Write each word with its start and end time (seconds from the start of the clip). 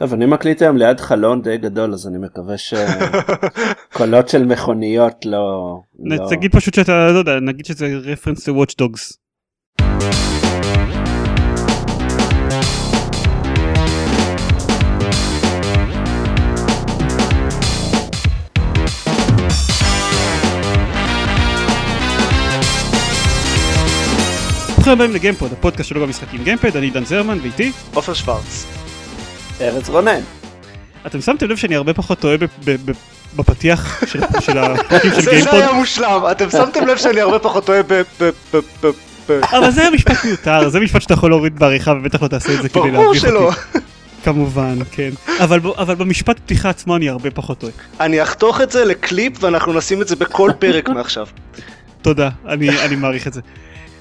טוב, 0.00 0.12
אני 0.12 0.26
מקליט 0.26 0.62
היום 0.62 0.76
ליד 0.76 1.00
חלון 1.00 1.42
די 1.42 1.58
גדול, 1.58 1.94
אז 1.94 2.06
אני 2.06 2.18
מקווה 2.18 2.54
שקולות 2.58 4.28
של 4.32 4.44
מכוניות 4.44 5.26
לא... 5.26 5.80
לא... 5.98 6.26
תגיד 6.30 6.52
פשוט 6.54 6.74
שאתה, 6.74 7.12
לא 7.12 7.18
יודע, 7.18 7.40
נגיד 7.40 7.66
שזה 7.66 7.86
רפרנס 8.04 8.48
ל-Watch 8.48 8.74
Dogs. 8.82 9.16
ברוכים 24.74 24.92
הבאים 24.92 25.10
לגיימפוד, 25.12 25.52
הפודקאסט 25.52 25.88
שלו 25.88 26.06
במשחקים 26.06 26.44
גיימפד, 26.44 26.76
אני 26.76 26.90
דן 26.90 27.04
זרמן 27.04 27.38
ואיתי 27.42 27.72
עופר 27.94 28.14
שוורץ. 28.14 28.89
ארץ 29.60 29.88
רונן. 29.88 30.20
אתם 31.06 31.20
שמתם 31.20 31.48
לב 31.48 31.56
שאני 31.56 31.76
הרבה 31.76 31.94
פחות 31.94 32.18
טועה 32.18 32.36
ב- 32.36 32.44
ב- 32.44 32.90
ב- 32.90 32.94
בפתיח 33.36 34.02
של 34.06 34.20
של 34.40 34.58
הפרקים 34.58 35.10
של 35.14 35.20
זה 35.20 35.30
גיימפוד? 35.30 35.50
שהיה 35.52 35.72
מושלם, 35.72 36.20
אתם 36.30 36.50
שמתם 36.50 36.86
לב 36.86 36.96
שאני 36.96 37.20
הרבה 37.20 37.38
פחות 37.38 37.66
טועה 37.66 37.82
ב... 37.82 37.92
ב- 37.92 38.02
ב- 38.20 38.30
ב- 38.54 38.90
ב- 39.28 39.40
אבל 39.52 39.70
זה 39.70 39.80
היה 39.80 39.90
משפט 39.90 40.24
מיותר, 40.24 40.68
זה 40.68 40.80
משפט 40.80 41.02
שאתה 41.02 41.14
יכול 41.14 41.30
להוריד 41.30 41.58
בעריכה 41.58 41.92
ובטח 41.92 42.22
לא 42.22 42.28
תעשה 42.28 42.54
את 42.54 42.62
זה 42.62 42.68
כדי 42.68 42.80
ברור 42.90 42.92
להביך 43.06 43.20
שלא. 43.22 43.40
אותי. 43.40 43.78
כמובן, 44.24 44.78
כן. 44.90 45.10
אבל 45.40 45.58
ב- 45.60 45.66
אבל 45.66 45.94
במשפט 45.94 46.38
פתיחה 46.38 46.68
עצמו 46.70 46.96
אני 46.96 47.08
הרבה 47.08 47.30
פחות 47.30 47.58
טועה. 47.58 47.72
אני 48.00 48.22
אחתוך 48.22 48.60
את 48.60 48.70
זה 48.70 48.84
לקליפ 48.84 49.44
ואנחנו 49.44 49.72
נשים 49.72 50.02
את 50.02 50.08
זה 50.08 50.16
בכל 50.16 50.50
פרק 50.58 50.88
מעכשיו. 50.88 51.26
תודה, 52.02 52.28
אני 52.48 52.80
אני 52.84 52.96
מעריך 52.96 53.26
את 53.26 53.32
זה. 53.32 53.40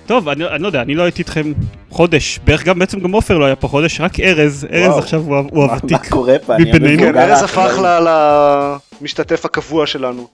טוב, 0.09 0.29
אני 0.29 0.45
אני 0.47 0.61
לא 0.63 0.67
יודע, 0.67 0.81
אני 0.81 0.95
לא 0.95 1.03
הייתי 1.03 1.21
איתכם 1.21 1.51
חודש, 1.89 2.39
בערך 2.43 2.63
גם 2.65 2.79
בעצם 2.79 2.99
גם 2.99 3.11
עופר 3.11 3.37
לא 3.37 3.45
היה 3.45 3.55
פה 3.55 3.67
חודש, 3.67 4.01
רק 4.01 4.19
ארז, 4.19 4.67
ארז 4.71 4.87
וואו. 4.87 4.99
עכשיו 4.99 5.21
הוא 5.21 5.35
הוא 5.37 5.67
מה- 5.67 5.73
הוותיק. 5.73 5.91
מה 5.91 6.09
קורה 6.09 6.39
פה? 6.45 6.53
מבינינו. 6.59 7.01
כן, 7.03 7.17
ארז 7.17 7.43
הפך 7.43 7.57
האחראי. 7.57 8.03
ל- 8.03 8.77
למשתתף 9.01 9.45
הקבוע 9.45 9.87
שלנו. 9.87 10.27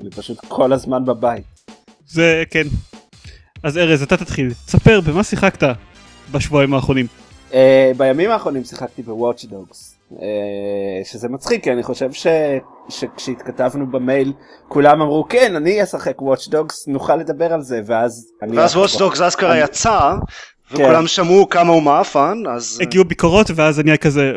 אני 0.00 0.10
פשוט 0.10 0.38
כל 0.48 0.72
הזמן 0.72 1.04
בבית. 1.04 1.44
זה 2.06 2.42
כן. 2.50 2.66
אז 3.62 3.78
ארז, 3.78 4.02
אתה 4.02 4.16
תתחיל, 4.16 4.52
תספר 4.66 5.00
במה 5.00 5.24
שיחקת 5.24 5.68
בשבועיים 6.32 6.74
האחרונים. 6.74 7.06
אה, 7.54 7.92
בימים 7.96 8.30
האחרונים 8.30 8.64
שיחקתי 8.64 9.02
בוואץ' 9.02 9.44
דוגס. 9.44 9.94
שזה 11.04 11.28
מצחיק 11.28 11.64
כי 11.64 11.72
אני 11.72 11.82
חושב 11.82 12.12
ש... 12.12 12.26
שכשהתכתבנו 12.88 13.90
במייל 13.90 14.32
כולם 14.68 15.02
אמרו 15.02 15.26
כן 15.28 15.56
אני 15.56 15.82
אשחק 15.82 16.22
וואץ' 16.22 16.48
דוגס 16.48 16.88
נוכל 16.88 17.16
לדבר 17.16 17.52
על 17.52 17.62
זה 17.62 17.80
ואז 17.86 18.30
אני 18.42 18.58
ואז 18.58 18.76
Watch 18.76 18.98
Dogs 18.98 19.28
אסכרה 19.28 19.58
יצא, 19.58 20.14
כן. 20.68 20.74
וכולם 20.82 21.06
שמעו 21.06 21.48
כמה 21.48 21.72
הוא 21.72 21.82
מעפן, 21.82 22.42
אז... 22.50 22.78
הגיעו 22.82 23.04
ביקורות 23.04 23.50
ואז 23.54 23.80
אני 23.80 23.90
היה 23.90 23.96
כזה 23.96 24.32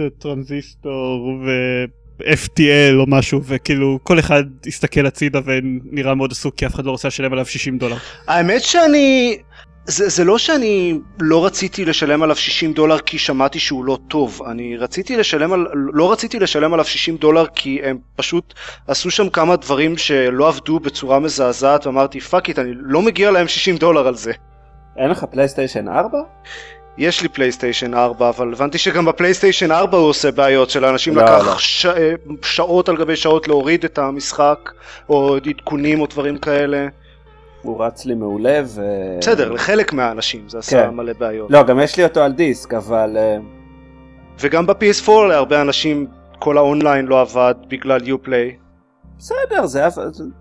"אה, 0.00 0.10
טרנזיסטור 0.18 1.38
ו-FTL 1.46 2.94
או 2.98 3.04
משהו 3.08 3.40
וכאילו 3.44 3.98
כל 4.02 4.18
אחד 4.18 4.42
הסתכל 4.66 5.06
הצידה 5.06 5.40
ונראה 5.44 6.14
מאוד 6.14 6.32
עסוק 6.32 6.54
כי 6.54 6.66
אף 6.66 6.74
אחד 6.74 6.84
לא 6.84 6.90
רוצה 6.90 7.08
לשלם 7.08 7.32
עליו 7.32 7.46
60 7.46 7.78
דולר. 7.78 7.96
האמת 8.28 8.62
שאני... 8.62 9.38
זה, 9.86 10.08
זה 10.08 10.24
לא 10.24 10.38
שאני 10.38 10.98
לא 11.20 11.46
רציתי 11.46 11.84
לשלם 11.84 12.22
עליו 12.22 12.36
60 12.36 12.72
דולר 12.72 12.98
כי 12.98 13.18
שמעתי 13.18 13.58
שהוא 13.58 13.84
לא 13.84 13.98
טוב, 14.08 14.42
אני 14.50 14.76
רציתי 14.76 15.16
לשלם 15.16 15.52
על... 15.52 15.66
לא 15.72 16.12
רציתי 16.12 16.38
לשלם 16.38 16.72
עליו 16.72 16.84
60 16.84 17.16
דולר 17.16 17.46
כי 17.54 17.80
הם 17.82 17.98
פשוט 18.16 18.54
עשו 18.86 19.10
שם 19.10 19.28
כמה 19.28 19.56
דברים 19.56 19.96
שלא 19.96 20.48
עבדו 20.48 20.80
בצורה 20.80 21.18
מזעזעת 21.18 21.86
ואמרתי 21.86 22.20
fuck 22.20 22.48
it, 22.48 22.58
אני 22.58 22.70
לא 22.74 23.02
מגיע 23.02 23.30
להם 23.30 23.48
60 23.48 23.76
דולר 23.76 24.06
על 24.06 24.14
זה. 24.14 24.32
אין 24.96 25.10
לך 25.10 25.24
PlayStation 25.24 25.88
4? 25.88 26.18
יש 26.98 27.22
לי 27.22 27.28
PlayStation 27.28 27.94
4 27.94 28.28
אבל 28.28 28.52
הבנתי 28.52 28.78
שגם 28.78 29.04
ב 29.04 29.10
PlayStation 29.10 29.72
4 29.72 29.98
הוא 29.98 30.08
עושה 30.08 30.30
בעיות 30.30 30.70
שלאנשים 30.70 31.16
לא, 31.16 31.22
לקח 31.22 31.46
לא. 31.46 31.58
ש... 31.58 31.86
שעות 32.42 32.88
על 32.88 32.96
גבי 32.96 33.16
שעות 33.16 33.48
להוריד 33.48 33.84
את 33.84 33.98
המשחק 33.98 34.70
או 35.08 35.36
עדכונים 35.36 36.00
או 36.00 36.06
דברים 36.06 36.38
כאלה. 36.38 36.86
הוא 37.62 37.84
רץ 37.84 38.04
לי 38.04 38.14
מעולה 38.14 38.60
ו... 38.64 38.82
בסדר, 39.18 39.52
לחלק 39.52 39.92
מהאנשים 39.92 40.48
זה 40.48 40.58
עשה 40.58 40.86
כן. 40.86 40.94
מלא 40.94 41.12
בעיות. 41.18 41.50
לא 41.50 41.62
גם 41.62 41.80
יש 41.80 41.96
לי 41.96 42.04
אותו 42.04 42.20
על 42.20 42.32
דיסק 42.32 42.74
אבל 42.74 43.16
אה, 43.16 43.36
וגם 44.40 44.66
ב-PS4 44.66 45.10
להרבה 45.28 45.60
אנשים 45.60 46.06
כל 46.38 46.58
האונליין 46.58 47.06
לא 47.06 47.20
עבד 47.20 47.54
בגלל 47.68 48.00
Uplay. 48.00 48.62
בסדר 49.18 49.66
זה, 49.66 49.84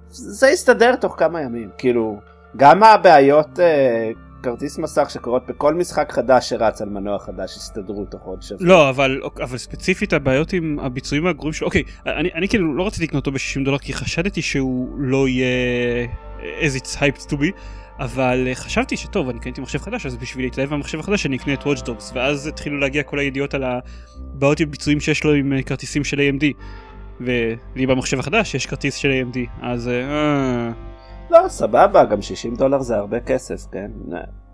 זה 0.09 0.49
יסתדר 0.49 0.95
תוך 0.95 1.15
כמה 1.17 1.41
ימים 1.41 1.69
כאילו 1.77 2.19
גם 2.57 2.83
הבעיות 2.83 3.59
אה, 3.59 4.11
כרטיס 4.43 4.77
מסך 4.77 5.09
שקורות 5.09 5.45
בכל 5.47 5.73
משחק 5.73 6.11
חדש 6.11 6.49
שרץ 6.49 6.81
על 6.81 6.89
מנוע 6.89 7.19
חדש 7.19 7.57
יסתדרו 7.57 8.05
תוך 8.05 8.21
עוד 8.23 8.41
שבוע. 8.41 8.67
לא 8.67 8.89
אבל 8.89 9.21
אבל 9.43 9.57
ספציפית 9.57 10.13
הבעיות 10.13 10.53
עם 10.53 10.79
הביצועים 10.79 11.27
הגרועים 11.27 11.53
שלו 11.53 11.67
אוקיי 11.67 11.83
אני, 12.05 12.29
אני 12.33 12.47
כאילו 12.47 12.75
לא 12.75 12.87
רציתי 12.87 13.03
לקנות 13.03 13.27
אותו 13.27 13.31
ב-60 13.31 13.65
דולר 13.65 13.77
כי 13.77 13.93
חשדתי 13.93 14.41
שהוא 14.41 14.89
לא 14.97 15.27
יהיה 15.27 16.07
as 16.39 16.81
it's 16.81 16.95
hyped 16.95 17.31
to 17.31 17.33
be 17.33 17.51
אבל 17.99 18.47
אה, 18.47 18.55
חשבתי 18.55 18.97
שטוב 18.97 19.29
אני 19.29 19.39
קניתי 19.39 19.61
מחשב 19.61 19.79
חדש 19.79 20.05
אז 20.05 20.17
בשביל 20.17 20.45
להתלהב 20.45 20.69
מהמחשב 20.69 20.99
החדש 20.99 21.25
אני 21.25 21.37
אקנה 21.37 21.53
את 21.53 21.63
Watch 21.63 21.81
Dogs 21.81 22.13
ואז 22.13 22.47
התחילו 22.47 22.79
להגיע 22.79 23.03
כל 23.03 23.19
הידיעות 23.19 23.53
על 23.53 23.63
הבעיות 23.63 24.59
עם 24.59 24.71
ביצועים 24.71 24.99
שיש 24.99 25.23
לו 25.23 25.33
עם 25.33 25.53
אה, 25.53 25.63
כרטיסים 25.63 26.03
של 26.03 26.17
AMD 26.17 26.43
ולי 27.21 27.85
במחשב 27.87 28.19
החדש 28.19 28.55
יש 28.55 28.65
כרטיס 28.65 28.95
של 28.95 29.09
AMD 29.11 29.37
אז 29.61 29.87
אה, 29.87 30.71
לא 31.31 31.47
סבבה 31.47 32.05
גם 32.05 32.21
60 32.21 32.55
דולר 32.55 32.81
זה 32.81 32.95
הרבה 32.95 33.19
כסף 33.19 33.65
כן 33.71 33.91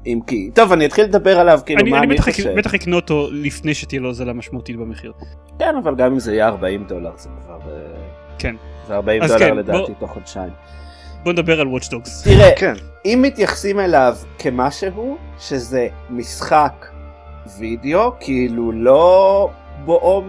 אם 0.05 0.19
כי 0.27 0.51
טוב 0.53 0.71
אני 0.71 0.85
אתחיל 0.85 1.03
לדבר 1.05 1.39
עליו 1.39 1.59
כאילו 1.65 1.81
אני, 1.81 1.89
מה 1.91 1.97
אני 1.97 2.05
אני 2.05 2.15
בטח, 2.15 2.25
חושב. 2.29 2.53
בטח 2.57 2.73
אקנה 2.73 2.95
אותו 2.95 3.27
לפני 3.31 3.73
שתהיה 3.73 4.01
לו 4.01 4.07
הוזלה 4.07 4.33
משמעותית 4.33 4.75
במחיר 4.77 5.13
כן 5.59 5.75
אבל 5.83 5.95
גם 5.95 6.11
אם 6.11 6.19
זה 6.19 6.33
יהיה 6.33 6.47
40 6.47 6.83
דולר 6.87 7.11
זה 7.17 7.29
כבר 7.45 7.59
אה, 7.71 7.77
כן 8.39 8.55
זה 8.87 8.95
40 8.95 9.23
אז 9.23 9.31
דולר 9.31 9.39
כן, 9.39 9.55
לדעתי 9.57 9.77
בוא- 9.77 9.99
תוך 9.99 10.11
חודשיים. 10.13 10.51
בוא 11.23 11.33
נדבר 11.33 11.61
על 11.61 11.67
Watch 11.67 11.85
Dogs 11.85 12.23
תראה 12.23 12.49
כן. 12.57 12.73
אם 13.05 13.19
מתייחסים 13.21 13.79
אליו 13.79 14.15
כמשהו 14.39 15.17
שזה 15.39 15.87
משחק 16.09 16.85
וידאו 17.59 18.11
כאילו 18.19 18.71
לא 18.71 19.49
בואו 19.85 20.23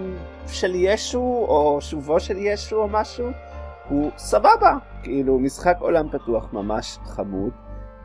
של 0.49 0.73
ישו 0.75 1.19
או 1.49 1.79
שובו 1.81 2.21
של 2.21 2.37
ישו 2.39 2.77
או 2.77 2.89
משהו 2.89 3.29
הוא 3.89 4.11
סבבה. 4.17 4.77
כאילו 5.03 5.39
משחק 5.39 5.77
עולם 5.81 6.09
פתוח 6.09 6.53
ממש 6.53 6.99
חמוד. 7.05 7.51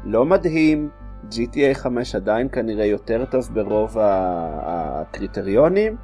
לא 0.03 0.25
מדהים. 0.25 0.89
GTA 1.31 1.73
5 1.73 2.15
עדיין 2.15 2.47
כנראה 2.51 2.85
יותר 2.85 3.25
טוב 3.25 3.49
ברוב 3.53 3.97
הקריטריונים 4.61 5.95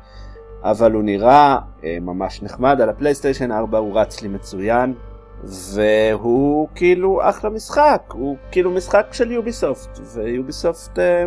אבל 0.63 0.91
הוא 0.91 1.03
נראה 1.03 1.57
אה, 1.83 1.97
ממש 2.01 2.43
נחמד. 2.43 2.81
על 2.81 2.89
הפלייסטיישן 2.89 3.51
4 3.51 3.77
הוא 3.77 3.99
רץ 3.99 4.21
לי 4.21 4.27
מצוין 4.27 4.93
והוא 5.43 6.67
כאילו 6.75 7.29
אחלה 7.29 7.49
משחק, 7.49 8.01
הוא 8.13 8.37
כאילו 8.51 8.71
משחק 8.71 9.07
של 9.11 9.31
יוביסופט, 9.31 9.99
ויוביסופט 10.13 10.99
אה, 10.99 11.25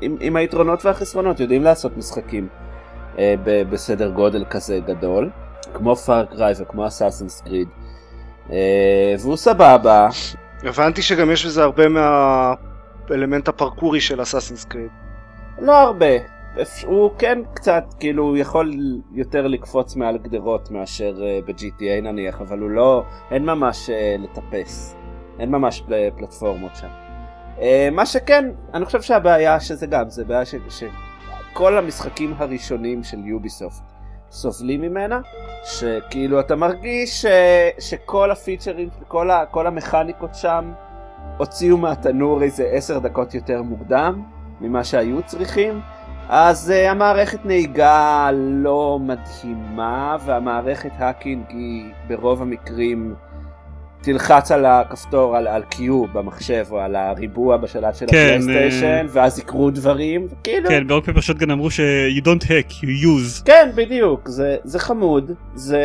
עם, 0.00 0.16
עם 0.20 0.36
היתרונות 0.36 0.84
והחסרונות 0.84 1.40
יודעים 1.40 1.62
לעשות 1.62 1.96
משחקים 1.96 2.48
אה, 3.18 3.34
בסדר 3.70 4.10
גודל 4.10 4.44
כזה 4.50 4.78
גדול, 4.86 5.30
כמו 5.74 5.96
Far 5.96 6.25
Cry 6.25 6.54
וכמו 6.60 6.86
Assassin's 6.86 7.40
Creed, 7.40 7.68
אה, 8.50 9.14
והוא 9.20 9.36
סבבה, 9.36 10.08
הבנתי 10.62 11.02
שגם 11.02 11.30
יש 11.30 11.46
בזה 11.46 11.62
הרבה 11.62 11.84
מהאלמנט 11.88 13.48
הפרקורי 13.48 14.00
של 14.00 14.22
Assassin's 14.22 14.64
Creed. 14.64 14.90
לא 15.58 15.78
הרבה, 15.80 16.06
הוא 16.86 17.10
כן 17.18 17.38
קצת 17.54 17.84
כאילו 18.00 18.22
הוא 18.24 18.36
יכול 18.36 18.72
יותר 19.12 19.46
לקפוץ 19.46 19.96
מעל 19.96 20.18
גדרות 20.18 20.70
מאשר 20.70 21.14
אה, 21.22 21.38
ב-GTA 21.46 22.02
נניח, 22.02 22.40
אבל 22.40 22.58
הוא 22.58 22.70
לא, 22.70 23.04
אין 23.30 23.44
ממש 23.44 23.90
אה, 23.90 24.16
לטפס, 24.18 24.96
אין 25.38 25.50
ממש 25.50 25.82
פל- 25.86 26.10
פלטפורמות 26.18 26.72
שם. 26.76 26.88
מה 27.92 28.06
שכן, 28.06 28.44
אני 28.74 28.84
חושב 28.84 29.02
שהבעיה 29.02 29.60
שזה 29.60 29.86
גם, 29.86 30.10
זה 30.10 30.24
בעיה 30.24 30.44
ש- 30.44 30.54
שכל 31.52 31.78
המשחקים 31.78 32.34
הראשונים 32.38 33.02
של 33.04 33.18
יוביסופט 33.24 33.82
סובלים 34.34 34.80
ממנה, 34.80 35.20
שכאילו 35.64 36.40
אתה 36.40 36.56
מרגיש 36.56 37.22
ש, 37.22 37.26
שכל 37.78 38.30
הפיצ'רים, 38.30 38.88
כל, 39.08 39.30
ה, 39.30 39.46
כל 39.50 39.66
המכניקות 39.66 40.34
שם 40.34 40.72
הוציאו 41.38 41.76
מהתנור 41.76 42.42
איזה 42.42 42.64
עשר 42.64 42.98
דקות 42.98 43.34
יותר 43.34 43.62
מוקדם 43.62 44.22
ממה 44.60 44.84
שהיו 44.84 45.22
צריכים. 45.26 45.80
אז 46.28 46.72
uh, 46.72 46.90
המערכת 46.90 47.44
נהיגה 47.44 48.30
לא 48.34 48.98
מדהימה 49.02 50.16
והמערכת 50.24 50.92
האקינג 50.98 51.44
היא 51.48 51.92
ברוב 52.08 52.42
המקרים 52.42 53.14
תלחץ 54.04 54.52
על 54.52 54.66
הכפתור 54.66 55.36
על, 55.36 55.46
על 55.46 55.62
Q 55.70 55.78
במחשב 56.12 56.64
או 56.70 56.78
על 56.78 56.96
הריבוע 56.96 57.56
בשלט 57.56 57.94
של 57.94 58.06
כן, 58.08 58.38
הפלייסטיישן 58.40 59.06
ואז 59.08 59.38
יקרו 59.38 59.70
דברים 59.70 60.28
כאילו 60.42 60.68
כן 60.68 60.86
ברוק 60.86 61.04
פפר 61.04 61.20
שוטגן 61.20 61.50
אמרו 61.50 61.70
ש 61.70 61.80
you 62.18 62.22
don't 62.22 62.44
hack 62.44 62.72
you 62.72 63.04
use. 63.04 63.44
כן 63.44 63.70
בדיוק 63.74 64.28
זה, 64.28 64.56
זה 64.64 64.78
חמוד 64.78 65.30
זה 65.54 65.80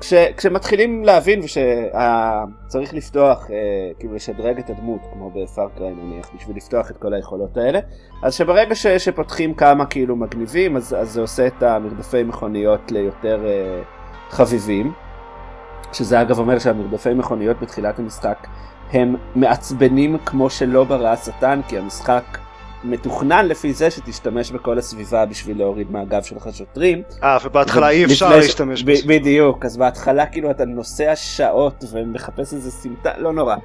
כש, 0.00 0.14
כשמתחילים 0.36 1.04
להבין 1.04 1.40
ושצריך 1.40 2.94
לפתוח, 2.94 3.50
אה, 3.50 3.56
כאילו 3.98 4.14
לשדרג 4.14 4.58
את 4.58 4.70
הדמות, 4.70 5.00
כמו 5.12 5.30
בפארקריי 5.30 5.90
נניח, 5.94 6.30
בשביל 6.36 6.56
לפתוח 6.56 6.90
את 6.90 6.96
כל 6.96 7.14
היכולות 7.14 7.56
האלה, 7.56 7.78
אז 8.22 8.34
שברגע 8.34 8.74
ש, 8.74 8.86
שפותחים 8.86 9.54
כמה 9.54 9.86
כאילו 9.86 10.16
מגניבים, 10.16 10.76
אז, 10.76 10.96
אז 10.98 11.10
זה 11.10 11.20
עושה 11.20 11.46
את 11.46 11.62
המרדפי 11.62 12.22
מכוניות 12.22 12.92
ליותר 12.92 13.46
אה, 13.46 13.82
חביבים, 14.30 14.92
שזה 15.92 16.20
אגב 16.20 16.38
אומר 16.38 16.58
שהמרדפי 16.58 17.14
מכוניות 17.14 17.60
בתחילת 17.60 17.98
המשחק 17.98 18.46
הם 18.92 19.16
מעצבנים 19.34 20.16
כמו 20.26 20.50
שלא 20.50 20.84
ברא 20.84 21.08
השטן, 21.08 21.60
כי 21.68 21.78
המשחק 21.78 22.38
מתוכנן 22.84 23.46
לפי 23.46 23.72
זה 23.72 23.90
שתשתמש 23.90 24.50
בכל 24.50 24.78
הסביבה 24.78 25.26
בשביל 25.26 25.58
להוריד 25.58 25.90
מהגב 25.90 26.22
שלך 26.22 26.48
שוטרים. 26.52 27.02
אה, 27.22 27.38
ובהתחלה 27.44 27.88
אי 27.88 28.04
אפשר 28.04 28.36
להשתמש 28.36 28.82
בזה. 28.82 29.02
בדיוק, 29.06 29.64
אז 29.64 29.76
בהתחלה 29.76 30.26
כאילו 30.26 30.50
אתה 30.50 30.64
נוסע 30.64 31.16
שעות 31.16 31.84
ומחפש 31.92 32.52
איזה 32.52 32.70
סמטה, 32.70 33.10
לא 33.18 33.32
נורא. 33.32 33.56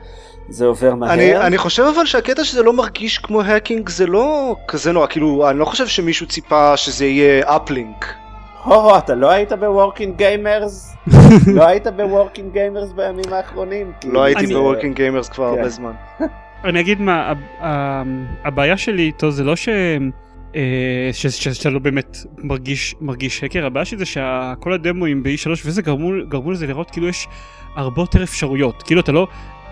זה 0.50 0.66
עובר 0.66 0.96
מהר. 0.96 1.14
אני, 1.14 1.38
אני 1.38 1.58
חושב 1.58 1.84
אבל 1.96 2.06
שהקטע 2.06 2.44
שזה 2.44 2.64
לא 2.64 2.74
מרגיש 2.74 3.18
כמו 3.18 3.42
האקינג 3.42 3.90
זה 3.90 4.08
לא 4.08 4.56
כזה 4.68 4.92
נורא, 4.92 5.08
כאילו 5.08 5.50
אני 5.50 5.60
לא 5.60 5.66
חושב 5.66 5.88
שמישהו 5.88 6.28
ציפה 6.28 6.78
שזה 6.78 7.06
יהיה 7.06 7.56
Uplink. 7.56 8.25
הו, 8.66 8.98
אתה 8.98 9.16
לא 9.16 9.32
היית 9.32 9.52
ב 9.52 9.60
Working 9.60 10.16
Gamers? 10.16 10.96
לא 11.56 11.68
היית 11.68 11.88
ב 11.88 11.96
Working 11.96 12.54
Gamers 12.54 12.92
בימים 12.92 13.34
האחרונים? 13.34 13.92
לא 14.06 14.24
הייתי 14.24 14.48
בוורקינג 14.48 14.96
גיימרס 14.96 15.30
כבר 15.30 15.46
הרבה 15.46 15.64
כן. 15.64 15.70
זמן. 15.70 15.92
אני 16.64 16.80
אגיד 16.80 17.02
מה, 17.02 17.34
הבעיה 18.44 18.78
שלי 18.78 19.04
איתו 19.04 19.32
זה 19.32 19.44
לא 19.44 19.56
ש... 19.56 19.70
אה, 20.56 21.10
שאתה 21.14 21.70
לא 21.70 21.80
באמת 21.80 22.18
מרגיש 22.38 22.96
מרגיש 23.02 23.40
שקר 23.40 23.66
הבעיה 23.66 23.86
שלי 23.86 23.98
זה 23.98 24.06
שכל 24.06 24.74
הדמואים 24.74 25.24
ב-E3 25.24 25.50
וזה 25.66 25.82
גרמו, 25.82 26.12
גרמו 26.30 26.52
לזה 26.52 26.68
לראות 26.68 26.92
כאילו 26.92 27.08
יש 27.08 27.28
הרבה 27.76 28.02
יותר 28.02 28.24
אפשרויות 28.24 28.84
כאילו 28.84 29.02
אתה 29.02 29.12
לא 29.12 29.28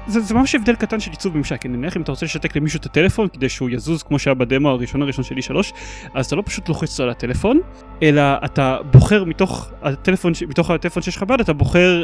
זה, 0.08 0.20
זה 0.20 0.34
ממש 0.34 0.56
הבדל 0.56 0.76
קטן 0.76 1.00
של 1.00 1.12
עיצוב 1.12 1.38
ממשק, 1.38 1.66
נניח 1.66 1.98
אם 1.98 2.02
אתה 2.02 2.12
רוצה 2.12 2.26
לשתק 2.26 2.56
למישהו 2.56 2.80
את 2.80 2.86
הטלפון 2.86 3.28
כדי 3.28 3.50
שהוא 3.50 3.70
יזוז 3.70 4.04
כמו 4.04 4.20
שהיה 4.20 4.34
בדמו 4.34 4.70
הראשון 4.70 5.02
הראשון 5.02 5.24
של 5.24 5.36
E3, 5.36 5.74
אז 6.14 6.26
אתה 6.26 6.36
לא 6.36 6.44
פשוט 6.46 6.70
לוחץ 6.70 7.00
על 7.00 7.10
הטלפון, 7.10 7.60
אלא 8.04 8.22
אתה 8.46 8.78
בוחר 8.92 9.24
מתוך 9.24 9.72
הטלפון, 9.82 10.34
מתוך 10.48 10.70
הטלפון 10.70 11.04
שיש 11.04 11.18
לך 11.18 11.24
ביד, 11.24 11.40
אתה 11.40 11.54
בוחר 11.54 12.04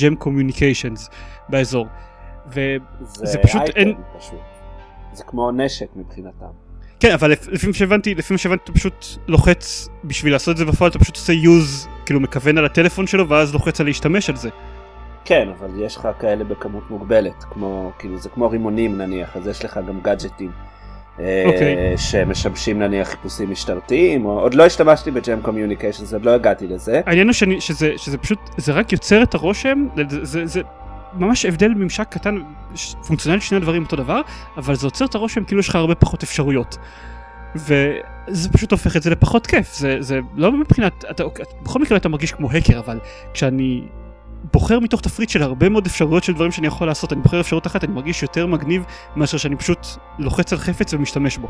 jam 0.00 0.12
uh, 0.12 0.16
communications 0.16 1.10
באזור. 1.48 1.86
וזה 2.48 3.38
פשוט 3.42 3.62
אין... 3.76 3.94
פשוט. 4.18 4.40
זה 5.12 5.24
כמו 5.24 5.52
נשק 5.52 5.86
מבחינתם. 5.96 6.46
כן, 7.00 7.12
אבל 7.12 7.30
לפי 7.30 7.66
מה 7.66 7.72
שהבנתי, 7.72 8.14
לפי 8.14 8.34
מה 8.34 8.38
שהבנתי 8.38 8.62
אתה 8.64 8.72
פשוט 8.72 9.06
לוחץ 9.28 9.88
בשביל 10.04 10.32
לעשות 10.32 10.52
את 10.52 10.56
זה 10.56 10.64
בפועל, 10.64 10.90
אתה 10.90 10.98
פשוט 10.98 11.16
עושה 11.16 11.32
use, 11.32 11.88
כאילו 12.06 12.20
מכוון 12.20 12.58
על 12.58 12.64
הטלפון 12.64 13.06
שלו 13.06 13.28
ואז 13.28 13.52
לוחץ 13.52 13.80
על 13.80 13.86
להשתמש 13.86 14.30
על 14.30 14.36
זה. 14.36 14.48
כן, 15.26 15.48
אבל 15.58 15.70
יש 15.82 15.96
לך 15.96 16.08
כאלה 16.18 16.44
בכמות 16.44 16.90
מוגבלת, 16.90 17.44
כמו, 17.50 17.92
כאילו 17.98 18.18
זה 18.18 18.28
כמו 18.28 18.50
רימונים 18.50 18.98
נניח, 18.98 19.36
אז 19.36 19.46
יש 19.46 19.64
לך 19.64 19.80
גם 19.88 20.00
גאדג'טים. 20.00 20.50
Okay. 20.50 21.20
אה, 21.20 21.42
אוקיי. 21.46 21.98
שמשמשים 21.98 22.78
נניח 22.78 23.08
חיפושים 23.08 23.50
משטרתיים, 23.50 24.24
או 24.24 24.40
עוד 24.40 24.54
לא 24.54 24.66
השתמשתי 24.66 25.10
ב 25.10 25.18
jam 25.18 25.40
communication, 25.42 26.04
עוד 26.14 26.24
לא 26.24 26.30
הגעתי 26.30 26.66
לזה. 26.66 27.00
העניין 27.06 27.26
הוא 27.26 27.32
שאני, 27.32 27.60
שזה, 27.60 27.92
שזה 27.96 28.18
פשוט, 28.18 28.38
זה 28.56 28.72
רק 28.72 28.92
יוצר 28.92 29.22
את 29.22 29.34
הרושם, 29.34 29.86
זה, 30.08 30.24
זה, 30.24 30.46
זה 30.46 30.60
ממש 31.14 31.44
הבדל 31.44 31.68
ממשק 31.68 32.06
קטן, 32.10 32.38
פונקציונלי 33.06 33.40
שני 33.40 33.56
הדברים 33.56 33.82
אותו 33.82 33.96
דבר, 33.96 34.20
אבל 34.56 34.74
זה 34.74 34.86
יוצר 34.86 35.04
את 35.04 35.14
הרושם 35.14 35.44
כאילו 35.44 35.60
יש 35.60 35.68
לך 35.68 35.74
הרבה 35.74 35.94
פחות 35.94 36.22
אפשרויות. 36.22 36.76
וזה 37.54 38.48
פשוט 38.52 38.72
הופך 38.72 38.96
את 38.96 39.02
זה 39.02 39.10
לפחות 39.10 39.46
כיף, 39.46 39.74
זה, 39.74 39.96
זה 40.00 40.20
לא 40.34 40.52
מבחינת, 40.52 41.04
אתה, 41.10 41.24
בכל 41.62 41.80
מקרה 41.80 41.98
אתה 41.98 42.08
מרגיש 42.08 42.32
כמו 42.32 42.50
האקר, 42.50 42.78
אבל 42.78 42.98
כשאני 43.34 43.82
בוחר 44.52 44.80
מתוך 44.80 45.00
תפריט 45.00 45.28
של 45.28 45.42
הרבה 45.42 45.68
מאוד 45.68 45.86
אפשרויות 45.86 46.24
של 46.24 46.34
דברים 46.34 46.52
שאני 46.52 46.66
יכול 46.66 46.86
לעשות, 46.86 47.12
אני 47.12 47.20
בוחר 47.20 47.40
אפשרות 47.40 47.66
אחת, 47.66 47.84
אני 47.84 47.92
מרגיש 47.92 48.22
יותר 48.22 48.46
מגניב 48.46 48.84
מאשר 49.16 49.38
שאני 49.38 49.56
פשוט 49.56 49.86
לוחץ 50.18 50.52
על 50.52 50.58
חפץ 50.58 50.94
ומשתמש 50.94 51.38
בו. 51.38 51.48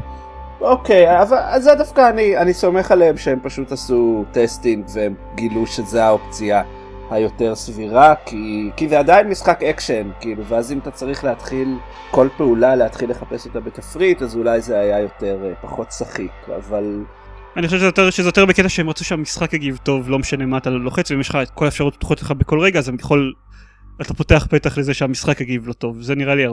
אוקיי, 0.61 1.23
אבל 1.23 1.61
זה 1.61 1.75
דווקא 1.75 2.09
אני, 2.11 2.39
אני 2.39 2.55
סומך 2.55 2.91
עליהם 2.91 3.17
שהם 3.17 3.39
פשוט 3.43 3.73
עשו 3.73 4.25
testing 4.33 4.85
והם 4.95 5.15
גילו 5.35 5.67
שזה 5.67 6.05
האופציה 6.05 6.63
היותר 7.11 7.55
סבירה, 7.55 8.15
כי, 8.27 8.71
כי 8.77 8.89
זה 8.89 8.99
עדיין 8.99 9.29
משחק 9.29 9.63
אקשן, 9.63 10.11
כאילו, 10.21 10.45
ואז 10.45 10.73
אם 10.73 10.79
אתה 10.79 10.91
צריך 10.91 11.25
להתחיל 11.25 11.79
כל 12.11 12.29
פעולה, 12.37 12.77
להתחיל 12.77 13.11
לחפש 13.11 13.47
אותה 13.47 13.61
בתפריט, 13.61 14.23
אז 14.23 14.37
אולי 14.37 14.61
זה 14.61 14.79
היה 14.79 15.01
יותר, 15.01 15.39
אה, 15.45 15.53
פחות 15.63 15.93
שחיק, 15.93 16.33
אבל... 16.57 17.05
אני 17.57 17.67
חושב 17.67 17.79
שזה 18.11 18.29
יותר, 18.29 18.47
בקטע 18.47 18.69
שהם 18.69 18.91
רצו 18.91 19.05
שהמשחק 19.05 19.53
יגיב 19.53 19.79
טוב, 19.83 20.11
לא 20.11 20.19
משנה 20.19 20.47
מה 20.47 20.59
אתה 20.59 20.71
לוחץ, 20.71 21.11
ואם 21.11 21.21
יש 21.21 21.29
לך 21.29 21.39
את 21.43 21.51
כל 21.51 21.65
האפשרויות 21.65 21.95
פתוחות 21.97 22.21
לך 22.21 22.31
בכל 22.31 22.61
רגע, 22.61 22.79
אז 22.79 22.93
יכול... 23.01 23.35
אתה 24.01 24.15
פותח 24.15 24.47
פתח 24.51 24.79
לזה 24.79 24.95
שהמשחק 24.95 25.41
יגיב 25.41 25.69
לא 25.69 25.73
טוב, 25.73 26.03
זה 26.03 26.15
נראה 26.15 26.35
לי 26.35 26.45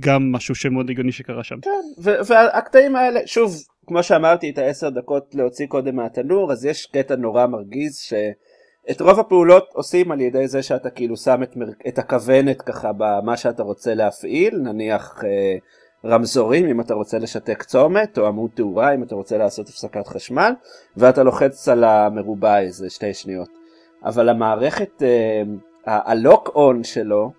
גם 0.00 0.32
משהו 0.32 0.54
שמאוד 0.54 0.90
הגיוני 0.90 1.12
שקרה 1.12 1.44
שם. 1.44 1.56
כן, 1.60 2.10
והקטעים 2.28 2.96
האלה, 2.96 3.20
שוב, 3.26 3.56
כמו 3.86 4.02
שאמרתי, 4.02 4.50
את 4.50 4.58
העשר 4.58 4.88
דקות 4.88 5.34
להוציא 5.34 5.66
קודם 5.66 5.96
מהתנור, 5.96 6.52
אז 6.52 6.64
יש 6.64 6.86
קטע 6.86 7.16
נורא 7.16 7.46
מרגיז, 7.46 7.96
שאת 7.96 9.00
רוב 9.00 9.20
הפעולות 9.20 9.68
עושים 9.72 10.12
על 10.12 10.20
ידי 10.20 10.48
זה 10.48 10.62
שאתה 10.62 10.90
כאילו 10.90 11.16
שם 11.16 11.42
את, 11.42 11.56
מר... 11.56 11.66
את 11.88 11.98
הכוונת 11.98 12.62
ככה 12.62 12.92
במה 12.92 13.36
שאתה 13.36 13.62
רוצה 13.62 13.94
להפעיל, 13.94 14.58
נניח... 14.58 15.24
אה, 15.24 15.56
רמזורים 16.04 16.68
אם 16.68 16.80
אתה 16.80 16.94
רוצה 16.94 17.18
לשתק 17.18 17.62
צומת, 17.62 18.18
או 18.18 18.26
עמוד 18.26 18.50
תאורה 18.54 18.94
אם 18.94 19.02
אתה 19.02 19.14
רוצה 19.14 19.38
לעשות 19.38 19.68
הפסקת 19.68 20.06
חשמל, 20.06 20.52
ואתה 20.96 21.22
לוחץ 21.22 21.68
על 21.68 21.84
המרובע 21.84 22.60
איזה 22.60 22.90
שתי 22.90 23.14
שניות. 23.14 23.48
אבל 24.04 24.28
המערכת, 24.28 25.02
ה 25.86 25.99
lock 25.99 26.50
on 26.54 26.84
שלו, 26.84 27.32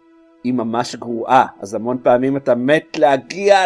היא 0.44 0.54
ממש 0.54 0.96
גרועה, 0.96 1.46
אז 1.62 1.74
המון 1.74 1.98
פעמים 2.04 2.38
אתה 2.38 2.56
מת 2.56 2.98
להגיע 2.98 3.58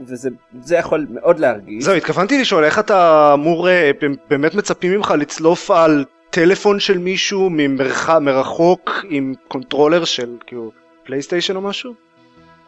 וזה 0.00 0.76
יכול 0.76 1.06
מאוד 1.10 1.38
להרגיש. 1.38 1.84
זהו, 1.84 1.94
התכוונתי 1.94 2.40
לשאול 2.40 2.64
איך 2.64 2.78
אתה 2.78 3.30
אמור, 3.34 3.68
אה, 3.68 3.90
באמת 4.30 4.54
מצפים 4.54 4.92
ממך 4.92 5.14
לצלוף 5.18 5.70
על 5.70 6.04
טלפון 6.30 6.80
של 6.80 6.98
מישהו 6.98 7.48
ממרח... 7.50 8.10
מרחוק 8.10 8.90
עם 9.08 9.34
קונטרולר 9.48 10.04
של 10.04 10.36
כאילו 10.46 10.70
PlayStation 11.04 11.56
או 11.56 11.60
משהו? 11.60 11.92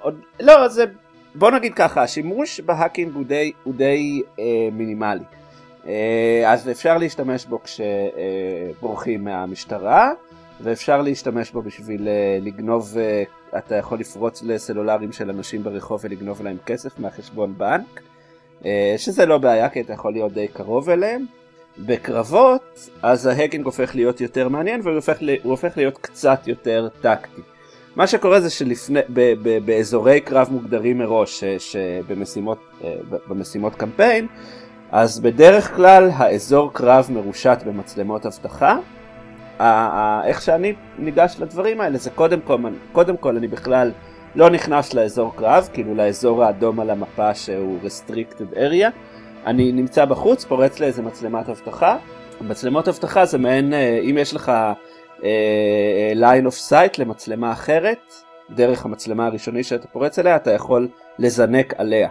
עוד, 0.00 0.20
לא, 0.40 0.68
זה 0.68 0.84
בוא 1.34 1.50
נגיד 1.50 1.74
ככה, 1.74 2.02
השימוש 2.02 2.60
ב 2.60 2.67
hacking 2.67 3.14
הוא 3.14 3.24
די, 3.24 3.52
הוא 3.64 3.74
די 3.74 4.22
אה, 4.38 4.68
מינימלי. 4.72 5.24
אה, 5.86 6.42
אז 6.46 6.68
אפשר 6.68 6.98
להשתמש 6.98 7.46
בו 7.46 7.58
כשבורחים 7.62 9.28
אה, 9.28 9.32
מהמשטרה, 9.34 10.12
ואפשר 10.62 11.02
להשתמש 11.02 11.50
בו 11.50 11.62
בשביל 11.62 12.08
אה, 12.08 12.38
לגנוב, 12.42 12.96
אה, 12.98 13.22
אתה 13.58 13.74
יכול 13.74 13.98
לפרוץ 13.98 14.42
לסלולרים 14.42 15.12
של 15.12 15.30
אנשים 15.30 15.62
ברחוב 15.62 16.00
ולגנוב 16.04 16.42
להם 16.42 16.56
כסף 16.66 16.98
מהחשבון 16.98 17.54
בנק, 17.58 18.00
אה, 18.64 18.94
שזה 18.96 19.26
לא 19.26 19.38
בעיה 19.38 19.68
כי 19.68 19.80
אתה 19.80 19.92
יכול 19.92 20.12
להיות 20.12 20.32
די 20.32 20.48
קרוב 20.48 20.90
אליהם. 20.90 21.26
בקרבות, 21.78 22.88
אז 23.02 23.26
ההאקינג 23.26 23.64
הופך 23.64 23.94
להיות 23.94 24.20
יותר 24.20 24.48
מעניין 24.48 24.80
והוא 24.80 24.94
הופך, 24.94 25.18
הופך 25.42 25.76
להיות 25.76 25.98
קצת 25.98 26.48
יותר 26.48 26.88
טקטי. 27.00 27.40
מה 27.96 28.06
שקורה 28.06 28.40
זה 28.40 28.50
שבאזורי 28.50 30.20
קרב 30.20 30.48
מוגדרים 30.50 30.98
מראש, 30.98 31.44
שבמשימות 31.44 32.58
במשימות 33.28 33.74
קמפיין, 33.74 34.26
אז 34.92 35.20
בדרך 35.20 35.76
כלל 35.76 36.10
האזור 36.14 36.72
קרב 36.72 37.08
מרושת 37.10 37.58
במצלמות 37.66 38.26
אבטחה. 38.26 38.76
איך 40.24 40.42
שאני 40.42 40.74
ניגש 40.98 41.36
לדברים 41.38 41.80
האלה 41.80 41.98
זה 41.98 42.10
קודם 42.10 42.40
כל, 42.40 42.58
קודם 42.92 43.16
כל 43.16 43.36
אני 43.36 43.48
בכלל 43.48 43.92
לא 44.34 44.50
נכנס 44.50 44.94
לאזור 44.94 45.36
קרב, 45.36 45.68
כאילו 45.72 45.94
לאזור 45.94 46.44
האדום 46.44 46.80
על 46.80 46.90
המפה 46.90 47.34
שהוא 47.34 47.78
restricted 47.84 48.54
area. 48.54 48.90
אני 49.46 49.72
נמצא 49.72 50.04
בחוץ, 50.04 50.44
פורץ 50.44 50.80
לאיזה 50.80 51.02
מצלמת 51.02 51.48
אבטחה. 51.48 51.96
מצלמות 52.40 52.88
אבטחה 52.88 53.24
זה 53.26 53.38
מעין, 53.38 53.72
אה, 53.74 54.00
אם 54.02 54.18
יש 54.18 54.34
לך 54.34 54.48
אה, 54.48 54.72
line 56.14 56.46
of 56.46 56.70
sight 56.70 56.98
למצלמה 56.98 57.52
אחרת, 57.52 58.12
דרך 58.50 58.84
המצלמה 58.84 59.26
הראשונית 59.26 59.66
שאתה 59.66 59.88
פורץ 59.88 60.18
אליה, 60.18 60.36
אתה 60.36 60.50
יכול 60.50 60.88
לזנק 61.18 61.74
עליה. 61.78 62.08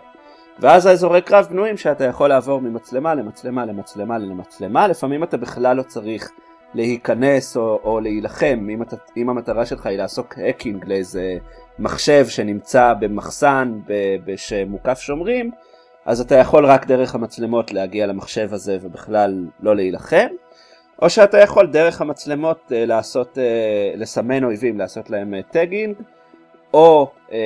ואז 0.60 0.86
האזורי 0.86 1.22
קרב 1.22 1.48
בנויים 1.50 1.78
שאתה 1.78 2.04
יכול 2.06 2.30
לעבור 2.30 2.62
ממצלמה 2.62 3.16
למצלמה 3.16 3.66
למצלמה 3.66 4.18
למצלמה, 4.18 4.88
לפעמים 4.88 5.24
אתה 5.24 5.38
בכלל 5.38 5.78
לא 5.78 5.84
צריך 5.84 6.32
להיכנס 6.74 7.58
או, 7.58 7.80
או 7.84 8.00
להילחם, 8.00 8.68
אם, 8.74 8.82
אתה, 8.82 8.96
אם 9.18 9.30
המטרה 9.30 9.66
שלך 9.66 9.86
היא 9.86 9.98
לעסוק 9.98 10.38
האקינג 10.38 10.86
לאיזה 10.88 11.38
מחשב 11.80 12.28
שנמצא 12.28 12.94
במחסן 13.00 13.80
שמוקף 14.36 15.00
שומרים, 15.00 15.52
אז 16.06 16.22
אתה 16.22 16.36
יכול 16.36 16.66
רק 16.66 16.88
דרך 16.88 17.16
המצלמות 17.16 17.74
להגיע 17.74 18.08
למחשב 18.08 18.54
הזה 18.54 18.78
ובכלל 18.82 19.46
לא 19.60 19.76
להילחם. 19.76 20.28
או 21.02 21.10
שאתה 21.10 21.38
יכול 21.38 21.68
דרך 21.68 22.02
המצלמות 22.02 22.60
uh, 22.68 22.74
לעשות, 22.74 23.38
uh, 23.38 23.98
לסמן 23.98 24.44
אויבים, 24.44 24.78
לעשות 24.78 25.10
להם 25.10 25.34
uh, 25.34 25.58
או 26.74 27.12
אה, 27.32 27.38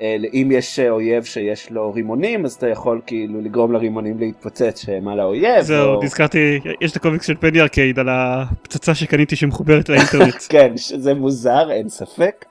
אה, 0.00 0.16
אם 0.32 0.48
יש 0.52 0.78
אויב 0.78 1.24
שיש 1.24 1.70
לו 1.70 1.92
רימונים 1.92 2.44
אז 2.44 2.52
אתה 2.52 2.68
יכול 2.68 3.00
כאילו 3.06 3.40
לגרום 3.40 3.72
לרימונים 3.72 4.18
להתפוצץ 4.18 4.84
שהם 4.84 5.08
על 5.08 5.20
האויב. 5.20 5.60
זהו, 5.60 5.94
או... 5.94 6.02
נזכרתי, 6.02 6.60
יש 6.80 6.90
את 6.90 6.96
הקומיקס 6.96 7.26
של 7.26 7.36
פני 7.40 7.60
ארקייד 7.60 7.98
על 7.98 8.08
הפצצה 8.10 8.94
שקניתי 8.94 9.36
שמחוברת 9.36 9.88
לאינטרנט. 9.88 10.34
כן, 10.48 10.72
זה 10.76 11.14
מוזר, 11.14 11.70
אין 11.70 11.88
ספק. 11.88 12.44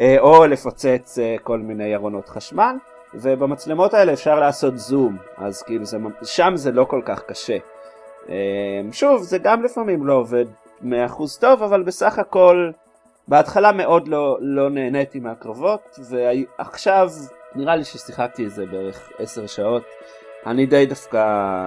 אה, 0.00 0.16
או 0.18 0.46
לפוצץ 0.46 1.18
אה, 1.18 1.36
כל 1.42 1.58
מיני 1.58 1.94
ארונות 1.94 2.28
חשמל. 2.28 2.76
ובמצלמות 3.14 3.94
האלה 3.94 4.12
אפשר 4.12 4.40
לעשות 4.40 4.78
זום, 4.78 5.16
אז 5.36 5.62
כאילו 5.62 5.84
זה, 5.84 5.98
שם 6.22 6.52
זה 6.54 6.72
לא 6.72 6.84
כל 6.84 7.00
כך 7.04 7.22
קשה. 7.28 7.56
אה, 8.28 8.80
שוב, 8.92 9.22
זה 9.22 9.38
גם 9.38 9.62
לפעמים 9.62 10.06
לא 10.06 10.12
עובד 10.12 10.44
100% 10.82 10.86
טוב, 11.40 11.62
אבל 11.62 11.82
בסך 11.82 12.18
הכל 12.18 12.70
בהתחלה 13.28 13.72
מאוד 13.72 14.08
לא, 14.08 14.38
לא 14.40 14.70
נהניתי 14.70 15.20
מהקרבות, 15.20 15.98
ועכשיו 16.10 17.08
נראה 17.54 17.76
לי 17.76 17.84
ששיחקתי 17.84 18.44
איזה 18.44 18.66
בערך 18.66 19.10
10 19.18 19.46
שעות, 19.46 19.82
אני 20.46 20.66
די 20.66 20.86
דווקא, 20.86 21.18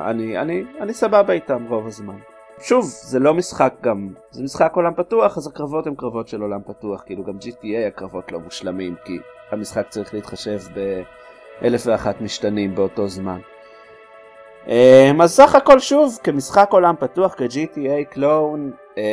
אני, 0.10 0.38
אני, 0.38 0.64
אני 0.80 0.94
סבבה 0.94 1.34
איתם 1.34 1.66
רוב 1.70 1.88
הזמן. 1.88 2.18
שוב, 2.62 2.86
זה 2.86 3.20
לא 3.20 3.34
משחק 3.34 3.74
גם, 3.82 4.14
זה 4.32 4.44
משחק 4.44 4.72
עולם 4.76 4.94
פתוח, 4.94 5.38
אז 5.38 5.48
הקרבות 5.48 5.88
הם 5.88 5.96
קרבות 5.96 6.28
של 6.28 6.42
עולם 6.42 6.60
פתוח, 6.68 7.04
כאילו 7.06 7.24
גם 7.24 7.38
GTA 7.42 7.88
הקרבות 7.88 8.32
לא 8.32 8.40
מושלמים, 8.40 8.96
כי 9.06 9.20
המשחק 9.52 9.88
צריך 9.90 10.14
להתחשב 10.14 10.60
באלף 11.62 11.84
ואחת 11.86 12.22
משתנים 12.22 12.76
באותו 12.76 13.08
זמן. 13.08 13.40
אמ, 14.68 15.22
אז 15.22 15.32
סך 15.32 15.56
הכל 15.56 15.80
שוב, 15.80 16.18
כמשחק 16.24 16.68
עולם 16.72 16.96
פתוח, 17.00 17.36
כ-GTA 17.38 18.14
קלון, 18.14 18.72
אה, 18.98 19.04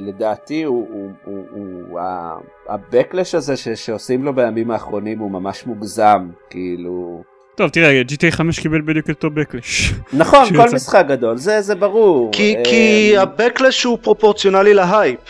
לדעתי 0.00 0.62
הוא, 0.62 0.88
הוא, 0.90 1.10
הוא, 1.24 1.44
הוא 1.50 2.00
ה-Backlash 2.00 3.36
הזה 3.36 3.56
ש, 3.56 3.68
שעושים 3.68 4.24
לו 4.24 4.32
בימים 4.32 4.70
האחרונים 4.70 5.18
הוא 5.18 5.30
ממש 5.30 5.66
מוגזם, 5.66 6.28
כאילו... 6.50 7.22
טוב 7.54 7.70
תראה 7.70 8.02
GTA 8.08 8.30
5 8.30 8.60
קיבל 8.60 8.80
בדיוק 8.80 9.08
אותו 9.08 9.28
Backlash. 9.28 9.94
נכון, 10.12 10.56
כל 10.56 10.74
משחק 10.74 11.04
גדול, 11.08 11.36
זה, 11.36 11.60
זה 11.60 11.74
ברור. 11.74 12.30
כי, 12.32 12.56
אה, 12.56 12.62
כי 12.64 13.14
ה-Backlash 13.16 13.86
הוא 13.86 13.98
פרופורציונלי 14.02 14.74
להייפ, 14.74 15.20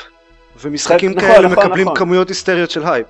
ומשחקים 0.62 1.10
נכון, 1.10 1.20
כאלה 1.20 1.48
נכון, 1.48 1.64
מקבלים 1.64 1.84
נכון. 1.84 1.96
כמויות 1.96 2.28
היסטריות 2.28 2.70
של 2.70 2.86
הייפ. 2.86 3.06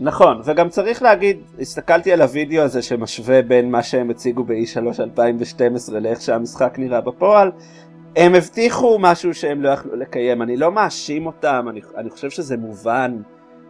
נכון, 0.00 0.40
וגם 0.44 0.68
צריך 0.68 1.02
להגיד, 1.02 1.38
הסתכלתי 1.60 2.12
על 2.12 2.22
הוידאו 2.22 2.62
הזה 2.62 2.82
שמשווה 2.82 3.42
בין 3.42 3.70
מה 3.70 3.82
שהם 3.82 4.10
הציגו 4.10 4.44
ב-E3 4.44 5.02
2012 5.02 6.00
לאיך 6.00 6.20
שהמשחק 6.20 6.74
נראה 6.78 7.00
בפועל, 7.00 7.50
הם 8.16 8.34
הבטיחו 8.34 8.98
משהו 9.00 9.34
שהם 9.34 9.62
לא 9.62 9.68
יכלו 9.68 9.96
לקיים, 9.96 10.42
אני 10.42 10.56
לא 10.56 10.72
מאשים 10.72 11.26
אותם, 11.26 11.66
אני, 11.70 11.80
אני 11.96 12.10
חושב 12.10 12.30
שזה 12.30 12.56
מובן, 12.56 13.22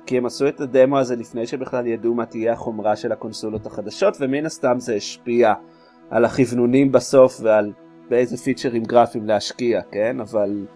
כי 0.06 0.18
הם 0.18 0.26
עשו 0.26 0.48
את 0.48 0.60
הדמו 0.60 0.98
הזה 0.98 1.16
לפני 1.16 1.46
שבכלל 1.46 1.86
ידעו 1.86 2.14
מה 2.14 2.26
תהיה 2.26 2.52
החומרה 2.52 2.96
של 2.96 3.12
הקונסולות 3.12 3.66
החדשות, 3.66 4.16
ומן 4.20 4.46
הסתם 4.46 4.80
זה 4.80 4.94
השפיע 4.94 5.52
על 6.10 6.24
הכוונונים 6.24 6.92
בסוף 6.92 7.40
ועל 7.42 7.72
באיזה 8.10 8.36
פיצ'רים 8.36 8.82
גרפיים 8.82 9.26
להשקיע, 9.26 9.80
כן? 9.92 10.20
אבל 10.20 10.66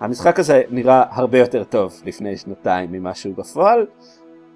המשחק 0.00 0.38
הזה 0.38 0.62
נראה 0.70 1.04
הרבה 1.10 1.38
יותר 1.38 1.64
טוב 1.64 2.02
לפני 2.06 2.36
שנתיים 2.36 2.92
ממה 2.92 3.14
שהוא 3.14 3.34
בפועל. 3.36 3.86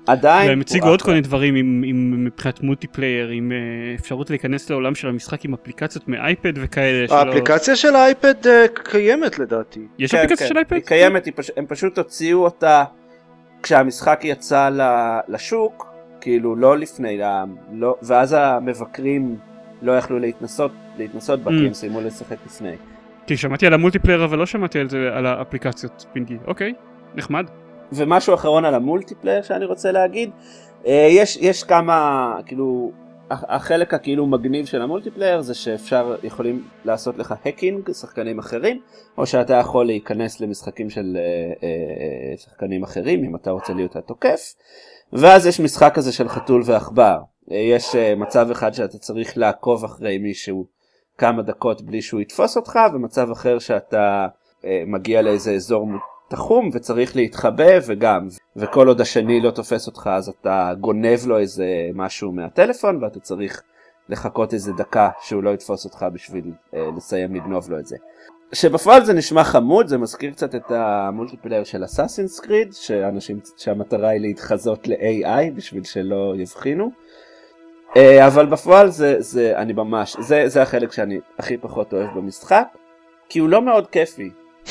עדיין 0.07 0.49
והם 0.49 0.61
הציגו 0.61 0.89
עוד 0.89 1.03
כל 1.03 1.11
מיני 1.11 1.21
דברים 1.21 1.55
עם, 1.55 1.83
עם 1.87 2.25
מבחינת 2.25 2.63
multiplayer 2.63 3.29
עם 3.29 3.53
uh, 3.53 4.01
אפשרות 4.01 4.31
להיכנס 4.31 4.71
לעולם 4.71 4.95
של 4.95 5.09
המשחק 5.09 5.45
עם 5.45 5.55
אפליקציות 5.55 6.09
מ 6.09 6.18
iPad 6.18 6.53
וכאלה. 6.57 7.07
האפליקציה 7.11 7.77
של 7.77 7.97
ה 7.97 8.07
iPad 8.07 8.47
uh, 8.47 8.49
קיימת 8.83 9.39
לדעתי. 9.39 9.81
יש 9.99 10.11
כן, 10.11 10.17
אפליקציה 10.17 10.47
כן, 10.47 10.53
של 10.53 10.57
iPad? 10.59 10.77
היא 10.77 10.83
קיימת, 10.83 11.25
היא 11.25 11.33
פש... 11.37 11.51
הם 11.57 11.67
פשוט 11.67 11.99
הוציאו 11.99 12.45
אותה 12.45 12.85
כשהמשחק 13.63 14.21
יצא 14.25 14.71
לשוק, 15.29 15.95
כאילו 16.21 16.57
לא 16.57 16.79
לפני, 16.79 17.21
לא... 17.73 17.97
ואז 18.03 18.37
המבקרים 18.39 19.37
לא 19.83 19.93
יכלו 19.93 20.19
להתנסות, 20.19 20.73
להתנסות 20.99 21.41
בה, 21.41 21.51
אממ. 21.51 21.55
כי 21.55 21.67
הם 21.67 21.75
סיימו 21.75 22.01
לשחק 22.01 22.37
לפני. 22.47 22.75
כי 23.27 23.37
שמעתי 23.37 23.67
על 23.67 23.75
ה 23.75 23.79
multiplayer 23.79 24.25
אבל 24.25 24.39
לא 24.39 24.47
שמעתי 24.47 24.79
על 24.79 24.89
זה, 24.89 25.11
על 25.13 25.27
האפליקציות 25.27 26.07
פינגי, 26.13 26.37
אוקיי, 26.47 26.73
נחמד. 27.15 27.47
ומשהו 27.95 28.35
אחרון 28.35 28.65
על 28.65 28.75
ה 28.75 28.81
multiplayer 28.81 29.43
שאני 29.43 29.65
רוצה 29.65 29.93
להגיד, 29.93 30.31
אה, 30.87 31.09
יש, 31.11 31.37
יש 31.37 31.63
כמה, 31.63 32.37
כאילו, 32.47 32.93
החלק 33.31 33.95
הכאילו 33.95 34.27
מגניב 34.27 34.67
של 34.67 34.83
ה 34.83 34.88
multiplayer 34.88 35.41
זה 35.41 35.55
שאפשר, 35.55 36.17
יכולים 36.23 36.65
לעשות 36.85 37.19
לך 37.19 37.35
hacking, 37.45 37.93
שחקנים 37.93 38.39
אחרים, 38.39 38.81
או 39.19 39.27
שאתה 39.27 39.55
יכול 39.55 39.87
להיכנס 39.87 40.41
למשחקים 40.41 40.91
של 40.91 41.17
אה, 41.17 41.23
אה, 41.69 42.37
שחקנים 42.37 42.83
אחרים 42.83 43.25
אם 43.25 43.37
אתה 43.37 43.51
רוצה 43.51 43.73
להיות 43.73 43.97
התוקף, 43.97 44.55
ואז 45.13 45.47
יש 45.47 45.61
משחק 45.61 45.93
כזה 45.95 46.13
של 46.13 46.29
חתול 46.29 46.63
ועכבר. 46.65 47.19
יש 47.49 47.97
מצב 48.17 48.51
אחד 48.51 48.75
שאתה 48.75 48.99
צריך 48.99 49.39
לעקוב 49.39 49.85
אחרי 49.85 50.19
מישהו 50.19 50.67
כמה 51.19 51.43
דקות 51.43 51.83
בלי 51.83 52.03
שהוא 52.03 52.21
יתפוס 52.21 52.57
אותך, 52.57 52.79
ומצב 52.95 53.31
אחר 53.31 53.59
שאתה 53.59 54.27
מגיע 54.87 55.23
לאיזה 55.23 55.53
אזור 55.53 55.87
תחום 56.29 56.71
וצריך 56.73 57.17
להתחבא 57.17 57.79
וגם 57.87 58.29
וכל 58.57 58.89
עוד 58.89 59.01
השני 59.01 59.41
לא 59.41 59.51
תופס 59.51 59.87
אותך 59.87 60.11
אז 60.13 60.29
אתה 60.29 60.73
גונב 60.81 61.19
לו 61.27 61.39
איזה 61.39 61.67
משהו 61.95 62.33
מהטלפון 62.33 63.05
ואתה 63.05 63.21
צריך 63.21 63.63
לחכות 64.09 64.55
איזה 64.55 64.73
דקה 64.73 65.11
שהוא 65.23 65.43
לא 65.43 65.51
יתפוס 65.51 65.85
אותך 65.85 66.07
בשביל 66.13 66.53
אה, 66.75 66.89
לסיים 66.97 67.35
לגנוב 67.35 67.71
לו 67.71 67.79
את 67.79 67.87
זה. 67.87 67.97
שבפועל 68.53 69.05
זה 69.05 69.13
נשמע 69.13 69.45
חמוד 69.45 69.87
זה 69.87 69.99
מזכיר 69.99 70.31
קצת 70.31 70.55
את 70.55 70.71
המולטיפלייר 70.71 71.65
של 71.65 71.85
אסאסינס 71.85 72.41
קריד 72.41 72.73
שאנשים 72.73 73.41
שהמטרה 73.57 74.09
היא 74.09 74.21
להתחזות 74.21 74.89
ל-AI 74.89 75.51
בשביל 75.55 75.85
שלא 75.85 76.35
יבחינו. 76.37 76.91
אה, 77.97 78.27
אבל 78.27 78.47
בפועל 78.47 78.91
זה, 78.91 79.17
זה 79.19 79.53
אני 79.57 79.73
ממש 79.73 80.17
זה, 80.21 80.45
זה 80.47 80.63
החלק 80.63 80.93
שאני 80.93 81.21
הכי 81.39 81.57
פחות 81.57 81.93
אוהב 81.93 82.19
במשחק 82.19 82.67
כי 83.29 83.39
הוא 83.39 83.49
לא 83.49 83.63
מאוד 83.63 83.87
כיפי. 83.87 84.31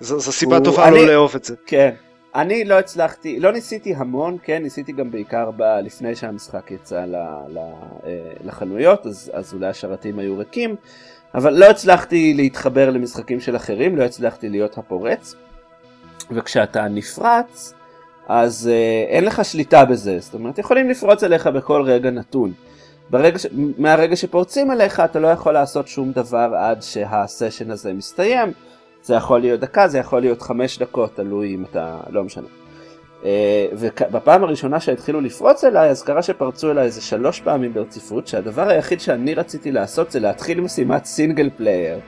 זו, 0.00 0.20
זו 0.20 0.32
סיבה 0.32 0.60
טובה 0.60 0.90
לא 0.90 0.96
אני, 0.96 1.06
לא 1.06 1.12
לאהוב 1.12 1.32
את 1.36 1.44
זה. 1.44 1.54
כן. 1.66 1.94
אני 2.34 2.64
לא 2.64 2.78
הצלחתי, 2.78 3.40
לא 3.40 3.52
ניסיתי 3.52 3.94
המון, 3.94 4.36
כן, 4.42 4.62
ניסיתי 4.62 4.92
גם 4.92 5.10
בעיקר 5.10 5.50
ב, 5.56 5.62
לפני 5.62 6.14
שהמשחק 6.14 6.70
יצא 6.70 7.04
ל, 7.04 7.16
ל, 7.48 7.58
אה, 7.58 8.32
לחנויות, 8.44 9.06
אז, 9.06 9.30
אז 9.34 9.54
אולי 9.54 9.66
השרתים 9.66 10.18
היו 10.18 10.38
ריקים, 10.38 10.76
אבל 11.34 11.58
לא 11.58 11.70
הצלחתי 11.70 12.34
להתחבר 12.34 12.90
למשחקים 12.90 13.40
של 13.40 13.56
אחרים, 13.56 13.96
לא 13.96 14.04
הצלחתי 14.04 14.48
להיות 14.48 14.78
הפורץ, 14.78 15.34
וכשאתה 16.30 16.88
נפרץ, 16.88 17.74
אז 18.28 18.70
אה, 18.72 19.04
אין 19.08 19.24
לך 19.24 19.44
שליטה 19.44 19.84
בזה, 19.84 20.18
זאת 20.20 20.34
אומרת, 20.34 20.58
יכולים 20.58 20.90
לפרוץ 20.90 21.24
אליך 21.24 21.46
בכל 21.46 21.82
רגע 21.82 22.10
נתון. 22.10 22.52
ברגע 23.10 23.38
ש... 23.38 23.46
מהרגע 23.78 24.16
שפורצים 24.16 24.70
אליך 24.70 25.00
אתה 25.00 25.18
לא 25.18 25.28
יכול 25.28 25.54
לעשות 25.54 25.88
שום 25.88 26.12
דבר 26.12 26.52
עד 26.58 26.82
שה 26.82 27.08
session 27.08 27.70
הזה 27.70 27.92
מסתיים. 27.92 28.52
זה 29.02 29.14
יכול 29.14 29.40
להיות 29.40 29.60
דקה, 29.60 29.88
זה 29.88 29.98
יכול 29.98 30.20
להיות 30.20 30.42
חמש 30.42 30.78
דקות, 30.78 31.16
תלוי 31.16 31.54
אם 31.54 31.64
אתה, 31.70 32.00
לא 32.10 32.24
משנה. 32.24 32.46
אה, 33.24 33.66
ובפעם 33.72 34.44
הראשונה 34.44 34.80
שהתחילו 34.80 35.20
לפרוץ 35.20 35.64
אליי, 35.64 35.90
אז 35.90 36.02
קרה 36.02 36.22
שפרצו 36.22 36.70
אליי 36.70 36.84
איזה 36.84 37.00
שלוש 37.00 37.40
פעמים 37.40 37.74
ברציפות, 37.74 38.26
שהדבר 38.26 38.68
היחיד 38.68 39.00
שאני 39.00 39.34
רציתי 39.34 39.72
לעשות 39.72 40.10
זה 40.10 40.20
להתחיל 40.20 40.60
משימת 40.60 41.04
single 41.04 41.50
player. 41.56 41.98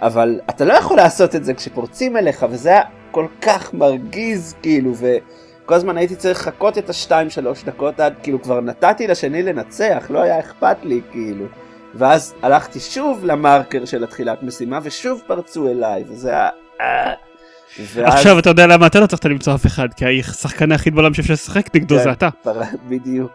אבל 0.00 0.40
אתה 0.50 0.64
לא 0.64 0.72
יכול 0.72 0.96
לעשות 0.96 1.34
את 1.34 1.44
זה 1.44 1.54
כשפורצים 1.54 2.16
אליך, 2.16 2.46
וזה 2.50 2.68
היה 2.68 2.82
כל 3.10 3.26
כך 3.42 3.74
מרגיז, 3.74 4.54
כאילו, 4.62 4.92
וכל 4.94 5.74
הזמן 5.74 5.96
הייתי 5.96 6.16
צריך 6.16 6.48
לחכות 6.48 6.78
את 6.78 6.90
השתיים 6.90 7.30
שלוש 7.30 7.64
דקות 7.64 8.00
עד, 8.00 8.14
כאילו, 8.22 8.42
כבר 8.42 8.60
נתתי 8.60 9.06
לשני 9.06 9.42
לנצח, 9.42 10.06
לא 10.10 10.22
היה 10.22 10.40
אכפת 10.40 10.76
לי, 10.82 11.00
כאילו. 11.10 11.44
ואז 11.98 12.34
הלכתי 12.42 12.80
שוב 12.80 13.24
למרקר 13.24 13.84
של 13.84 14.04
התחילת 14.04 14.42
משימה 14.42 14.78
ושוב 14.82 15.22
פרצו 15.26 15.68
אליי 15.68 16.04
וזה 16.08 16.30
היה... 16.30 16.48
אה. 16.80 17.14
ואז... 17.94 18.14
עכשיו 18.14 18.38
אתה 18.38 18.50
יודע 18.50 18.66
למה 18.66 18.86
אתה 18.86 19.00
לא 19.00 19.06
צריך 19.06 19.24
למצוא 19.24 19.54
אף 19.54 19.66
אחד 19.66 19.88
כי 19.96 20.20
השחקן 20.20 20.72
היחיד 20.72 20.94
בעולם 20.94 21.14
שאפשר 21.14 21.32
לשחק 21.32 21.76
נגדו 21.76 21.96
כן, 21.96 22.02
זה 22.02 22.12
אתה. 22.12 22.28
בדיוק. 22.88 23.32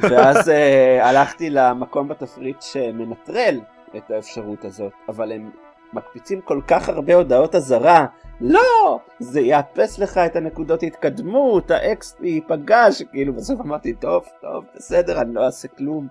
ואז 0.00 0.48
uh, 0.48 1.04
הלכתי 1.04 1.50
למקום 1.50 2.08
בתפריט 2.08 2.62
שמנטרל 2.62 3.60
את 3.96 4.10
האפשרות 4.10 4.64
הזאת 4.64 4.92
אבל 5.08 5.32
הם 5.32 5.50
מקפיצים 5.92 6.40
כל 6.40 6.60
כך 6.66 6.88
הרבה 6.88 7.14
הודעות 7.14 7.54
אזהרה 7.54 8.06
לא 8.40 8.98
זה 9.18 9.40
יאפס 9.40 9.98
לך 9.98 10.18
את 10.18 10.36
הנקודות 10.36 10.82
התקדמות 10.82 11.70
האקס 11.70 12.16
ייפגש 12.22 13.02
כאילו 13.02 13.32
בסוף 13.32 13.60
אמרתי 13.60 13.94
טוב 13.94 14.24
טוב 14.40 14.64
בסדר 14.76 15.20
אני 15.20 15.34
לא 15.34 15.44
אעשה 15.44 15.68
כלום. 15.68 16.08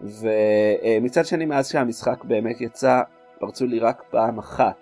ומצד 0.00 1.26
שני 1.26 1.46
מאז 1.46 1.68
שהמשחק 1.68 2.24
באמת 2.24 2.60
יצא 2.60 3.00
פרצו 3.38 3.66
לי 3.66 3.78
רק 3.78 4.02
פעם 4.10 4.38
אחת. 4.38 4.74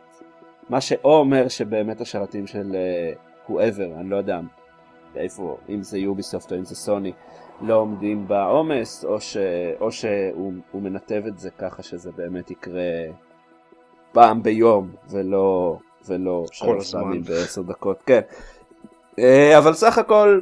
מה 0.69 0.81
שאו 0.81 1.17
אומר 1.17 1.49
שבאמת 1.49 2.01
השרתים 2.01 2.47
של 2.47 2.77
uh, 2.77 3.51
whoever 3.51 4.01
אני 4.01 4.11
לא 4.11 4.17
יודע 4.17 4.41
איפה 5.17 5.57
אם 5.69 5.83
זה 5.83 5.99
יוביסופט 5.99 6.53
או 6.53 6.57
אם 6.57 6.65
זה 6.65 6.77
סוני 6.77 7.13
לא 7.61 7.75
עומדים 7.75 8.29
בעומס 8.29 9.05
או, 9.05 9.21
ש, 9.21 9.37
או 9.81 9.93
שהוא 9.93 10.53
מנתב 10.75 11.23
את 11.29 11.39
זה 11.39 11.51
ככה 11.51 11.83
שזה 11.83 12.13
באמת 12.13 12.51
יקרה 12.51 12.83
פעם 14.13 14.43
ביום 14.43 14.91
ולא 15.11 15.79
ולא 16.07 16.45
שלוש 16.53 16.93
פעמים 16.93 17.23
בעשר 17.23 17.63
דקות 17.63 18.03
כן. 18.07 18.21
uh, 19.21 19.59
אבל 19.59 19.73
סך 19.73 19.99
הכל 19.99 20.41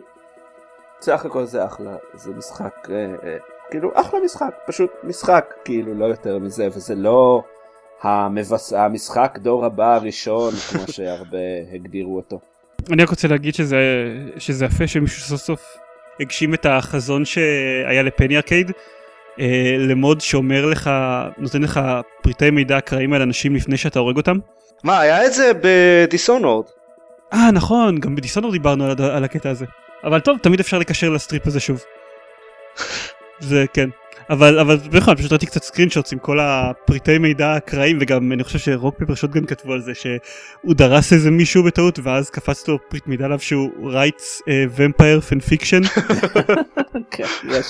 סך 1.05 1.25
הכל 1.25 1.45
זה 1.45 1.65
אחלה, 1.65 1.97
זה 2.15 2.33
משחק, 2.35 2.89
אה, 2.91 3.15
אה, 3.25 3.37
כאילו 3.71 3.91
אחלה 3.95 4.21
משחק, 4.25 4.55
פשוט 4.67 4.91
משחק, 5.05 5.55
כאילו 5.65 5.95
לא 5.95 6.05
יותר 6.05 6.39
מזה, 6.39 6.69
וזה 6.73 6.95
לא 6.95 7.43
המבס... 8.03 8.73
המשחק 8.73 9.39
דור 9.43 9.65
הבא 9.65 9.95
הראשון, 9.95 10.55
כמו 10.55 10.83
שהרבה 10.93 11.39
הגדירו 11.75 12.17
אותו. 12.17 12.41
אני 12.93 13.03
רק 13.03 13.09
רוצה 13.09 13.29
להגיד 13.29 13.55
שזה, 13.55 13.79
שזה 14.39 14.65
יפה 14.65 14.87
שמישהו 14.87 15.21
סוף 15.21 15.41
סוף 15.41 15.77
הגשים 16.21 16.55
את 16.55 16.67
החזון 16.67 17.25
שהיה 17.25 18.03
ל 18.03 18.09
Penny 18.09 18.37
Arcade, 18.37 18.73
אה, 19.41 19.77
ל 19.79 19.87
mode 19.87 20.21
שאומר 20.21 20.67
לך, 20.67 20.91
נותן 21.39 21.63
לך 21.63 21.81
פריטי 22.23 22.51
מידע 22.51 22.79
אקראיים 22.79 23.13
על 23.13 23.23
אנשים 23.23 23.57
לפני 23.57 23.77
שאתה 23.77 23.99
הורג 23.99 24.17
אותם. 24.17 24.39
מה, 24.85 25.01
היה 25.01 25.27
את 25.27 25.33
זה 25.33 25.53
ב 25.63 25.72
Dishonored. 25.72 26.67
אה 27.33 27.51
נכון, 27.51 27.99
גם 28.01 28.17
ב 28.17 28.20
Dishonored 28.20 28.53
דיברנו 28.53 28.85
על, 28.85 29.03
על 29.03 29.25
הקטע 29.25 29.51
הזה. 29.51 29.67
אבל 30.05 30.21
טוב, 30.21 30.39
תמיד 30.39 30.61
אפשר 30.61 30.79
לקשר 30.79 31.09
ל 31.09 31.15
strip 31.15 31.47
הזה 31.47 31.61
שוב. 31.61 31.83
זה 33.41 33.65
כן. 33.75 33.89
אבל 34.31 34.59
אבל 34.59 34.77
בכלל 34.77 35.15
פשוט 35.15 35.33
ראיתי 35.33 35.47
קצת 35.47 35.63
screenshots 35.63 36.13
עם 36.13 36.19
כל 36.19 36.41
הפריטי 36.41 37.19
מידע 37.19 37.47
האקראיים 37.49 37.99
וגם 38.01 38.33
אני 38.33 38.45
חושב 38.45 38.59
ש 38.59 38.71
Rock 38.71 38.95
Paper 38.99 39.15
Shotgun 39.15 39.47
כתבו 39.47 39.73
על 39.73 39.81
זה 39.81 39.93
שהוא 39.95 40.75
דרס 40.75 41.13
איזה 41.13 41.31
מישהו 41.31 41.63
בטעות 41.63 41.99
ואז 42.03 42.31
קפץ 42.31 42.69
לו 42.69 42.79
פריט 42.89 43.07
מידע 43.07 43.25
עליו 43.25 43.41
שהוא 43.41 43.91
writes 43.91 44.43
vampire 44.77 45.21
fan 45.21 45.41
fiction 45.41 45.81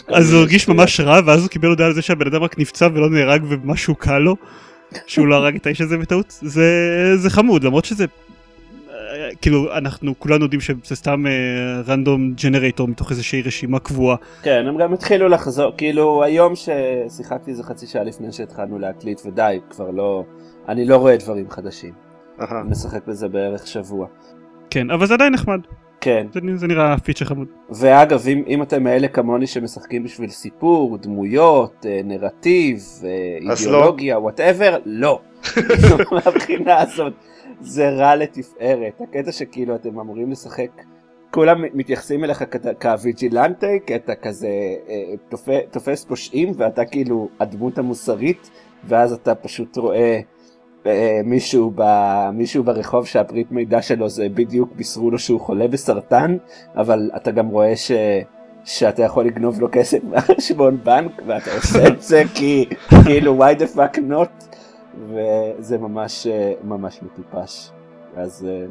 אז 0.09 0.33
הוא 0.33 0.41
הרגיש. 0.41 0.69
ממש 0.69 1.01
רע 1.01 1.21
ואז 1.27 1.41
הוא 1.41 1.49
קיבל 1.49 1.69
הודעה 1.69 1.87
על 1.87 1.95
זה 1.95 2.03
שהבן 2.03 2.27
אדם 2.27 2.43
רק 2.43 2.59
נפצע 2.59 2.89
ולא 2.95 3.11
נהרג 3.11 3.45
ומשהו 3.49 3.95
קל 3.95 4.19
לו 4.19 4.37
שהוא 5.07 5.27
לא 5.27 5.35
הרג 5.35 5.57
את 5.57 5.67
האיש 5.67 5.81
הזה 5.81 5.99
בטעות 5.99 6.39
זה 6.43 6.67
זה 7.17 7.31
חמוד 7.31 7.65
למרות 7.65 7.85
שזה 7.85 8.05
כאילו 9.43 9.77
אנחנו 9.77 10.15
כולנו 10.19 10.45
יודעים 10.45 10.61
שזה 10.61 10.97
סתם 10.97 11.25
random 11.89 12.35
generator 12.43 12.89
מתוך 12.89 13.11
איזושהי 13.11 13.43
רשימה 13.43 13.79
קבועה 13.79 14.17
כן, 14.43 14.65
הם 14.69 14.79
גם 14.79 14.95
התחילו 14.95 15.29
לחזור, 15.29 15.73
כאילו 15.77 16.25
היום 16.25 16.53
ששיחקתי 16.57 17.55
זה 17.55 17.63
חצי 17.63 17.87
שעה 17.87 18.05
לפני 18.05 18.33
שהתחלנו 18.33 18.79
להקליט 18.79 19.21
ודי, 19.27 19.59
כבר 19.71 19.91
לא, 19.91 20.25
אני 20.69 20.85
לא 20.85 20.97
רואה 20.97 21.17
דברים 21.17 21.51
חדשים. 21.51 21.93
אני 22.41 22.71
משחק 22.71 23.07
בזה 23.07 23.29
בערך 23.29 23.67
שבוע. 23.67 24.07
כן 24.71 24.91
אבל 24.91 25.07
זה 25.07 25.15
עדיין 25.15 25.33
נחמד 25.33 25.61
כן, 26.05 26.27
זה, 26.33 26.41
זה 26.55 26.67
נראה 26.67 26.99
feature 26.99 27.25
חמוד 27.25 27.49
ואגב, 27.71 28.25
אם, 28.29 28.43
אם 28.47 28.63
אתם 28.63 28.83
מאלה 28.83 29.09
כמוני 29.09 29.47
שמשחקים 29.47 30.05
בשביל 30.05 30.31
סיפור, 30.31 30.99
דמויות, 30.99 31.87
אה, 31.89 32.01
נרטיב, 32.05 32.83
אה, 33.05 33.09
לא. 33.41 33.53
אידיאולוגיה, 33.53 34.19
whatever, 34.19 34.77
לא. 34.87 35.21
מהבחינה 36.13 36.81
הזאת, 36.81 37.13
זה 37.61 37.91
רע 37.91 38.17
לתפארת. 38.17 39.01
הקטע 39.01 39.33
שכאילו 39.33 39.75
אתם 39.75 40.01
אמורים 40.01 40.31
לשחק, 40.31 40.71
כולם 41.31 41.63
מתייחסים 41.75 42.25
אליך 42.25 42.45
כ 42.83 42.97
vigilante, 42.97 43.67
כי 43.87 43.97
אתה 43.97 44.15
כזה 44.15 44.49
אה, 44.89 44.95
תופ- 45.29 45.71
תופס 45.71 46.05
פושעים 46.05 46.53
ואתה 46.57 46.85
כאילו 46.85 47.29
הדמות 47.41 47.79
המוסרית, 47.79 48.51
ואז 48.85 49.13
אתה 49.13 49.35
פשוט 49.35 49.77
רואה 49.77 50.21
אה, 50.87 51.21
מישהו, 51.25 51.73
ב, 51.75 51.83
מישהו 52.33 52.65
ברחוב 52.65 53.07
שהפריט 53.07 53.51
מידע 53.51 53.83
שלו 53.83 54.09
זה 54.09 54.29
בדיוק 54.29 54.73
בישרו 54.77 55.11
לו 55.11 55.19
שהוא 55.19 55.41
חולה 55.41 55.69
בסרטן, 55.69 56.37
אבל 56.77 57.11
אתה 57.17 57.31
גם 57.31 57.47
רואה 57.49 57.77
ש, 57.77 57.93
שאתה 58.65 59.03
יכול 59.03 59.25
לגנוב 59.27 59.61
לו 59.61 59.69
כסף 59.73 59.99
מהחשבון 60.11 60.79
בנק 60.85 61.13
ואתה 61.27 61.51
עושה 61.55 61.89
את 61.89 62.03
זה 62.03 62.23
כי 62.35 62.65
כאילו 63.05 63.39
why 63.45 63.59
the 63.59 63.77
fuck 63.77 63.99
not 63.99 64.45
וזה 65.03 65.79
ממש 65.79 66.27
אה, 66.27 66.53
ממש 66.65 67.01
מטופש. 67.03 67.71
אז 68.17 68.47
אה, 68.51 68.67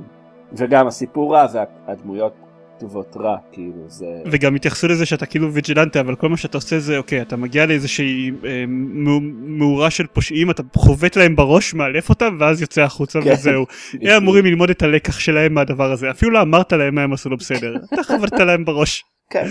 וגם 0.53 0.87
הסיפור 0.87 1.35
רע 1.35 1.45
והדמויות 1.53 2.33
כתובות 2.77 3.17
רע 3.17 3.37
כאילו 3.51 3.83
זה 3.87 4.05
וגם 4.31 4.55
התייחסו 4.55 4.87
לזה 4.87 5.05
שאתה 5.05 5.25
כאילו 5.25 5.53
ויג'ילנטה 5.53 5.99
אבל 5.99 6.15
כל 6.15 6.29
מה 6.29 6.37
שאתה 6.37 6.57
עושה 6.57 6.79
זה 6.79 6.97
אוקיי 6.97 7.21
אתה 7.21 7.35
מגיע 7.35 7.65
לאיזושהי 7.65 8.31
אה, 8.45 8.63
מאו- 8.67 9.19
מאורה 9.33 9.89
של 9.89 10.07
פושעים 10.07 10.51
אתה 10.51 10.63
חובט 10.75 11.15
להם 11.15 11.35
בראש 11.35 11.73
מאלף 11.73 12.09
אותם 12.09 12.37
ואז 12.39 12.61
יוצא 12.61 12.81
החוצה 12.81 13.21
כן. 13.21 13.33
וזהו. 13.33 13.65
הם 14.01 14.09
אמורים 14.21 14.45
ללמוד 14.45 14.69
את 14.69 14.81
הלקח 14.81 15.19
שלהם 15.19 15.53
מהדבר 15.53 15.91
הזה 15.91 16.11
אפילו 16.11 16.31
לא 16.31 16.41
אמרת 16.41 16.73
להם 16.73 16.95
מה 16.95 17.03
הם 17.03 17.13
עשו 17.13 17.29
לא 17.29 17.35
בסדר 17.35 17.75
אתה 17.93 18.03
חבטת 18.03 18.39
להם 18.39 18.65
בראש. 18.65 19.03
כן 19.29 19.45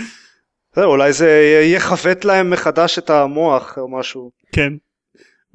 זהו, 0.75 0.91
אולי 0.91 1.13
זה 1.13 1.61
יכוות 1.63 2.25
להם 2.25 2.49
מחדש 2.49 2.99
את 2.99 3.09
המוח 3.09 3.77
או 3.77 3.99
משהו. 3.99 4.31
כן. 4.53 4.73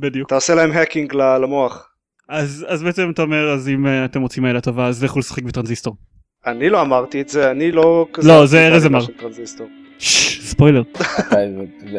בדיוק. 0.00 0.28
תעשה 0.28 0.54
להם 0.54 0.72
האקינג 0.72 1.14
ל- 1.14 1.36
למוח. 1.38 1.88
אז 2.28 2.66
אז 2.68 2.82
בעצם 2.82 3.10
אתה 3.10 3.22
אומר 3.22 3.50
אז 3.50 3.68
אם 3.68 3.86
אה, 3.86 4.04
אתם 4.04 4.20
רוצים 4.22 4.42
מילה 4.42 4.60
טובה 4.60 4.86
אז 4.86 5.04
לכו 5.04 5.18
לשחק 5.18 5.42
בטרנזיסטור. 5.42 5.96
אני 6.46 6.70
לא 6.70 6.82
אמרתי 6.82 7.20
את 7.20 7.28
זה, 7.28 7.50
אני 7.50 7.72
לא 7.72 8.06
כזה... 8.12 8.28
לא, 8.28 8.46
זה 8.46 8.66
ארז 8.66 8.86
אמר. 8.86 9.00
ספוילר. 10.00 10.82
אתה 11.20 11.36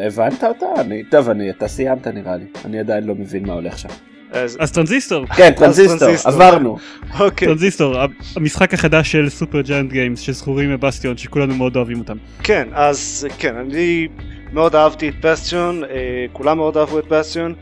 הבנת 0.06 0.44
אותה? 0.44 0.66
אני, 0.80 1.02
טוב 1.10 1.30
אני 1.30 1.50
אתה 1.50 1.68
סיימת 1.68 2.06
נראה 2.06 2.36
לי 2.36 2.44
אני 2.64 2.78
עדיין 2.80 3.04
לא 3.04 3.14
מבין 3.14 3.46
מה 3.46 3.52
הולך 3.52 3.78
שם. 3.78 3.88
אז- 4.32 4.56
אז 4.60 4.72
טרנזיסטור. 4.72 5.26
כן 5.26 5.50
Transistor 5.56 5.98
Transistor. 5.98 6.32
עברנו. 6.32 6.76
אוקיי. 7.20 7.48
טרנזיסטור 7.48 7.94
המשחק 8.36 8.74
החדש 8.74 9.12
של 9.12 9.28
Supergiant 9.28 9.92
Games 9.92 10.20
שזכורים 10.20 10.70
מבסטיון 10.70 11.16
שכולנו 11.16 11.54
מאוד 11.54 11.76
אוהבים 11.76 11.98
אותם. 11.98 12.16
כן, 12.42 12.68
אז 12.72 13.28
כן, 13.38 13.56
אני 13.56 14.08
מאוד 14.52 14.74
אהבתי 14.76 15.08
את 15.08 15.14
בסטיון, 15.24 15.84
אה, 15.84 15.88
כולם 16.32 16.56
מאוד 16.56 16.76
אהבו 16.76 16.98
את 16.98 17.06
Bastion, 17.08 17.54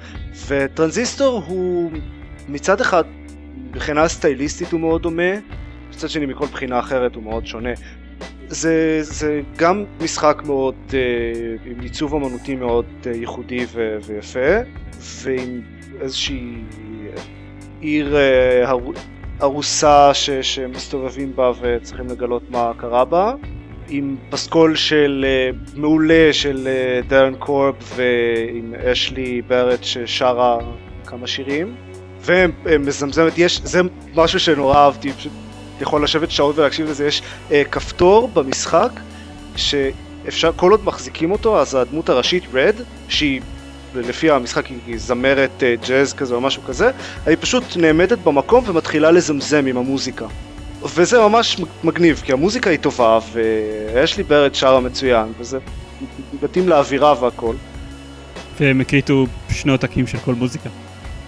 ו 0.48 0.57
Transistor 0.57 1.42
הוא 1.46 1.90
מצד 2.48 2.80
אחד, 2.80 3.04
מבחינה 3.70 4.08
סטייליסטית 4.08 4.72
הוא 4.72 4.80
מאוד 4.80 5.02
דומה, 5.02 5.32
מצד 5.90 6.08
שני 6.08 6.26
מכל 6.26 6.46
בחינה 6.46 6.78
אחרת 6.78 7.14
הוא 7.14 7.22
מאוד 7.22 7.46
שונה. 7.46 7.70
זה, 8.48 8.98
זה 9.02 9.40
גם 9.56 9.84
משחק 10.00 10.42
מאוד, 10.46 10.74
אה, 10.94 11.00
עם 11.70 11.80
עיצוב 11.80 12.14
אמנותי 12.14 12.56
מאוד 12.56 12.84
אה, 13.06 13.12
ייחודי 13.12 13.66
ו- 13.72 13.96
ויפה, 14.06 14.58
ועם 15.00 15.60
איזושהי 16.00 16.54
עיר 17.80 18.16
אה, 18.16 18.68
הר- 18.68 18.92
הרוסה 19.40 20.14
ש- 20.14 20.30
שמסתובבים 20.30 21.36
בה 21.36 21.50
וצריכים 21.60 22.06
לגלות 22.06 22.50
מה 22.50 22.72
קרה 22.76 23.04
בה. 23.04 23.34
עם 23.88 24.16
פסקול 24.30 24.76
של 24.76 25.26
uh, 25.26 25.78
מעולה 25.78 26.28
של 26.32 26.68
uh, 26.68 27.06
דרן 27.08 27.34
קורב 27.34 27.74
ועם 27.96 28.74
אשלי 28.92 29.42
ברט 29.42 29.84
ששרה 29.84 30.58
כמה 31.06 31.26
שירים 31.26 31.74
ומזמזמת, 32.20 33.38
יש, 33.38 33.60
זה 33.64 33.80
משהו 34.14 34.40
שנורא 34.40 34.76
אהבתי, 34.76 35.12
פשוט 35.12 35.32
יכול 35.80 36.04
לשבת 36.04 36.30
שעות 36.30 36.58
ולהקשיב 36.58 36.90
לזה, 36.90 37.06
יש 37.06 37.22
uh, 37.48 37.52
כפתור 37.70 38.28
במשחק 38.28 38.90
שאפשר, 39.56 40.52
כל 40.56 40.70
עוד 40.70 40.84
מחזיקים 40.84 41.30
אותו 41.30 41.60
אז 41.60 41.74
הדמות 41.74 42.08
הראשית 42.08 42.44
רד, 42.54 42.74
שהיא 43.08 43.40
לפי 43.94 44.30
המשחק 44.30 44.66
היא 44.86 44.98
זמרת 44.98 45.50
uh, 45.60 45.88
ג'אז 45.88 46.14
כזה 46.14 46.34
או 46.34 46.40
משהו 46.40 46.62
כזה, 46.62 46.90
היא 47.26 47.36
פשוט 47.40 47.64
נעמדת 47.76 48.18
במקום 48.18 48.64
ומתחילה 48.66 49.10
לזמזם 49.10 49.66
עם 49.66 49.76
המוזיקה. 49.76 50.26
וזה 50.82 51.18
ממש 51.18 51.60
מגניב, 51.84 52.22
כי 52.24 52.32
המוזיקה 52.32 52.70
היא 52.70 52.78
טובה, 52.78 53.18
ויש 53.32 54.16
לי 54.16 54.22
ברד 54.22 54.54
שרה 54.54 54.80
מצוין, 54.80 55.32
וזה 55.38 55.58
מתאים 56.42 56.68
לאווירה 56.68 57.22
והכל. 57.24 57.54
והם 58.60 58.80
הקליטו 58.80 59.26
שני 59.50 59.72
עותקים 59.72 60.06
של 60.06 60.18
כל 60.18 60.34
מוזיקה. 60.34 60.68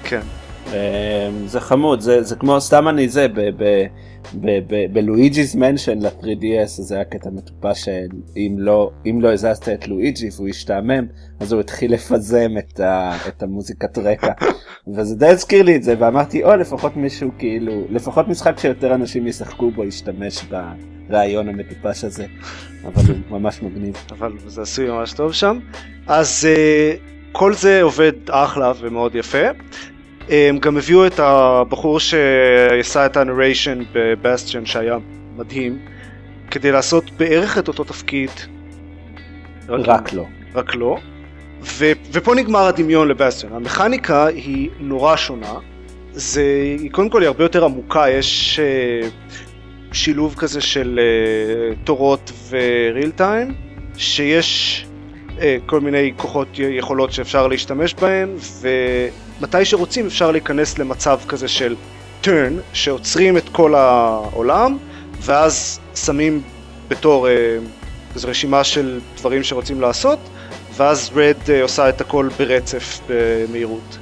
כן. 0.05 0.21
אמ, 0.67 0.73
זה 1.47 1.61
חמוד 1.61 2.01
זה 2.01 2.23
זה 2.23 2.37
כמו 2.37 2.61
סתם 2.61 2.89
אני 2.89 3.09
זה 3.09 3.29
ב- 3.29 3.51
ב- 3.57 3.87
בלואיג'י's 4.93 5.57
מנשן 5.57 5.99
ל-3DS 5.99 6.67
זה 6.67 6.95
היה 6.95 7.05
קטע 7.05 7.31
מטופש 7.31 7.85
שאם 7.85 8.57
לא 8.59 8.91
אם 9.07 9.21
לא 9.21 9.33
הזזת 9.33 9.69
את 9.69 9.89
לואיג'י 9.89 10.29
והוא 10.37 10.49
השתעמם 10.49 11.07
אז 11.41 11.53
הוא 11.53 11.61
התחיל 11.61 11.93
לפזם 11.93 12.51
את, 12.59 12.81
ה, 12.81 13.17
את 13.29 13.43
המוזיקת 13.43 13.99
רקע 13.99 14.33
וזה 14.95 15.17
די 15.17 15.27
הזכיר 15.27 15.63
לי 15.63 15.77
את 15.77 15.83
זה 15.83 15.95
ואמרתי 15.99 16.45
או 16.45 16.57
לפחות 16.57 16.97
מישהו 16.97 17.31
כאילו 17.39 17.85
לפחות 17.91 18.29
משחק 18.29 18.59
שיותר 18.59 18.95
אנשים 18.95 19.27
ישחקו 19.27 19.71
בו 19.71 19.85
ישתמש 19.85 20.45
ברעיון 21.09 21.49
המטופש 21.49 22.05
הזה 22.05 22.27
אבל 22.87 23.03
הוא 23.07 23.39
ממש 23.39 23.63
מגניב. 23.63 23.95
אבל 24.11 24.33
זה 24.47 24.63
עשוי 24.63 24.91
ממש 24.91 25.13
טוב 25.13 25.33
שם. 25.33 25.59
אז 26.07 26.49
uh, 26.49 26.99
כל 27.33 27.55
זה 27.55 27.83
עובד 27.83 28.13
אחלה 28.31 28.73
ומאוד 28.81 29.15
יפה. 29.15 29.49
הם 30.31 30.59
גם 30.59 30.77
הביאו 30.77 31.07
את 31.07 31.21
הבחור 31.21 32.01
שעשה 32.01 33.07
את 33.07 33.17
הנריישן 33.17 33.79
בבסטיון 33.93 34.67
שהיה 34.67 34.97
מדהים, 35.37 35.79
כדי 36.51 36.73
לעשות 36.73 37.11
בערך 37.11 37.59
את 37.59 37.69
אותו 37.69 37.85
תפקיד. 37.85 38.31
רק 39.69 40.13
לא. 40.13 40.25
רק 40.55 40.75
לא. 40.75 40.99
ו, 41.63 41.85
ופה 42.13 42.35
נגמר 42.35 42.67
הדמיון 42.67 43.09
לבסטיון. 43.09 43.53
המכניקה 43.53 44.27
היא 44.27 44.71
נורא 44.81 45.17
שונה. 45.17 45.55
זה, 46.13 46.43
היא 46.79 46.91
קודם 46.91 47.11
כל 47.11 47.21
היא 47.21 47.27
הרבה 47.27 47.45
יותר 47.45 47.65
עמוקה, 47.65 48.11
יש 48.11 48.61
uh, 48.61 49.35
שילוב 49.93 50.35
כזה 50.39 50.61
של 50.61 51.01
uh, 51.01 51.77
תורות 51.85 52.33
וריל 52.51 53.11
טיים, 53.11 53.55
שיש 53.97 54.87
uh, 55.29 55.41
כל 55.67 55.81
מיני 55.81 56.13
כוחות 56.17 56.49
יכולות 56.59 57.13
שאפשר 57.13 57.47
להשתמש 57.47 57.95
בהן, 57.95 58.29
ומתי 59.41 59.65
שרוצים 59.65 60.07
אפשר 60.07 60.31
להיכנס 60.31 60.79
למצב 60.79 61.19
כזה 61.29 61.49
של 61.49 61.75
turn, 62.25 62.29
שעוצרים 62.73 63.37
את 63.37 63.49
כל 63.49 63.75
העולם, 63.75 64.77
ואז 65.21 65.81
שמים 65.95 66.43
בתור 66.89 67.27
uh, 67.29 67.31
זו 68.19 68.29
רשימה 68.29 68.65
של 68.65 69.01
דברים 69.17 69.43
שרוצים 69.43 69.81
לעשות, 69.81 70.19
ואז 70.77 71.11
רד 71.15 71.37
אה, 71.49 71.63
עושה 71.63 71.89
את 71.89 72.01
הכל 72.01 72.29
ברצף 72.39 73.01
במהירות. 73.09 73.99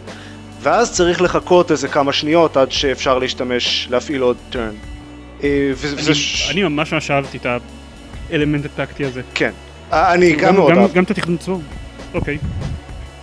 ואז 0.61 0.93
צריך 0.93 1.23
לחכות 1.23 1.71
איזה 1.71 1.89
כמה 1.89 2.13
שניות 2.13 2.57
עד 2.57 2.73
שאפשר 2.73 3.19
להשתמש, 3.19 3.89
להפעיל 3.91 4.23
עוד 4.23 4.37
turn. 4.53 4.57
אה, 5.45 5.73
אני, 6.07 6.15
ש- 6.15 6.51
אני 6.51 6.63
ממש 6.63 6.93
ממש 6.93 7.11
אהבתי 7.11 7.39
את 7.39 7.47
האלמנט 8.31 8.65
הטקטי 8.65 9.05
הזה. 9.05 9.23
כן. 9.35 9.51
אה, 9.93 10.15
אני 10.15 10.33
גם 10.37 10.55
מאוד 10.55 10.73
גם, 10.73 10.79
אהב. 10.79 10.93
גם 10.93 11.05
את 11.05 11.11
התכנון 11.11 11.37
עצמו. 11.41 11.61
אוקיי. 12.15 12.39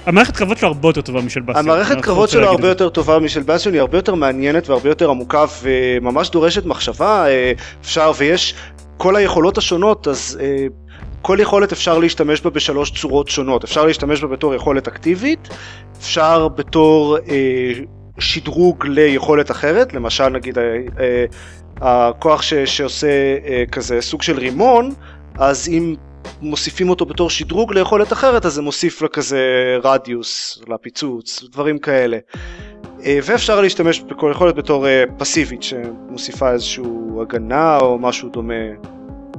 המערכת 0.05 0.37
קרבות 0.37 0.57
שלו 0.57 0.67
הרבה 0.67 0.89
יותר 0.89 1.01
טובה 1.01 1.21
משל 1.21 1.41
באסטיון. 1.41 1.69
המערכת 1.69 2.01
קרבות 2.01 2.21
רוצה 2.21 2.31
שלו 2.31 2.47
הרבה. 2.47 2.67
יותר 2.67 2.89
טובה 2.89 3.19
משל 3.19 3.43
באסטיון, 3.43 3.73
היא 3.73 3.81
הרבה 3.81 3.97
יותר 3.97 4.15
מעניינת 4.15 4.69
והרבה 4.69 4.89
יותר 4.89 5.09
עמוקה 5.09 5.45
וממש 5.61 6.29
דורשת 6.29 6.65
מחשבה, 6.65 7.27
אה, 7.27 7.51
אפשר 7.81 8.11
ויש 8.17 8.55
כל 8.97 9.15
היכולות 9.15 9.57
השונות, 9.57 10.07
אז 10.07 10.37
אה, 10.41 10.67
כל 11.21 11.37
יכולת 11.41 11.71
אפשר 11.71 11.97
להשתמש 11.97 12.41
בה 12.41 12.49
בשלוש 12.49 12.91
צורות 12.91 13.27
שונות, 13.27 13.63
אפשר 13.63 13.85
להשתמש 13.85 14.21
בה 14.21 14.27
בתור 14.27 14.55
יכולת 14.55 14.87
אקטיבית, 14.87 15.49
אפשר 15.99 16.47
בתור 16.47 17.17
אה, 17.17 17.73
שדרוג 18.19 18.85
ליכולת 18.87 19.51
אחרת, 19.51 19.93
למשל 19.93 20.29
נגיד 20.29 20.57
אה, 20.57 20.63
אה, 20.99 21.25
הכוח 21.81 22.41
ש, 22.41 22.53
שעושה 22.53 23.07
אה, 23.45 23.63
כזה 23.71 24.01
סוג 24.01 24.21
של 24.21 24.37
רימון, 24.37 24.91
אז 25.37 25.69
אם 25.69 25.95
מוסיפים 26.41 26.89
אותו 26.89 27.05
בתור 27.05 27.29
שדרוג 27.29 27.73
ליכולת 27.73 28.13
אחרת 28.13 28.45
אז 28.45 28.53
זה 28.53 28.61
מוסיף 28.61 29.01
לה 29.01 29.07
כזה 29.07 29.39
רדיוס 29.83 30.61
לפיצוץ 30.67 31.43
דברים 31.51 31.79
כאלה 31.79 32.17
אה, 33.05 33.19
ואפשר 33.23 33.61
להשתמש 33.61 33.99
בכל 33.99 34.31
יכולת 34.31 34.55
בתור 34.55 34.87
אה, 34.87 35.03
פסיבית 35.17 35.63
שמוסיפה 35.63 36.51
איזושהי 36.51 36.85
הגנה 37.21 37.77
או 37.77 37.99
משהו 37.99 38.29
דומה 38.29 38.53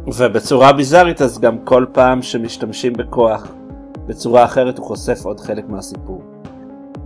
ובצורה 0.06 0.72
ביזארית 0.72 1.22
אז 1.22 1.40
גם 1.40 1.58
כל 1.64 1.84
פעם 1.92 2.22
שמשתמשים 2.22 2.92
בכוח 2.92 3.48
בצורה 4.06 4.44
אחרת 4.44 4.78
הוא 4.78 4.86
חושף 4.86 5.18
עוד 5.24 5.40
חלק 5.40 5.64
מהסיפור. 5.68 6.22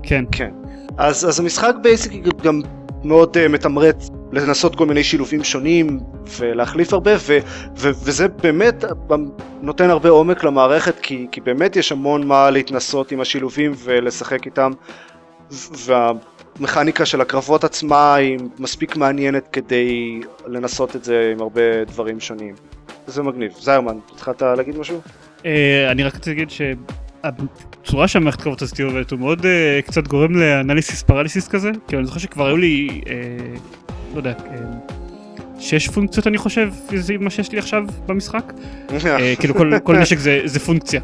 כן. 0.03 0.25
כן 0.33 0.51
אז, 0.97 1.29
אז 1.29 1.41
המשחק 1.41 1.75
basically 1.83 2.43
גם 2.43 2.63
מאוד 3.05 3.37
אה, 3.37 3.49
מתמרץ 3.49 4.11
לנסות 4.33 4.77
כל 4.77 4.87
מיני 4.87 5.05
שילובים 5.05 5.45
שונים 5.45 6.01
ולהחליף 6.39 6.93
הרבה 6.93 7.11
ו, 7.19 7.39
ו, 7.77 7.89
וזה 8.05 8.29
באמת 8.29 8.85
נותן 9.63 9.91
הרבה 9.91 10.09
עומק 10.09 10.45
למערכת 10.45 10.99
כי, 10.99 11.27
כי 11.33 11.41
באמת 11.41 11.77
יש 11.77 11.93
המון 11.93 12.27
מה 12.27 12.51
להתנסות 12.51 13.13
עם 13.13 13.21
השילובים 13.21 13.73
ולשחק 13.77 14.47
איתם 14.47 14.71
והמכניקה 15.87 17.07
של 17.07 17.21
הקרבות 17.21 17.65
עצמה 17.65 18.15
היא 18.15 18.39
מספיק 18.59 18.97
מעניינת 18.97 19.49
כדי 19.53 20.21
לנסות 20.47 20.97
את 20.97 21.05
זה 21.05 21.33
עם 21.33 21.41
הרבה 21.41 21.85
דברים 21.85 22.21
שונים. 22.21 22.55
זה 23.07 23.23
מגניב. 23.23 23.53
זיירמן, 23.53 23.97
התחלת 24.15 24.43
להגיד 24.43 24.79
משהו? 24.79 25.01
אה, 25.47 25.91
אני 25.91 26.03
רק 26.03 26.15
רוצה 26.15 26.31
להגיד 26.31 26.49
שהצורה 26.51 28.09
שהמערכת 28.09 28.41
קרבות 28.41 28.63
הזאת 28.63 28.81
עובדת 28.81 29.11
הוא 29.11 29.19
מאוד 29.19 29.47
אה, 29.47 29.81
קצת 29.87 30.09
גורם 30.09 30.37
לאנליסיס 30.37 31.03
פרליסיס 31.03 31.49
כזה. 31.49 31.71
כי 31.89 31.97
אני 31.97 32.05
זוכר 32.05 32.19
שכבר 32.19 32.47
היו 32.47 32.57
לי, 32.57 33.01
אה, 33.09 33.15
לא 34.15 34.19
יודע, 34.19 34.33
אה, 34.51 34.57
שש 35.59 35.89
פונקציות 35.89 36.27
אני 36.27 36.39
חושב, 36.39 36.73
זה 36.95 37.15
מה 37.21 37.31
שיש 37.31 37.53
לי 37.53 37.59
עכשיו 37.59 37.85
במשחק. 38.07 38.53
אה, 39.07 39.35
כאילו 39.39 39.55
כל, 39.55 39.73
כל 39.83 39.97
נשק 39.99 40.19
זה, 40.19 40.41
זה 40.45 40.61
פונקציה. 40.61 41.01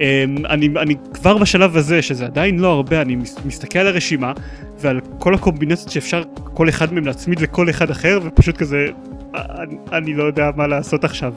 אה, 0.00 0.24
אני, 0.48 0.68
אני 0.76 0.94
כבר 1.14 1.38
בשלב 1.38 1.76
הזה, 1.76 2.02
שזה 2.02 2.24
עדיין 2.26 2.58
לא 2.58 2.68
הרבה, 2.72 3.02
אני 3.02 3.16
מס- 3.16 3.38
מסתכל 3.44 3.78
על 3.78 3.86
הרשימה 3.86 4.32
ועל 4.80 5.00
כל 5.18 5.34
הקומבינציות 5.34 5.90
שאפשר 5.90 6.22
כל 6.54 6.68
אחד 6.68 6.92
מהם 6.92 7.06
להצמיד 7.06 7.40
לכל 7.40 7.70
אחד 7.70 7.90
אחר, 7.90 8.18
ופשוט 8.24 8.56
כזה, 8.56 8.86
אה, 9.34 9.40
אני, 9.62 9.76
אני 9.92 10.14
לא 10.14 10.24
יודע 10.24 10.50
מה 10.56 10.66
לעשות 10.66 11.04
עכשיו. 11.04 11.32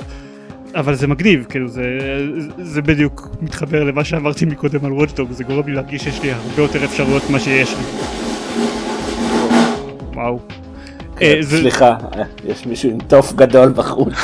אבל 0.76 0.96
זה 0.96 1.08
מגניב, 1.08 1.46
כאילו 1.50 1.68
זה, 1.68 1.84
זה 2.58 2.82
בדיוק 2.82 3.28
מתחבר 3.42 3.84
למה 3.84 4.04
שאמרתי 4.04 4.46
מקודם 4.46 4.86
על 4.86 4.94
וואטדוג, 4.94 5.32
זה 5.32 5.44
גורם 5.44 5.68
לי 5.68 5.74
להרגיש 5.74 6.04
שיש 6.04 6.22
לי 6.22 6.32
הרבה 6.32 6.62
יותר 6.62 6.86
אפשרויות 6.86 7.30
ממה 7.30 7.40
שיש 7.40 7.74
לי. 7.74 7.84
וואו. 10.14 10.40
אה, 11.22 11.38
זה- 11.42 11.58
סליחה, 11.58 11.86
אה, 12.18 12.24
יש 12.46 12.66
מישהו 12.66 12.90
עם 12.90 12.98
תוף 13.08 13.34
גדול 13.34 13.70
בחוץ. 13.76 14.14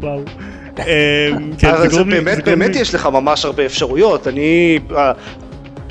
וואו. 0.00 0.20
כן, 1.58 1.74
באמת, 2.44 2.76
יש 2.76 2.94
לך 2.94 3.06
ממש 3.06 3.44
הרבה 3.44 3.66
אפשרויות. 3.66 4.28
אני 4.28 4.78
אה, 4.96 5.12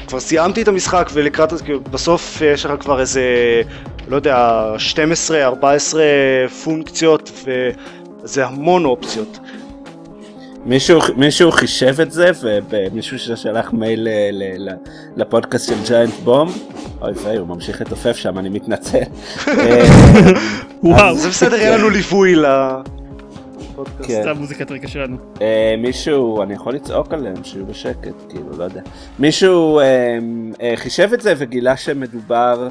כבר 0.08 0.20
סיימתי 0.20 0.62
את 0.62 0.68
המשחק 0.68 1.10
ולקראת, 1.14 1.54
כאילו, 1.62 1.80
בסוף 1.92 2.42
יש 2.54 2.66
לך 2.66 2.72
כבר 2.80 3.00
איזה, 3.00 3.24
לא 4.08 4.16
יודע, 4.16 4.62
12, 4.78 5.44
14 5.44 6.04
פונקציות 6.64 7.32
וזה 8.24 8.46
המון 8.46 8.86
אופציות. 8.86 9.40
מישהו, 10.68 11.00
מישהו 11.18 11.52
חישב 11.52 12.02
את 12.02 12.12
זה 12.12 12.32
ומישהו 12.70 13.20
ששלח 13.20 13.74
מייל 13.74 14.00
ל- 14.02 14.10
ל- 14.32 14.70
ל- 14.70 14.76
לפודקאסט 15.16 15.68
של 15.70 15.76
ג'יינט 15.88 16.14
בום 16.14 16.50
אוי 17.02 17.12
ויי 17.12 17.38
הוא 17.38 17.48
ממשיך 17.48 17.82
לתופף 17.82 18.16
שם 18.16 18.38
אני 18.40 18.50
מתנצל. 18.50 19.04
אה, 19.48 19.84
וואו, 20.84 21.16
זה 21.16 21.30
בסדר, 21.30 21.56
יהיה 21.56 21.78
לנו 21.78 21.90
ליווי 21.90 22.36
לפודקאסט. 22.36 24.10
כן. 24.58 24.74
רקע 24.74 24.88
שלנו. 24.88 25.18
אה, 25.42 25.76
מישהו 25.78 26.44
אני 26.44 26.54
יכול 26.54 26.74
לצעוק 26.74 27.14
עליהם 27.14 27.44
שיהיו 27.44 27.66
בשקט 27.66 28.14
כאילו 28.30 28.58
לא 28.58 28.64
יודע 28.64 28.82
מישהו 29.20 29.80
אה, 29.80 30.18
אה, 30.62 30.74
חישב 30.76 31.10
את 31.14 31.22
זה 31.22 31.34
וגילה 31.38 31.78
שמדובר 31.78 32.68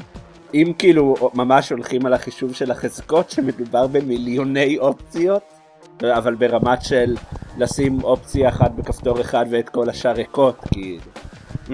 אם 0.53 0.71
כאילו 0.77 1.15
ממש 1.33 1.69
הולכים 1.69 2.05
על 2.05 2.13
החישוב 2.13 2.53
של 2.53 2.71
החזקות 2.71 3.29
שמדובר 3.29 3.87
במיליוני 3.87 4.77
אופציות 4.77 5.56
אבל 6.03 6.35
ברמת 6.35 6.81
של 6.81 7.15
לשים 7.57 8.03
אופציה 8.03 8.49
אחת 8.49 8.71
בכפתור 8.71 9.21
אחד 9.21 9.45
ואת 9.49 9.69
כל 9.69 9.89
השאר 9.89 10.11
ריקות 10.11 10.59
כאילו 10.71 11.01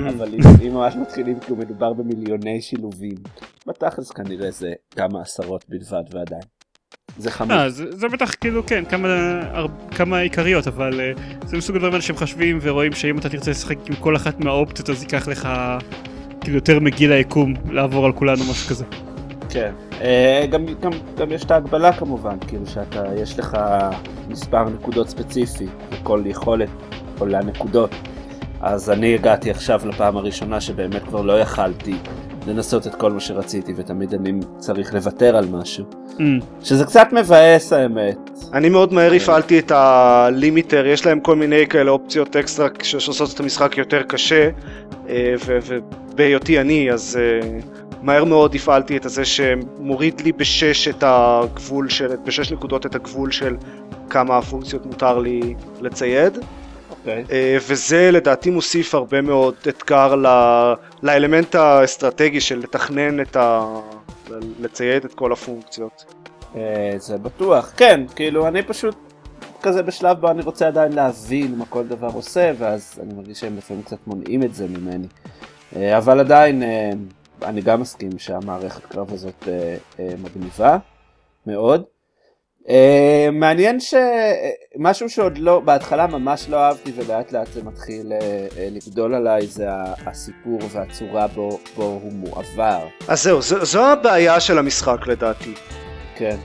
אבל 0.10 0.34
אם, 0.62 0.74
ממש 0.74 0.96
מתחילים 0.96 1.40
כאילו 1.40 1.56
מדובר 1.56 1.94
במיליוני 1.94 2.62
שילובים 2.62 3.16
בתכלס 3.68 4.12
כנראה 4.12 4.52
זה 4.52 4.74
כמה 4.96 5.22
עשרות 5.22 5.66
בלבד 5.70 6.04
ועדיין 6.16 6.42
זה 7.18 7.32
חמור. 7.32 7.58
אה, 7.58 7.70
זה 7.70 7.92
זה 7.92 8.08
בטח 8.08 8.34
כאילו 8.42 8.66
כן, 8.66 8.84
כמה 8.86 9.08
הר- 9.52 9.68
כמה 9.92 10.18
עיקריות, 10.20 10.68
אבל 10.68 11.02
אה, 11.02 11.12
זה 11.46 11.58
מסוג 11.58 11.76
הדברים 11.76 11.94
האלה 11.94 12.02
שהם 12.02 12.16
חושבים 12.16 12.60
ורואים 12.62 12.92
שאם 12.92 13.18
אתה 13.18 13.30
תרצה 13.30 13.52
לשחק 13.52 13.78
עם 13.90 13.96
כל 13.96 14.16
אחת 14.16 14.40
מהאופציות 14.40 14.90
אז 14.90 15.02
ייקח 15.04 15.28
לך 15.28 15.50
כאילו 16.42 16.56
יותר 16.56 16.80
מגיל 16.80 17.12
היקום 17.12 17.54
לעבור 17.72 18.06
על 18.06 18.12
כולנו 18.14 18.44
משהו 18.52 18.70
כזה. 18.70 18.86
כן. 19.50 19.74
אה, 20.04 20.46
גם, 20.50 20.66
גם, 20.82 20.92
גם 21.18 21.32
יש 21.32 21.44
את 21.44 21.52
ההגבלה 21.52 21.94
כמובן, 21.94 22.38
כאילו 22.48 22.68
שאתה, 22.68 23.04
יש 23.16 23.40
לך 23.40 23.58
מספר 24.28 24.70
נקודות 24.70 25.10
ספציפי, 25.10 25.68
וכל 25.92 26.24
יכולת 26.26 26.70
עולה 27.20 27.40
נקודות. 27.40 27.90
אז 28.62 28.90
אני 28.90 29.14
הגעתי 29.14 29.52
עכשיו 29.52 29.82
לפעם 29.86 30.18
הראשונה 30.18 30.62
שבאמת 30.62 31.04
כבר 31.04 31.22
לא 31.22 31.40
יכלתי 31.40 31.96
לנסות 32.48 32.88
את 32.88 32.96
כל 32.96 33.12
מה 33.12 33.20
שרציתי, 33.20 33.74
ותמיד 33.76 34.14
אני 34.14 34.34
צריך 34.58 34.94
לוותר 34.94 35.38
על 35.38 35.46
משהו. 35.52 35.86
אמ, 36.20 36.40
שזה 36.64 36.86
קצת 36.86 37.08
מבאס 37.12 37.74
האמת. 37.74 38.30
אני 38.54 38.70
מאוד 38.70 38.94
מהר 38.94 39.14
הפעלתי 39.14 39.60
את 39.60 39.72
הלימיטר, 39.72 40.88
יש 40.88 41.06
להם 41.06 41.20
כל 41.20 41.36
מיני 41.36 41.68
כאלה 41.68 41.92
אופציות 41.92 42.36
אקסטרה 42.36 42.68
שעושות 42.84 43.34
את 43.34 43.40
המשחק 43.40 43.78
יותר 43.78 44.04
קשה, 44.04 44.50
אה, 45.10 45.34
ובהיותי 45.66 46.62
אני, 46.62 46.92
אז 46.92 47.20
אה, 47.22 47.60
מהר 48.04 48.24
מאוד 48.24 48.56
הפעלתי 48.56 48.98
את 48.98 49.06
הזה 49.06 49.26
שמוריד 49.26 50.22
לי 50.22 50.32
בשש 50.32 50.88
את 50.88 51.04
הגבול 51.08 51.90
של, 51.90 52.16
בשש 52.26 52.52
נקודות 52.52 52.86
את 52.86 52.96
הגבול 52.96 53.32
של 53.32 53.56
כמה 54.10 54.42
פונקציות 54.42 54.86
מותר 54.86 55.20
לי 55.20 55.54
לצייד, 55.82 56.38
אוקיי. 56.90 57.24
אה, 57.32 57.58
וזה 57.68 58.12
לדעתי 58.12 58.50
מוסיף 58.50 58.96
הרבה 58.96 59.22
מאוד 59.22 59.56
אתגר 59.68 60.16
ל- 60.16 60.74
לאלמנט 61.04 61.56
האסטרטגי 61.56 62.42
של 62.42 62.60
לתכנן 62.60 63.22
את 63.22 63.36
ה... 63.36 63.66
לצייד 64.60 65.06
את 65.06 65.14
כל 65.14 65.32
הפונקציות. 65.32 66.06
אה, 66.56 66.94
זה 66.98 67.18
בטוח. 67.18 67.74
כן, 67.78 68.02
כאילו 68.16 68.48
אני 68.48 68.64
פשוט 68.64 68.96
כזה 69.62 69.84
בשלב 69.84 70.20
בו 70.20 70.32
אני 70.32 70.42
רוצה 70.42 70.68
עדיין 70.68 70.92
להבין 70.92 71.56
מה 71.56 71.66
כל 71.66 71.84
דבר 71.88 72.10
עושה, 72.14 72.52
ואז 72.58 73.00
אני 73.04 73.14
מרגיש 73.14 73.40
שהם 73.40 73.58
לפעמים 73.58 73.84
קצת 73.84 74.08
מונעים 74.08 74.44
את 74.44 74.56
זה 74.56 74.68
ממני. 74.68 75.08
אה, 75.76 75.98
אבל 75.98 76.20
עדיין 76.20 76.64
אני 77.44 77.62
גם 77.62 77.82
מסכים 77.82 78.20
שהמערכת 78.20 78.86
קרב 78.86 79.14
הזאת 79.14 79.48
אה, 79.48 79.76
אה, 80.00 80.14
מגניבה 80.24 80.78
מאוד. 81.48 81.84
אה, 82.70 83.30
מעניין 83.32 83.78
שמשהו 83.80 85.10
שעוד 85.10 85.38
לא, 85.38 85.60
בהתחלה 85.60 86.08
ממש 86.08 86.46
לא 86.50 86.58
אהבתי 86.58 86.92
ולאט 86.96 87.32
לאט 87.32 87.48
זה 87.54 87.64
מתחיל 87.64 88.12
אה, 88.12 88.48
אה, 88.58 88.68
לגדול 88.72 89.16
עליי, 89.16 89.48
זה 89.48 89.68
הסיפור 90.06 90.60
והצורה 90.72 91.28
בו, 91.28 91.60
בו 91.76 91.84
הוא 91.84 92.14
מועבר. 92.14 92.88
אז 93.08 93.24
זהו, 93.24 93.42
זו, 93.42 93.66
זו 93.66 93.86
הבעיה 93.86 94.40
של 94.40 94.58
המשחק 94.58 95.08
לדעתי. 95.08 95.54
כן. 96.16 96.38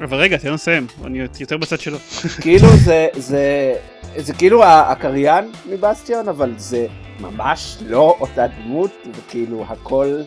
אבל 0.00 0.16
רגע, 0.16 0.36
תן 0.36 0.52
לסיים, 0.52 0.86
אני 1.04 1.18
יותר 1.40 1.56
בצד 1.56 1.80
שלו. 1.80 1.98
כאילו 2.42 2.68
זה, 2.84 3.08
זה, 3.16 3.74
זה 4.16 4.34
כאילו 4.34 4.64
הקריין 4.64 5.52
מבסטיון, 5.70 6.28
אבל 6.28 6.54
זה 6.56 6.86
ממש 7.20 7.78
לא 7.86 8.16
אותה 8.20 8.46
דמות, 8.46 8.90
וכאילו 9.14 9.64
הכל, 9.68 10.20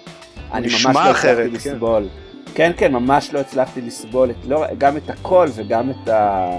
אני 0.53 0.67
ממש 0.67 0.95
לא 0.95 0.99
הצלחתי 0.99 1.25
כן. 1.25 1.49
לסבול. 1.53 2.07
כן, 2.55 2.71
כן, 2.77 2.91
ממש 2.91 3.33
לא 3.33 3.39
הצלחתי 3.39 3.81
לסבול 3.81 4.29
את, 4.29 4.35
לא, 4.45 4.65
גם 4.77 4.97
את 4.97 5.09
הקול 5.09 5.49
וגם 5.55 5.89
את, 5.89 6.09
ה, 6.09 6.49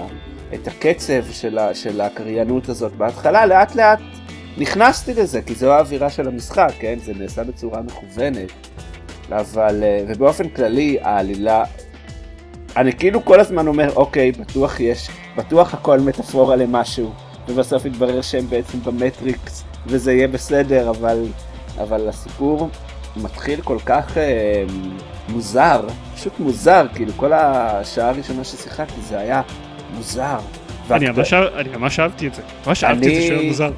את 0.53 0.67
הקצב 0.67 1.31
של, 1.31 1.57
ה, 1.57 1.75
של 1.75 2.01
הקריינות 2.01 2.69
הזאת 2.69 2.95
בהתחלה, 2.95 3.45
לאט 3.45 3.75
לאט 3.75 3.99
נכנסתי 4.57 5.13
לזה, 5.13 5.41
כי 5.41 5.55
זו 5.55 5.71
האווירה 5.71 6.09
של 6.09 6.27
המשחק, 6.27 6.71
כן? 6.79 6.99
זה 6.99 7.13
נעשה 7.13 7.43
בצורה 7.43 7.81
מכוונת. 7.81 8.51
אבל, 9.31 9.83
אה, 9.83 10.03
ובאופן 10.07 10.49
כללי, 10.49 10.97
העלילה, 11.01 11.63
אני 12.77 12.93
כאילו 12.93 13.25
כל 13.25 13.39
הזמן 13.39 13.67
אומר, 13.67 13.93
אוקיי, 13.95 14.31
בטוח 14.31 14.79
יש, 14.79 15.09
בטוח 15.37 15.73
הכל 15.73 15.99
מטאפורה 15.99 16.55
למשהו, 16.55 17.11
ובסוף 17.47 17.85
יתברר 17.85 18.21
שהם 18.21 18.47
בעצם 18.49 18.79
במטריקס, 18.79 19.63
וזה 19.85 20.13
יהיה 20.13 20.27
בסדר, 20.27 20.89
אבל, 20.89 21.25
אבל 21.77 22.09
הסיפור 22.09 22.69
מתחיל 23.15 23.61
כל 23.61 23.77
כך 23.85 24.17
אה, 24.17 24.63
מוזר, 25.29 25.87
פשוט 26.15 26.39
מוזר, 26.39 26.85
כאילו 26.95 27.13
כל 27.13 27.33
השעה 27.33 28.09
הראשונה 28.09 28.43
ששיחקתי 28.43 29.01
זה 29.01 29.19
היה 29.19 29.41
מוזר. 29.95 30.39
אני 30.91 31.09
ממש, 31.09 31.33
אני 31.33 31.69
ממש 31.69 31.99
אהבתי 31.99 32.27
את 32.27 32.33
זה, 32.33 32.41
ממש 32.67 32.83
אהבתי 32.83 33.07
את 33.07 33.21
זה 33.21 33.27
שהוא 33.27 33.43
מוזר. 33.47 33.71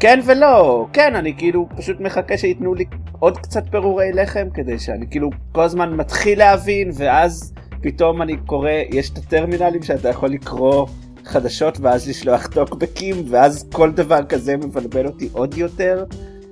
כן 0.00 0.20
ולא, 0.24 0.86
כן, 0.92 1.16
אני 1.16 1.34
כאילו 1.38 1.68
פשוט 1.76 2.00
מחכה 2.00 2.38
שייתנו 2.38 2.74
לי 2.74 2.84
עוד 3.18 3.38
קצת 3.38 3.62
פירורי 3.70 4.12
לחם 4.12 4.46
כדי 4.54 4.78
שאני 4.78 5.06
כאילו 5.10 5.30
כל 5.52 5.62
הזמן 5.62 5.96
מתחיל 5.96 6.38
להבין 6.38 6.90
ואז 6.94 7.54
פתאום 7.84 8.22
אני 8.22 8.36
קורא, 8.46 8.70
יש 8.90 9.10
את 9.10 9.18
הטרמינלים 9.18 9.82
שאתה 9.82 10.08
יכול 10.08 10.28
לקרוא 10.28 10.86
חדשות 11.24 11.78
ואז 11.80 12.08
לשלוח 12.08 12.46
טוקבקים 12.46 13.16
ואז 13.28 13.68
כל 13.72 13.90
דבר 13.90 14.24
כזה 14.28 14.56
מבלבל 14.56 15.06
אותי 15.06 15.28
עוד 15.32 15.58
יותר. 15.58 16.04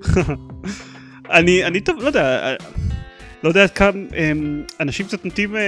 אני, 1.38 1.64
אני 1.64 1.80
טוב, 1.80 1.96
לא 2.00 2.06
יודע, 2.06 2.54
לא 3.44 3.48
יודע 3.48 3.62
עד 3.62 3.70
כמה 3.70 3.90
אמ, 4.16 4.62
אנשים 4.80 5.06
קצת 5.06 5.24
נוטים 5.24 5.56
אה, 5.56 5.60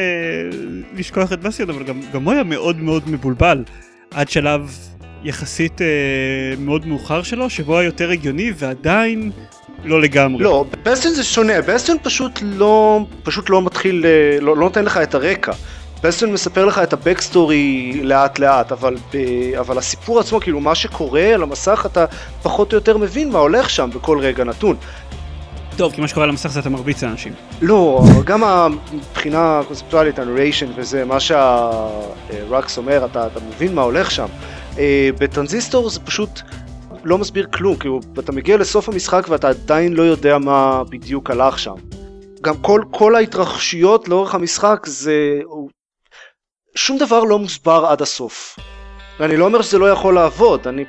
לשכוח 0.95 1.33
את 1.33 1.41
בסטיון 1.41 1.71
אבל 1.71 1.85
גם, 1.85 2.01
גם 2.13 2.25
הוא 2.25 2.33
היה 2.33 2.43
מאוד 2.45 2.81
מאוד 2.81 3.03
מבולבל 3.09 3.65
עד 4.11 4.29
שלב 4.29 4.79
יחסית 5.23 5.83
אה, 5.83 5.87
מאוד 6.59 6.87
מאוחר 6.87 7.23
שלו 7.23 7.51
שבו 7.51 7.79
היה 7.79 7.87
יותר 7.87 8.11
הגיוני 8.11 8.53
ועדיין 8.57 9.31
לא 9.85 10.01
לגמרי. 10.01 10.45
לא, 10.45 10.65
בסטיון 10.83 11.15
זה 11.15 11.25
שונה, 11.25 11.63
בסטיון 11.69 11.99
פשוט 12.03 12.39
לא, 12.43 13.01
פשוט 13.23 13.51
לא 13.51 13.63
מתחיל, 13.63 14.07
אה, 14.07 14.41
לא, 14.41 14.57
לא 14.57 14.63
נותן 14.63 14.85
לך 14.85 14.97
את 14.97 15.15
הרקע. 15.15 15.53
בסטיון 16.03 16.33
מספר 16.33 16.65
לך 16.65 16.79
את 16.79 16.93
ה 16.93 17.03
backstory 17.03 17.93
לאט 18.03 18.39
לאט, 18.39 18.73
אבל, 18.73 18.97
ב, 19.15 19.17
אבל 19.59 19.79
הסיפור 19.79 20.21
עצמו, 20.21 20.41
כאילו 20.41 20.61
מה 20.61 20.75
שקורה 20.75 21.35
על 21.35 21.43
המסך, 21.43 21.87
אתה 21.93 22.05
פחות 22.43 22.73
או 22.73 22.79
יותר 22.79 22.99
מבין 22.99 23.31
מה 23.31 23.39
הולך 23.39 23.71
שם 23.71 23.91
בכל 23.95 24.19
רגע 24.19 24.45
נתון. 24.45 24.77
טוב, 25.77 25.93
כי 25.93 26.01
מה 26.01 26.09
שקורה 26.09 26.25
על 26.25 26.31
המסך 26.31 26.49
זה 26.49 26.61
אתה 26.61 26.71
מרביץ 26.71 27.03
לאנשים. 27.03 27.33
לא, 27.63 28.05
גם 28.25 28.43
מבחינה 28.93 29.61
קונספטואלית, 29.67 30.19
ה 30.19 30.24
narration 30.24 30.67
וזה, 30.77 31.05
מה 31.05 31.21
ש 31.21 31.66
Rucks 31.66 32.79
אומר, 32.79 33.05
אתה, 33.05 33.27
אתה 33.27 33.41
מבין 33.49 33.75
מה 33.75 33.83
הולך 33.83 34.11
שם. 34.11 34.27
אה, 34.79 35.11
בטרנזיסטור 35.19 35.91
זה 35.91 36.01
פשוט 36.01 36.41
לא 37.05 37.19
מסביר 37.19 37.47
כלום, 37.53 37.77
כאילו 37.77 38.01
אתה 38.19 38.33
מגיע 38.33 38.57
לסוף 38.57 38.89
המשחק 38.89 39.27
ואתה 39.29 39.49
עדיין 39.49 39.93
לא 39.93 40.03
יודע 40.03 40.39
מה 40.39 40.83
בדיוק 40.85 41.31
הלך 41.31 41.59
שם. 41.59 41.75
גם 42.41 42.57
כל, 42.57 42.83
כל 42.91 43.15
ההתרחשויות 43.17 44.09
לאורך 44.09 44.35
המשחק 44.35 44.87
זה... 44.87 45.41
שום 46.75 46.99
דבר 46.99 47.25
לא 47.25 47.39
מוסבר 47.39 47.87
עד 47.87 48.03
הסוף. 48.03 48.59
ואני 49.21 49.37
לא 49.37 49.45
אומר 49.45 49.63
שזה 49.63 49.79
לא 49.79 49.91
יכול 49.91 50.15
לעבוד, 50.15 50.69
אני 50.69 50.85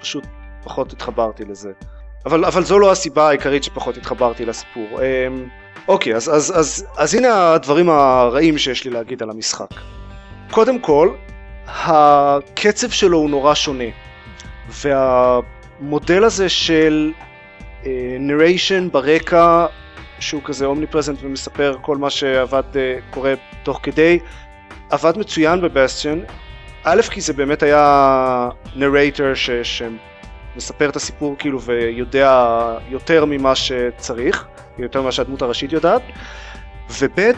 פשוט 0.00 0.24
פחות 0.64 0.92
התחברתי 0.92 1.44
לזה. 1.44 1.72
אבל, 2.26 2.44
אבל 2.44 2.64
זו 2.64 2.78
לא 2.78 2.92
הסיבה 2.92 3.28
העיקרית 3.28 3.64
שפחות 3.64 3.96
התחברתי 3.96 4.44
לסיפור. 4.44 4.88
אמ, 5.02 5.48
אוקיי, 5.88 6.14
אז, 6.14 6.28
אז, 6.28 6.52
אז, 6.58 6.86
אז 6.96 7.14
הנה 7.14 7.52
הדברים 7.52 7.90
הרעים 7.90 8.58
שיש 8.58 8.84
לי 8.84 8.90
להגיד 8.90 9.22
על 9.22 9.30
המשחק. 9.30 9.70
קודם 10.50 10.78
כל, 10.78 11.14
הקצב 11.66 12.90
שלו 12.90 13.18
הוא 13.18 13.30
נורא 13.30 13.54
שונה. 13.54 13.84
והמודל 14.82 16.24
הזה 16.24 16.48
של 16.48 17.12
נריישן 18.20 18.86
uh, 18.86 18.92
ברקע, 18.92 19.66
שהוא 20.18 20.42
כזה 20.44 20.66
אומניפרזנט 20.66 21.18
ומספר 21.22 21.76
כל 21.80 21.96
מה 21.96 22.10
שעבד, 22.10 22.62
uh, 22.72 22.76
קורה 23.14 23.34
תוך 23.62 23.80
כדי, 23.82 24.18
עבד 24.90 25.18
מצוין 25.18 25.60
בבסטיון. 25.60 26.24
א', 26.84 27.02
כי 27.02 27.20
זה 27.20 27.32
באמת 27.32 27.62
היה 27.62 28.48
נרייטר 28.76 29.32
שמספר 30.54 30.88
את 30.88 30.96
הסיפור 30.96 31.36
כאילו 31.38 31.60
ויודע 31.60 32.76
יותר 32.88 33.24
ממה 33.24 33.54
שצריך, 33.54 34.46
יותר 34.78 35.02
ממה 35.02 35.12
שהדמות 35.12 35.42
הראשית 35.42 35.72
יודעת, 35.72 36.02
וב', 37.00 37.32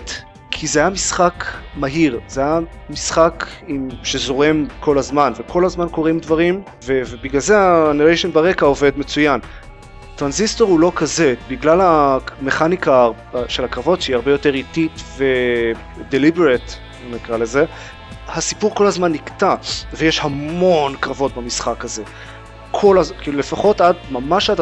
כי 0.51 0.67
זה 0.67 0.81
היה 0.81 0.91
משחק 0.91 1.45
מהיר, 1.77 2.21
זה 2.29 2.41
היה 2.41 2.59
משחק 2.91 3.47
עם, 3.67 3.89
שזורם 4.03 4.67
כל 4.81 4.99
הזמן, 4.99 5.33
וכל 5.37 5.65
הזמן 5.65 5.89
קורים 5.89 6.19
דברים, 6.19 6.63
ו, 6.85 7.03
ובגלל 7.07 7.41
זה 7.41 7.59
הנריישן 7.61 8.33
ברקע 8.33 8.67
עובד 8.67 8.99
מצוין. 8.99 9.41
טרנזיסטור 10.17 10.71
הוא 10.71 10.81
לא 10.81 10.93
כזה, 10.97 11.35
בגלל 11.49 11.81
המכניקה 11.81 13.09
של 13.49 13.65
הקרבות 13.65 14.03
שהיא 14.03 14.17
הרבה 14.17 14.31
יותר 14.31 14.55
איטית 14.55 15.03
ודליברט, 15.17 16.75
נקרא 17.11 17.37
לזה, 17.37 17.65
הסיפור 18.29 18.75
כל 18.75 18.87
הזמן 18.87 19.13
נקטע, 19.13 19.55
ויש 19.93 20.21
המון 20.21 20.97
קרבות 21.01 21.35
במשחק 21.35 21.85
הזה. 21.85 22.03
כל 22.71 22.99
הזמן, 22.99 23.19
כאילו 23.19 23.39
לפחות 23.39 23.81
עד, 23.81 23.97
ממש 24.11 24.51
עד 24.51 24.61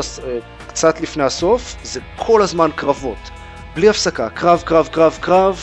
קצת 0.66 1.00
לפני 1.00 1.22
הסוף, 1.22 1.76
זה 1.82 2.00
כל 2.16 2.42
הזמן 2.42 2.70
קרבות. 2.74 3.30
בלי 3.74 3.88
הפסקה, 3.88 4.28
קרב, 4.30 4.62
קרב, 4.66 4.88
קרב, 4.92 5.18
קרב, 5.20 5.60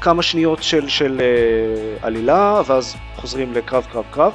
כמה 0.00 0.22
שניות 0.22 0.62
של, 0.62 0.88
של 0.88 1.20
אה, 1.20 2.06
עלילה, 2.06 2.62
ואז 2.66 2.96
חוזרים 3.16 3.52
לקרב, 3.52 3.86
קרב, 3.92 4.04
קרב, 4.10 4.32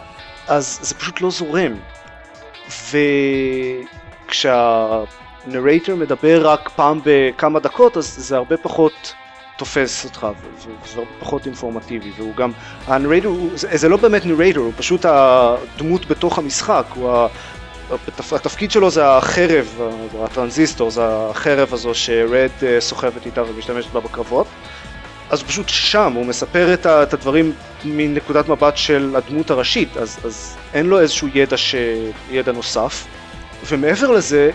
אז 0.48 0.80
זה 0.82 0.96
פשוט 0.96 1.22
לא 1.22 1.30
זורם. 1.30 1.74
וכשה 4.28 5.00
narrator 5.00 5.96
מדבר 5.96 6.50
רק 6.50 6.70
פעם 6.76 7.00
בכמה 7.06 7.60
דקות, 7.60 7.98
אז 7.98 8.16
זה 8.18 8.38
הרבה 8.38 8.58
פחות 8.58 9.14
תופס 9.58 10.06
אותך, 10.06 10.28
וזה 10.58 11.00
הרבה 11.00 11.12
פחות 11.20 11.46
אינפורמטיבי, 11.46 12.12
והוא 12.18 12.36
גם, 12.36 12.52
ה 12.88 12.92
narrator, 12.92 13.32
זה, 13.56 13.68
זה 13.78 13.90
לא 13.90 13.98
באמת 13.98 14.26
narrator, 14.26 14.60
הוא 14.60 14.74
פשוט 14.78 15.06
הדמות 15.06 16.06
בתוך 16.06 16.38
המשחק, 16.38 16.86
הוא. 16.96 17.28
התפקיד 18.32 18.72
שלו 18.72 18.90
זה 18.90 19.08
החרב, 19.08 19.80
הטרנזיסטור, 20.24 20.92
זה 20.92 21.02
החרב 21.06 21.74
הזו 21.74 21.94
שרד 21.94 22.50
אה, 22.64 22.82
סוחבת 22.82 23.26
איתה 23.26 23.44
ומשתמשת 23.44 23.92
בה 23.92 24.00
בקרבות. 24.00 24.48
אז 25.30 25.42
הוא 25.42 25.48
פשוט 25.48 25.70
שם, 25.70 26.14
הוא 26.16 26.26
מספר 26.26 26.74
את, 26.74 26.86
הדברים 27.14 27.54
מנקודת 27.86 28.50
מבט 28.50 28.78
של 28.78 29.16
הדמות 29.16 29.52
הראשית, 29.52 29.98
אז, 29.98 30.18
אז 30.24 30.58
אין 30.74 30.86
לו 30.86 31.00
איזשהו 31.00 31.28
ידע, 31.34 31.58
ש... 31.58 31.76
ידע 32.32 32.52
נוסף. 32.52 33.08
ומעבר 33.68 34.12
לזה, 34.12 34.52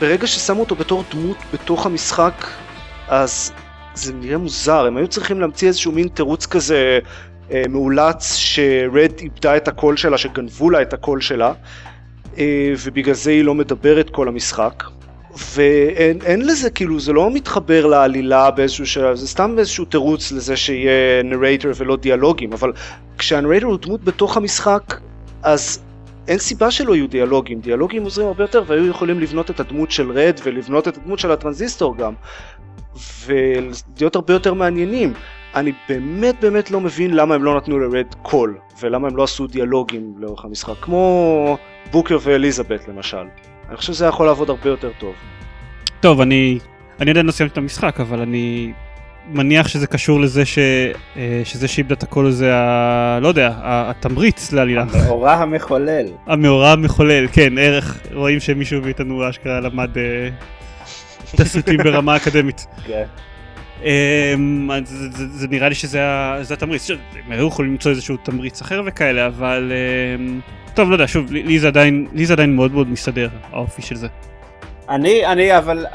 ברגע 0.00 0.26
ששמו 0.26 0.60
אותו 0.60 0.74
בתור 0.74 1.04
דמות 1.10 1.36
בתוך 1.52 1.86
המשחק, 1.86 2.46
אז 3.08 3.52
זה 3.94 4.12
נראה 4.12 4.38
מוזר, 4.38 4.86
הם 4.86 4.96
היו 4.96 5.08
צריכים 5.08 5.40
להמציא 5.40 5.68
איזשהו 5.68 5.92
מין 5.92 6.08
תירוץ 6.08 6.46
כזה 6.46 6.98
אה, 7.50 7.62
מאולץ 7.68 8.34
שרד 8.34 9.12
איבדה 9.18 9.56
את 9.56 9.68
הקול 9.68 9.96
שלה, 9.96 10.18
שגנבו 10.18 10.70
לה 10.70 10.82
את 10.82 10.92
הקול 10.92 11.20
שלה, 11.20 11.52
ובגלל 12.84 13.14
זה 13.14 13.30
היא 13.30 13.44
לא 13.44 13.54
מדברת 13.54 14.10
כל 14.10 14.28
המשחק. 14.28 14.84
ואין 15.54 16.46
לזה 16.46 16.70
כאילו 16.70 17.00
זה 17.00 17.12
לא 17.12 17.30
מתחבר 17.30 17.86
לעלילה 17.86 18.50
באיזשהו 18.50 18.86
שלב 18.86 19.14
זה 19.16 19.28
סתם 19.28 19.54
איזשהו 19.58 19.84
תירוץ 19.84 20.32
לזה 20.32 20.56
שיהיה 20.56 21.22
narrator 21.24 21.72
ולא 21.76 21.96
דיאלוגים 21.96 22.52
אבל 22.52 22.72
כשה 23.18 23.37
narrator 23.37 23.66
הוא 23.66 23.78
דמות 23.82 24.04
בתוך 24.04 24.36
המשחק 24.36 25.00
אז 25.42 25.82
אין 26.28 26.38
סיבה 26.38 26.70
שלא 26.70 26.94
יהיו 26.94 27.08
דיאלוגים 27.08 27.60
דיאלוגים 27.60 28.02
עוזרים 28.02 28.26
הרבה 28.26 28.44
יותר 28.44 28.62
והיו 28.66 28.86
יכולים 28.86 29.20
לבנות 29.20 29.50
את 29.50 29.60
הדמות 29.60 29.90
של 29.90 30.10
רד 30.12 30.40
ולבנות 30.44 30.88
את 30.88 30.96
הדמות 30.96 31.18
של 31.18 31.30
הטרנזיסטור 31.30 31.96
גם 31.96 32.12
ולהיות 33.26 34.16
הרבה 34.16 34.32
יותר 34.32 34.54
מעניינים 34.54 35.12
אני 35.56 35.72
באמת 35.88 36.40
באמת 36.40 36.70
לא 36.70 36.80
מבין 36.80 37.14
למה 37.14 37.34
הם 37.34 37.44
לא 37.44 37.56
נתנו 37.56 37.78
לרד 37.78 38.14
קול 38.22 38.58
ולמה 38.80 39.08
הם 39.08 39.16
לא 39.16 39.22
עשו 39.22 39.46
דיאלוגים 39.46 40.14
לאורך 40.18 40.44
המשחק 40.44 40.74
כמו 40.80 41.58
בוקר 41.90 42.18
ואליזבת 42.22 42.88
למשל 42.88 43.26
אני 43.68 43.76
חושב 43.76 43.92
שזה 43.92 44.06
יכול 44.06 44.26
לעבוד 44.26 44.50
הרבה 44.50 44.68
יותר 44.68 44.90
טוב. 44.98 45.14
טוב, 46.00 46.20
אני, 46.20 46.58
אני 47.00 47.10
עדיין 47.10 47.26
לא 47.26 47.32
סיימתי 47.32 47.52
את 47.52 47.58
המשחק, 47.58 48.00
אבל 48.00 48.20
אני 48.20 48.72
מניח 49.28 49.68
שזה 49.68 49.86
קשור 49.86 50.20
לזה 50.20 50.44
ש, 50.44 50.58
אה, 51.16 51.40
שזה 51.44 51.68
שאיבדה 51.68 51.94
את 51.94 52.02
הכל 52.02 52.30
זה, 52.30 52.56
ה, 52.56 53.18
לא 53.22 53.28
יודע, 53.28 53.52
התמריץ 53.62 54.52
לעלילה. 54.52 54.84
המאורע 54.92 55.32
המחולל. 55.32 56.06
המאורע 56.26 56.70
המחולל, 56.72 57.28
כן, 57.32 57.58
ערך, 57.58 57.98
רואים 58.14 58.40
שמישהו 58.40 58.80
מאיתנו 58.82 59.30
אשכרה 59.30 59.60
למד 59.60 59.98
אה, 59.98 60.28
תסריטים 61.36 61.76
ברמה 61.76 62.16
אקדמית. 62.16 62.66
כן. 62.86 63.04
Um, 63.80 63.84
זה, 65.14 65.48
נראה 65.48 65.68
לי 65.68 65.74
שזה 65.74 66.54
התמריץ, 66.54 66.90
הם 66.90 67.32
היו 67.32 67.48
יכולים 67.48 67.70
למצוא 67.70 67.90
איזשהו 67.90 68.16
תמריץ 68.16 68.60
אחר 68.60 68.82
וכאלה, 68.86 69.26
אבל 69.26 69.72
um, 70.18 70.74
טוב, 70.74 70.88
לא 70.88 70.94
יודע, 70.94 71.08
שוב, 71.08 71.32
לי 71.32 71.58
זה 71.58 71.68
עדיין, 71.68 72.06
מאוד 72.56 72.72
מאוד 72.72 72.88
מסתדר, 72.88 73.28
האופי 73.52 73.82
של 73.82 73.96
זה. 73.96 74.08
אני, 74.88 75.26
אני, 75.26 75.58
אבל 75.58 75.86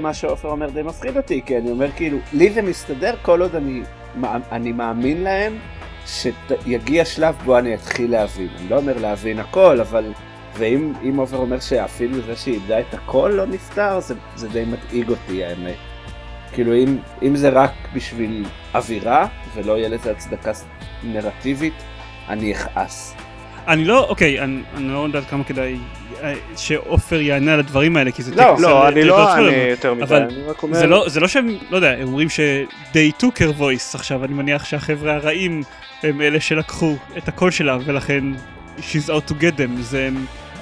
מה, 0.00 0.14
שעופר 0.14 0.48
אומר 0.48 0.70
די 0.70 0.82
מפחיד 0.82 1.16
אותי, 1.16 1.40
כי 1.46 1.58
אני 1.58 1.70
אומר 1.70 1.90
כאילו, 1.96 2.18
לי 2.32 2.50
זה 2.50 2.62
מסתדר 2.62 3.14
כל 3.22 3.42
עוד 3.42 3.54
אני, 4.52 4.72
מאמין 4.72 5.22
להם 5.22 5.58
שיגיע 6.06 7.04
שלב 7.04 7.34
בו 7.44 7.58
אני 7.58 7.74
אתחיל 7.74 8.10
להבין. 8.10 8.48
אני 8.60 8.68
לא 8.68 8.76
אומר 8.76 8.98
להבין 8.98 9.38
הכל, 9.38 9.80
אבל, 9.80 10.12
ואם 10.56 11.16
עופר 11.16 11.36
אומר 11.36 11.60
שאפילו 11.60 12.20
זה 12.20 12.36
שהיא 12.36 12.54
איבדה 12.54 12.80
את 12.80 12.94
הכל 12.94 13.32
לא 13.34 13.46
נפתר, 13.46 14.00
זה 14.36 14.48
די 14.48 14.64
מדאיג 14.64 15.08
אותי 15.08 15.44
האמת. 15.44 15.85
כאילו 16.56 16.74
אם, 16.74 16.98
אם 17.22 17.36
זה 17.36 17.48
רק 17.48 17.72
בשביל 17.94 18.44
אווירה 18.74 19.26
ולא 19.54 19.78
יהיה 19.78 19.88
לזה 19.88 20.10
הצדקה 20.10 20.52
נרטיבית, 21.02 21.74
אני 22.28 22.52
אכעס. 22.52 23.14
אני 23.68 23.84
לא, 23.84 24.06
אוקיי, 24.08 24.40
אני, 24.40 24.62
אני 24.76 24.88
לא 24.88 24.98
יודע 24.98 25.20
כמה 25.20 25.44
כדאי 25.44 25.76
אה, 26.22 26.34
שעופר 26.56 27.20
יענה 27.20 27.52
על 27.52 27.58
הדברים 27.58 27.96
האלה, 27.96 28.10
כי 28.12 28.22
זה 28.22 28.34
לא, 28.34 28.56
לא, 28.60 28.88
אני 28.88 29.04
לא 29.04 29.28
אענה 29.28 29.56
יותר 29.56 29.94
מדי, 29.94 30.16
אני 30.16 30.42
רק 30.42 30.62
אומר... 30.62 30.78
זה 30.78 30.86
לא, 30.86 31.08
זה 31.08 31.20
לא 31.20 31.28
שהם, 31.28 31.48
לא 31.70 31.76
יודע, 31.76 31.90
הם 31.90 32.08
אומרים 32.08 32.28
ש-they 32.28 33.22
took 33.22 33.36
her 33.38 33.60
voice 33.60 33.94
עכשיו, 33.94 34.24
אני 34.24 34.34
מניח 34.34 34.64
שהחבר'ה 34.64 35.14
הרעים 35.14 35.62
הם 36.02 36.20
אלה 36.20 36.40
שלקחו 36.40 36.96
את 37.16 37.28
הקול 37.28 37.50
שלה, 37.50 37.78
ולכן 37.84 38.24
she's 38.78 39.08
out 39.08 39.30
to 39.30 39.32
get 39.32 39.58
them, 39.58 39.80
זה... 39.80 40.08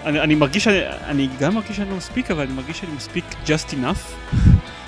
אני, 0.05 0.21
אני 0.21 0.35
מרגיש, 0.35 0.69
אני, 0.69 0.81
אני 1.07 1.29
גם 1.41 1.55
מרגיש 1.55 1.77
שאני 1.77 1.91
לא 1.91 1.97
מספיק, 1.97 2.31
אבל 2.31 2.43
אני 2.43 2.53
מרגיש 2.53 2.79
שאני 2.79 2.93
מספיק 2.97 3.25
just 3.47 3.73
enough. 3.73 4.35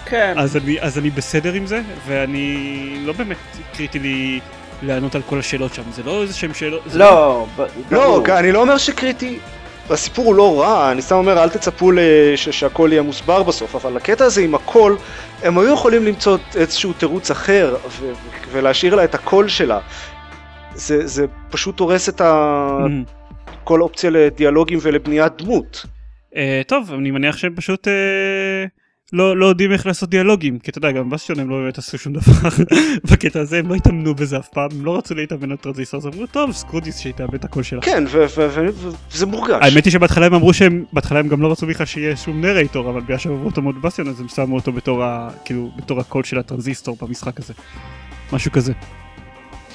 כן. 0.07 0.35
אז 0.37 0.57
אני, 0.57 0.81
אז 0.81 0.99
אני 0.99 1.11
בסדר 1.11 1.53
עם 1.53 1.67
זה, 1.67 1.81
ואני 2.07 2.99
לא 3.05 3.13
באמת 3.13 3.37
קריטי 3.77 3.99
לי 3.99 4.41
לענות 4.83 5.15
על 5.15 5.23
כל 5.23 5.39
השאלות 5.39 5.75
שם, 5.75 5.83
זה 5.91 6.03
לא 6.03 6.23
איזה 6.23 6.35
שהם 6.35 6.55
שאלות... 6.55 6.83
לא, 6.95 7.47
לא, 7.91 8.23
לא, 8.27 8.39
אני 8.39 8.53
לא 8.53 8.61
אומר 8.61 8.79
שקריטי, 8.79 9.39
הסיפור 9.91 10.27
הוא 10.27 10.35
לא 10.35 10.61
רע, 10.61 10.93
אני 10.93 11.03
סתם 11.03 11.15
אומר 11.15 11.43
אל 11.43 11.49
תצפו 11.49 11.93
לש, 11.93 12.49
שהכל 12.49 12.89
יהיה 12.93 13.03
מוסבר 13.03 13.43
בסוף, 13.43 13.75
אבל 13.75 13.97
הקטע 13.97 14.25
הזה 14.25 14.41
עם 14.41 14.55
הכל, 14.55 14.97
הם 15.43 15.59
היו 15.59 15.73
יכולים 15.73 16.05
למצוא 16.05 16.39
איזשהו 16.57 16.93
תירוץ 16.93 17.31
אחר 17.31 17.77
ו- 17.89 18.13
ולהשאיר 18.53 18.95
לה 18.95 19.05
את 19.05 19.15
הקול 19.15 19.49
שלה. 19.49 19.79
זה, 20.75 21.07
זה 21.07 21.27
פשוט 21.51 21.81
הורס 21.81 22.09
את 22.09 22.21
ה... 22.21 22.69
Mm-hmm. 22.81 23.11
כל 23.65 23.83
אופציה 23.83 24.11
לדיאלוגים 24.11 24.79
ולבניית 24.83 25.33
דמות. 25.43 25.87
אה, 26.33 26.37
טוב, 26.67 26.93
אני 26.99 27.11
מניח 27.11 27.37
שהם 27.37 27.55
פשוט... 27.57 27.89
אה... 27.89 28.86
לא, 29.13 29.37
לא 29.37 29.47
יודעים 29.47 29.73
איך 29.73 29.87
לעשות 29.87 30.11
דיאלוגים, 30.11 30.59
כי 30.59 30.71
אתה 30.71 30.79
יודע, 30.79 30.91
גם 30.91 31.11
בסטיון 31.11 31.41
הם 31.41 31.51
לא 31.51 31.57
באמת 31.57 31.79
עשו 31.79 31.99
שום 31.99 32.13
דבר 32.13 32.49
בקטע 33.11 33.41
הזה, 33.41 33.59
הם 33.59 33.69
לא 33.69 33.75
התאמנו 33.75 34.15
בזה 34.15 34.39
אף 34.39 34.49
פעם, 34.49 34.69
הם 34.73 34.85
לא 34.85 34.97
רצו 34.97 35.15
להתאמן 35.15 35.51
על 35.51 35.57
טרנזיסטור, 35.57 36.01
אז 36.01 36.07
אמרו, 36.07 36.27
טוב, 36.27 36.53
screw 36.53 36.78
this 36.78 36.99
שיתאמן 36.99 37.35
את 37.35 37.45
הקול 37.45 37.63
שלה. 37.63 37.83
כן, 37.83 38.05
וזה 39.11 39.27
מורגש. 39.27 39.59
האמת 39.63 39.85
היא 39.85 39.93
שבהתחלה 39.93 40.27
הם 40.27 40.35
אמרו 40.35 40.55
שהם, 40.55 40.85
בהתחלה 40.93 41.19
הם 41.19 41.29
גם 41.29 41.43
לא 41.43 41.53
רצו 41.53 41.67
בכלל 41.67 41.87
שיהיה 41.87 42.17
שום 42.17 42.41
narrator, 42.41 42.91
אבל 42.91 43.01
בגלל 43.01 43.19
שהם 43.19 43.33
אהבו 43.33 43.47
אותו 43.47 43.63
מאוד 43.63 43.83
בסטיון, 43.83 44.09
אז 44.09 44.21
הם 44.21 44.29
שמו 44.29 44.55
אותו 44.55 44.73
בתור, 44.73 45.05
ה, 45.05 45.29
כאילו, 45.45 45.71
בתור 45.77 46.01
הקול 46.01 46.25
של 46.25 46.39
הטרנזיסטור 46.39 46.97
במשחק 47.01 47.41
הזה. 47.41 47.55
משהו 48.33 48.53
כזה. 48.53 48.73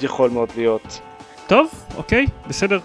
יכול 0.02 0.30
מאוד 0.30 0.48
להיות. 0.56 1.00
טוב, 1.46 1.68
אוקיי, 1.96 2.26
בסדר. 2.48 2.78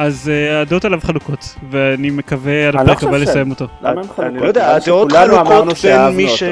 אז 0.00 0.30
uh, 0.30 0.62
הדעות 0.62 0.84
עליו 0.84 1.00
חלוקות, 1.02 1.54
ואני 1.70 2.10
מקווה 2.10 2.68
על 2.68 2.76
הפרק 2.76 3.02
הבא 3.02 3.16
לסיים 3.16 3.50
אותו. 3.50 3.66
למה 3.82 3.90
הם 3.90 3.96
חלוקות? 3.96 4.24
אני 4.24 4.40
לא 4.40 4.46
יודע, 4.46 4.74
הדעות 4.74 5.12
חלוקות 5.12 5.78
בין 5.82 6.16
מי 6.16 6.28
ש... 6.28 6.42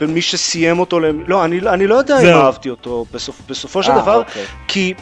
בין 0.00 0.14
מי 0.14 0.22
שסיים 0.22 0.78
אותו, 0.78 1.00
לא, 1.00 1.44
אני, 1.44 1.60
אני 1.60 1.86
לא 1.86 1.94
יודע 1.94 2.20
אם 2.20 2.26
אהבתי 2.26 2.70
אותו 2.70 3.06
בסופ, 3.12 3.40
בסופו 3.48 3.82
של 3.82 3.90
아, 3.90 3.94
אה, 3.94 4.02
דבר, 4.02 4.16
אוקיי. 4.16 4.44
כי 4.68 4.94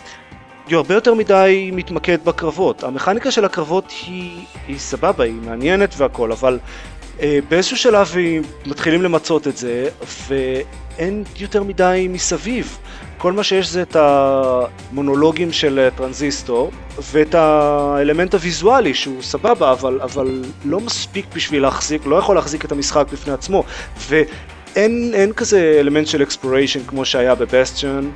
הוא 0.70 0.76
הרבה 0.76 0.94
יותר 0.94 1.14
מדי 1.14 1.70
מתמקד 1.72 2.18
בקרבות. 2.24 2.84
המכניקה 2.84 3.30
של 3.30 3.44
הקרבות 3.44 3.92
היא, 4.06 4.44
היא 4.68 4.78
סבבה, 4.78 5.24
היא 5.24 5.34
מעניינת 5.44 5.94
והכל, 5.96 6.32
אבל 6.32 6.58
אה, 7.20 7.38
באיזשהו 7.48 7.76
שלב 7.76 8.14
מתחילים 8.66 9.02
למצות 9.02 9.46
את 9.46 9.56
זה, 9.56 9.88
ואין 10.28 11.24
יותר 11.38 11.62
מדי 11.62 12.06
מסביב. 12.10 12.78
כל 13.18 13.32
מה 13.32 13.44
שיש 13.44 13.68
זה 13.68 13.82
את 13.82 13.96
המונולוגים 13.96 15.52
של 15.52 15.78
אה, 15.78 15.90
טרנזיסטור 15.90 16.70
ואת 17.12 17.34
האלמנט 17.34 18.34
הוויזואלי 18.34 18.94
שהוא 18.94 19.22
סבבה 19.22 19.72
אבל, 19.72 20.00
אבל 20.02 20.42
לא 20.64 20.80
מספיק 20.80 21.26
בשביל 21.34 21.62
להחזיק, 21.62 22.06
לא 22.06 22.16
יכול 22.16 22.36
להחזיק 22.36 22.64
את 22.64 22.72
המשחק 22.72 23.06
בפני 23.12 23.32
עצמו. 23.32 23.64
ואין 24.08 25.32
כזה 25.36 25.76
אלמנט 25.80 26.06
של 26.06 26.22
exploration 26.22 26.80
כמו 26.86 27.04
שהיה 27.04 27.34
בבסטיון. 27.34 28.12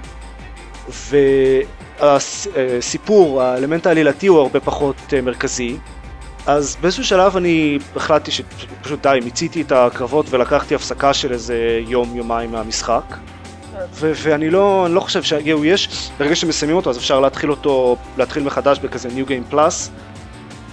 והסיפור, 2.00 3.42
האלמנט 3.42 3.86
העלילתי 3.86 4.26
הוא 4.26 4.38
הרבה 4.38 4.60
פחות 4.60 4.96
אה, 5.12 5.20
מרכזי. 5.20 5.76
אז 6.46 6.76
באיזשהו 6.80 7.04
שלב 7.04 7.36
אני 7.36 7.78
החלטתי 7.96 8.30
שפשוט 8.30 9.02
די, 9.02 9.18
מיציתי 9.24 9.62
את 9.62 9.72
הקרבות 9.72 10.26
ולקחתי 10.30 10.74
הפסקה 10.74 11.14
של 11.14 11.32
איזה 11.32 11.80
יום 11.86 12.16
יומיים 12.16 12.52
מהמשחק 12.52 13.16
ו- 13.94 14.12
ואני 14.16 14.50
לא, 14.50 14.86
לא 14.90 15.00
חושב 15.00 15.22
שיהיו 15.22 15.64
יש, 15.64 16.10
ברגע 16.18 16.36
שמסיימים 16.36 16.76
אותו 16.76 16.90
אז 16.90 16.96
אפשר 16.96 17.20
להתחיל 17.20 17.50
אותו, 17.50 17.96
להתחיל 18.18 18.42
מחדש 18.42 18.78
בכזה 18.78 19.08
New 19.08 19.28
Game 19.28 19.54
Plus, 19.54 19.90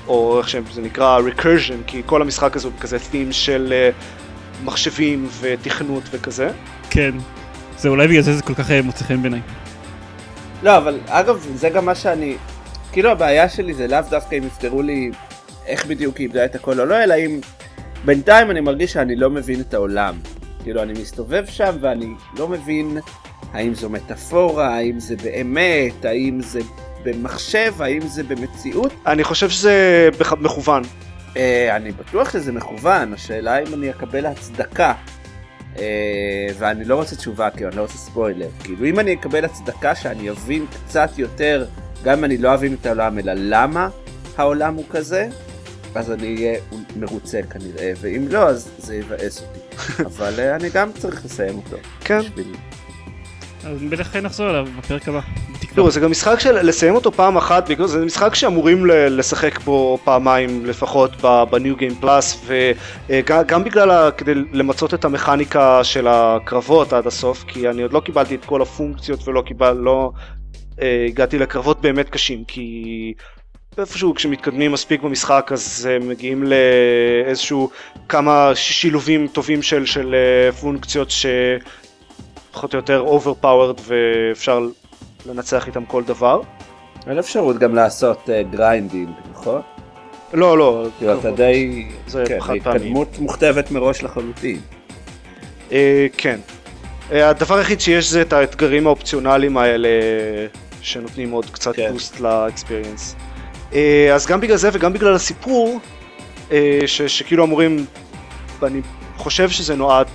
או 0.07 0.39
איך 0.39 0.49
שזה 0.49 0.81
נקרא 0.81 1.19
recursion, 1.19 1.83
כי 1.87 2.01
כל 2.05 2.21
המשחק 2.21 2.55
הזה 2.55 2.67
הוא 2.67 2.75
כזה 2.79 2.97
theme 2.97 3.31
של 3.31 3.73
uh, 3.73 4.65
מחשבים 4.65 5.27
ותכנות 5.39 6.03
וכזה. 6.11 6.51
כן, 6.89 7.11
זה 7.77 7.89
אולי 7.89 8.07
בגלל 8.07 8.21
זה 8.21 8.33
זה 8.33 8.41
כל 8.41 8.53
כך 8.53 8.71
אה, 8.71 8.81
מוצא 8.81 9.05
חן 9.05 9.21
בעיניי. 9.21 9.41
לא, 10.63 10.77
אבל 10.77 10.99
אגב, 11.07 11.47
זה 11.55 11.69
גם 11.69 11.85
מה 11.85 11.95
שאני, 11.95 12.35
כאילו 12.91 13.09
הבעיה 13.11 13.49
שלי 13.49 13.73
זה 13.73 13.87
לאו 13.87 13.99
דווקא 14.09 14.35
אם 14.35 14.43
יפתרו 14.43 14.81
לי 14.81 15.11
איך 15.65 15.85
בדיוק 15.85 16.17
היא 16.17 16.27
איבדה 16.27 16.45
את 16.45 16.55
הכל 16.55 16.79
או 16.79 16.85
לא, 16.85 17.03
אלא 17.03 17.13
אם 17.13 17.39
בינתיים 18.05 18.51
אני 18.51 18.61
מרגיש 18.61 18.93
שאני 18.93 19.15
לא 19.15 19.29
מבין 19.29 19.61
את 19.61 19.73
העולם. 19.73 20.15
כאילו 20.67 20.83
אני 20.83 20.93
מסתובב 20.93 21.45
שם 21.45 21.75
ואני 21.81 22.13
לא 22.37 22.47
מבין 22.47 22.97
האם 23.53 23.73
זו 23.73 23.89
מטאפורה, 23.89 24.75
האם 24.75 24.99
זה 24.99 25.15
באמת, 25.15 26.05
האם 26.05 26.41
זה 26.41 26.59
במחשב, 27.03 27.73
האם 27.79 28.01
זה 28.07 28.23
במציאות. 28.23 28.93
אני 29.05 29.23
חושב 29.23 29.49
שזה 29.49 30.09
מכוון. 30.39 30.83
Uh, 31.33 31.37
אני 31.71 31.91
בטוח 31.91 32.29
שזה 32.31 32.51
מכוון, 32.51 33.13
השאלה 33.13 33.59
אם 33.59 33.73
אני 33.73 33.89
אקבל 33.89 34.25
הצדקה. 34.25 34.93
Uh, 35.75 35.79
ואני 36.57 36.85
לא 36.85 36.95
רוצה 36.95 37.15
תשובה, 37.15 37.49
כי 37.49 37.65
אני 37.65 37.75
לא 37.75 37.81
רוצה 37.81 37.97
ספוילר. 37.97 38.49
כאילו 38.63 38.85
אם 38.85 38.99
אני 38.99 39.13
אקבל 39.13 39.45
הצדקה 39.45 39.95
שאני 39.95 40.29
אבין 40.29 40.65
קצת 40.65 41.09
יותר, 41.17 41.65
גם 42.03 42.17
אם 42.17 42.23
אני 42.23 42.37
לא 42.37 42.53
אבין 42.53 42.75
את 42.81 42.85
העולם, 42.85 43.19
אלא 43.19 43.33
למה 43.35 43.89
העולם 44.37 44.75
הוא 44.75 44.85
כזה, 44.89 45.29
אז 45.95 46.11
אני 46.11 46.35
אהיה 46.35 46.59
מרוצה 46.95 47.39
כנראה, 47.49 47.93
ואם 48.01 48.27
לא, 48.29 48.49
אז 48.49 48.69
זה 48.77 48.95
יבאס 48.95 49.41
אותי. 49.41 49.56
אבל 50.05 50.33
אה, 50.39 50.55
אני 50.55 50.69
גם 50.69 50.91
צריך 50.91 51.25
לסיים 51.25 51.55
אותו. 51.55 51.77
כן. 51.99 52.19
אז 53.63 53.81
בטח 53.89 54.15
נחזור 54.15 54.49
אליו 54.49 54.67
בפרק 54.77 55.07
הבא. 55.07 55.19
תראו, 55.75 55.91
זה 55.91 55.99
גם 55.99 56.11
משחק 56.11 56.39
של 56.39 56.61
לסיים 56.61 56.95
אותו 56.95 57.11
פעם 57.11 57.37
אחת, 57.37 57.69
בגלל 57.69 57.87
זה 57.87 58.05
משחק 58.05 58.35
שאמורים 58.35 58.85
לשחק 58.85 59.59
בו 59.59 59.99
פעמיים 60.03 60.65
לפחות 60.65 61.11
בניו 61.51 61.75
גיים 61.75 61.95
פלאס, 61.95 62.45
וגם 63.09 63.63
בגלל, 63.63 64.11
כדי 64.17 64.33
למצות 64.35 64.93
את 64.93 65.05
המכניקה 65.05 65.83
של 65.83 66.07
הקרבות 66.07 66.93
עד 66.93 67.07
הסוף, 67.07 67.43
כי 67.47 67.69
אני 67.69 67.81
עוד 67.81 67.93
לא 67.93 67.99
קיבלתי 67.99 68.35
את 68.35 68.45
כל 68.45 68.61
הפונקציות 68.61 69.27
ולא 69.27 69.41
קיבל, 69.41 69.73
לא 69.73 70.11
אה, 70.81 71.05
הגעתי 71.07 71.39
לקרבות 71.39 71.81
באמת 71.81 72.09
קשים, 72.09 72.43
כי 72.43 73.13
איפשהו 73.77 74.15
כשמתקדמים 74.15 74.71
מספיק 74.71 75.01
במשחק 75.01 75.49
אז 75.53 75.89
uh, 75.89 76.03
מגיעים 76.03 76.43
לאיזשהו 76.43 77.69
כמה 78.09 78.51
שילובים 78.55 79.27
טובים 79.27 79.61
של, 79.61 79.85
של 79.85 80.15
uh, 80.51 80.55
פונקציות 80.55 81.11
שפחות 81.11 82.73
או 82.73 82.79
יותר 82.79 83.05
overpowered 83.05 83.81
ואפשר 83.83 84.67
לנצח 85.25 85.67
איתם 85.67 85.85
כל 85.85 86.03
דבר. 86.03 86.41
אין 87.07 87.19
אפשרות 87.19 87.57
גם 87.57 87.75
לעשות 87.75 88.29
גריינדינג, 88.51 89.09
uh, 89.09 89.29
נכון? 89.31 89.61
לא, 90.33 90.57
לא. 90.57 90.87
כאילו 90.97 91.19
אתה 91.19 91.31
די... 91.31 91.87
זה 92.07 92.23
כן, 92.27 92.39
חד 92.39 92.53
פעמי. 92.63 92.75
התקדמות 92.75 93.19
מוכתבת 93.19 93.71
מראש 93.71 94.03
לחלוטין. 94.03 94.59
Uh, 95.69 95.73
כן. 96.17 96.39
Uh, 97.09 97.13
הדבר 97.13 97.55
היחיד 97.55 97.81
שיש 97.81 98.09
זה 98.09 98.21
את 98.21 98.33
האתגרים 98.33 98.87
האופציונליים 98.87 99.57
האלה 99.57 99.89
שנותנים 100.81 101.31
עוד 101.31 101.45
קצת 101.49 101.75
כן. 101.75 101.91
בוסט 101.91 102.19
לאקספיריאנס. 102.19 103.15
אה, 103.73 104.11
אז 104.15 104.27
גם 104.27 104.41
בגלל 104.41 104.57
זה 104.57 104.69
וגם 104.73 104.93
בגלל 104.93 105.13
הסיפור, 105.13 105.79
אה, 106.51 106.79
ש, 106.85 107.01
שכאילו 107.01 107.43
אמורים, 107.43 107.85
ואני 108.59 108.81
חושב 109.17 109.49
שזה 109.49 109.75
נועד 109.75 110.07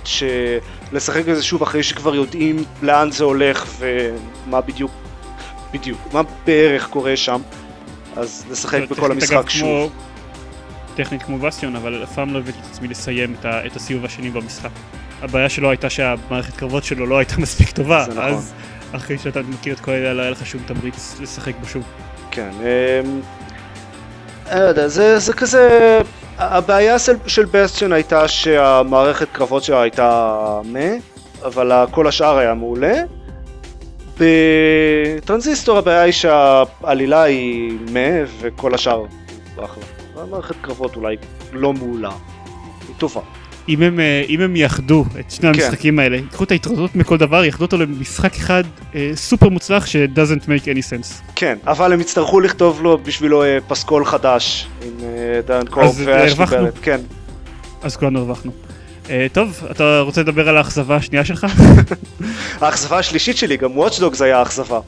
לשחק 0.91 1.25
בזה 1.25 1.43
שוב 1.43 1.61
אחרי 1.61 1.83
שכבר 1.83 2.15
יודעים 2.15 2.63
לאן 2.81 3.11
זה 3.11 3.23
הולך 3.23 3.65
ומה 3.79 4.61
בדיוק, 4.61 4.91
בדיוק, 5.73 5.99
מה 6.13 6.21
בערך 6.45 6.87
קורה 6.87 7.17
שם, 7.17 7.41
אז 8.15 8.45
לשחק 8.51 8.81
בכל 8.89 9.11
המשחק 9.11 9.49
שוב. 9.49 9.91
טכנית 10.95 11.23
כמו 11.23 11.37
בסטיון, 11.37 11.75
אבל 11.75 12.03
אף 12.03 12.15
פעם 12.15 12.33
לא 12.33 12.39
הבאתי 12.39 12.59
את 12.59 12.65
עצמי 12.71 12.87
לסיים 12.87 13.35
את, 13.39 13.45
ה, 13.45 13.65
את 13.65 13.75
הסיבוב 13.75 14.05
השני 14.05 14.29
במשחק. 14.29 14.69
הבעיה 15.21 15.49
שלו 15.49 15.69
הייתה 15.69 15.89
שהמערכת 15.89 16.55
קרבות 16.55 16.83
שלו 16.83 17.05
לא 17.05 17.17
הייתה 17.17 17.37
מספיק 17.45 17.71
טובה, 17.71 18.05
נכון. 18.09 18.23
אז 18.23 18.53
אחרי 18.91 19.17
שאתה 19.17 19.41
מכיר 19.41 19.73
את 19.73 19.79
כל 19.79 19.91
אלה 19.91 20.13
לא 20.13 20.21
היה 20.21 20.31
לך 20.31 20.45
שום 20.45 20.61
תמריץ 20.65 21.15
לשחק 21.21 21.55
בו 21.59 21.65
שוב. 21.65 21.83
כן, 22.31 22.51
אמ, 22.59 23.21
אני 24.53 24.61
לא 24.61 24.65
יודע, 24.65 24.87
זה, 24.87 25.19
זה 25.19 25.33
כזה 25.33 25.99
הבעיה 26.37 26.99
של, 26.99 27.13
של 27.27 27.45
בסטיון 27.45 27.93
הייתה 27.93 28.27
שהמערכת 28.27 29.27
קרבות 29.31 29.63
שלה 29.63 29.81
הייתה 29.81 30.37
מה, 30.63 30.79
אבל 31.43 31.71
כל 31.91 32.07
השאר 32.07 32.37
היה 32.37 32.53
מעולה. 32.53 32.93
בטרנזיסטור 34.19 35.77
הבעיה 35.77 36.01
היא 36.01 36.13
שהעלילה 36.13 37.23
היא 37.23 37.71
מה 37.91 38.09
וכל 38.39 38.73
השאר 38.73 39.05
אחלה. 39.63 39.83
המערכת 40.15 40.55
קרבות 40.61 40.95
אולי 40.95 41.15
לא 41.53 41.73
מעולה, 41.73 42.11
היא 42.87 42.95
טובה. 42.97 43.21
אם 43.69 43.81
הם, 43.81 43.99
אה, 43.99 44.23
אם 44.29 44.41
הם 44.41 44.55
יאחדו 44.55 45.05
את 45.19 45.31
שני 45.31 45.53
כן. 45.53 45.59
המשחקים 45.59 45.99
האלה, 45.99 46.17
ייקחו 46.17 46.43
את 46.43 46.51
היתרונות 46.51 46.95
מכל 46.95 47.17
דבר, 47.17 47.45
יאחדו 47.45 47.65
אותו 47.65 47.77
למשחק 47.77 48.35
אחד 48.35 48.63
אה, 48.95 49.11
סופר 49.15 49.49
מוצלח 49.49 49.85
ש- 49.85 49.95
doesn't 49.95 50.43
make 50.45 50.65
any 50.65 50.81
sense. 50.91 51.21
כן, 51.35 51.57
אבל 51.67 51.93
הם 51.93 52.01
יצטרכו 52.01 52.39
לכתוב 52.39 52.81
לו 52.83 52.97
בשבילו 52.97 53.43
אה, 53.43 53.57
פסקול 53.67 54.05
חדש 54.05 54.67
עם 54.85 54.91
אה, 55.03 55.41
דן 55.47 55.65
קורב 55.69 55.95
ואשלי 56.05 56.45
ברט, 56.45 56.73
כן. 56.81 56.99
אז 57.81 57.95
כולנו 57.95 58.19
הרווחנו. 58.19 58.51
אה, 59.09 59.27
טוב, 59.33 59.63
אתה 59.71 59.99
רוצה 59.99 60.21
לדבר 60.21 60.49
על 60.49 60.57
האכזבה 60.57 60.95
השנייה 60.95 61.25
שלך? 61.25 61.47
האכזבה 62.61 62.97
השלישית 62.97 63.37
שלי, 63.37 63.57
גם 63.57 63.77
וואטשדוגס 63.77 64.21
היה 64.21 64.41
אכזבה. 64.41 64.79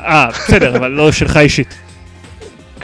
אה, 0.00 0.28
בסדר, 0.30 0.76
אבל 0.76 0.90
לא 0.90 1.12
שלך 1.12 1.36
אישית. 1.36 1.74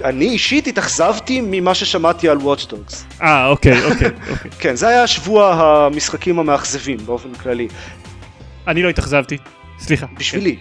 אני 0.05 0.25
אישית 0.25 0.67
התאכזבתי 0.67 1.41
ממה 1.45 1.75
ששמעתי 1.75 2.29
על 2.29 2.39
Watch 2.39 2.71
Dogs. 2.71 3.23
אה, 3.23 3.47
אוקיי, 3.47 3.85
אוקיי, 3.85 4.11
אוקיי. 4.31 4.51
כן, 4.61 4.77
זה 4.77 4.89
היה 4.89 5.07
שבוע 5.07 5.55
המשחקים 5.55 6.39
המאכזבים 6.39 6.99
באופן 7.07 7.35
כללי. 7.35 7.69
אני 8.67 8.83
לא 8.83 8.89
התאכזבתי, 8.89 9.39
סליחה. 9.79 10.07
בשבילי. 10.19 10.57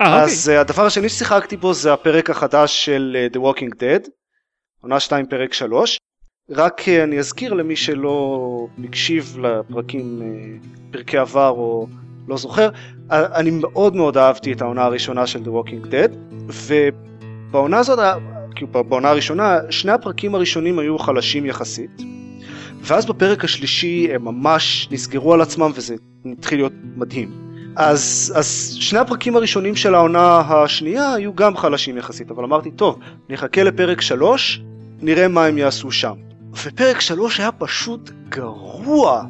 אה, 0.00 0.06
אוקיי. 0.06 0.22
אז 0.22 0.52
uh, 0.54 0.60
הדבר 0.60 0.86
השני 0.86 1.08
ששיחקתי 1.08 1.56
בו 1.56 1.74
זה 1.74 1.92
הפרק 1.92 2.30
החדש 2.30 2.84
של 2.84 3.16
uh, 3.32 3.36
The 3.36 3.40
Walking 3.40 3.74
Dead, 3.74 4.08
עונה 4.82 5.00
2 5.00 5.26
פרק 5.26 5.52
3. 5.52 5.98
רק 6.50 6.88
אני 6.88 7.18
אזכיר 7.18 7.52
למי 7.52 7.76
שלא 7.76 8.66
הקשיב 8.84 9.38
לפרקים, 9.38 10.22
פרקי 10.90 11.18
עבר 11.18 11.48
או 11.48 11.86
לא 12.28 12.36
זוכר, 12.36 12.68
אני 13.10 13.50
מאוד 13.50 13.96
מאוד 13.96 14.16
אהבתי 14.16 14.52
את 14.52 14.62
העונה 14.62 14.84
הראשונה 14.84 15.26
של 15.26 15.38
The 15.38 15.48
Walking 15.48 15.86
Dead, 15.86 16.16
ו... 16.50 16.74
בעונה 17.50 17.78
הזאת, 17.78 17.98
כאילו 18.54 18.68
בעונה 18.88 19.10
הראשונה, 19.10 19.58
שני 19.70 19.92
הפרקים 19.92 20.34
הראשונים 20.34 20.78
היו 20.78 20.98
חלשים 20.98 21.46
יחסית, 21.46 22.02
ואז 22.82 23.06
בפרק 23.06 23.44
השלישי 23.44 24.08
הם 24.14 24.24
ממש 24.24 24.88
נסגרו 24.90 25.34
על 25.34 25.40
עצמם 25.40 25.70
וזה 25.74 25.94
התחיל 26.32 26.58
להיות 26.58 26.72
מדהים. 26.96 27.48
אז, 27.76 28.32
אז 28.36 28.76
שני 28.80 28.98
הפרקים 28.98 29.36
הראשונים 29.36 29.76
של 29.76 29.94
העונה 29.94 30.38
השנייה 30.38 31.14
היו 31.14 31.34
גם 31.34 31.56
חלשים 31.56 31.96
יחסית, 31.96 32.30
אבל 32.30 32.44
אמרתי, 32.44 32.70
טוב, 32.70 32.98
נחכה 33.28 33.62
לפרק 33.62 34.00
שלוש, 34.00 34.60
נראה 35.00 35.28
מה 35.28 35.44
הם 35.44 35.58
יעשו 35.58 35.90
שם. 35.90 36.14
ופרק 36.52 37.00
שלוש 37.00 37.40
היה 37.40 37.52
פשוט 37.52 38.10
גרוע. 38.28 39.24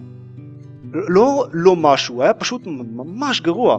לא, 0.93 1.47
לא 1.53 1.77
משהו, 1.77 2.23
היה 2.23 2.35
פשוט 2.35 2.63
ממש 2.67 3.41
גרוע. 3.41 3.79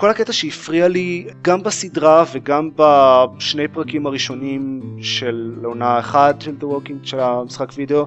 כל 0.00 0.10
הקטע 0.10 0.32
שהפריע 0.32 0.88
לי 0.88 1.26
גם 1.42 1.62
בסדרה 1.62 2.24
וגם 2.32 2.70
בשני 2.76 3.68
פרקים 3.68 4.06
הראשונים 4.06 4.80
של 5.02 5.54
עונה 5.64 5.98
אחת 5.98 6.40
של 6.42 6.54
The 6.60 6.64
Walking, 6.64 6.94
של 7.02 7.20
המשחק 7.20 7.72
וידאו, 7.74 8.06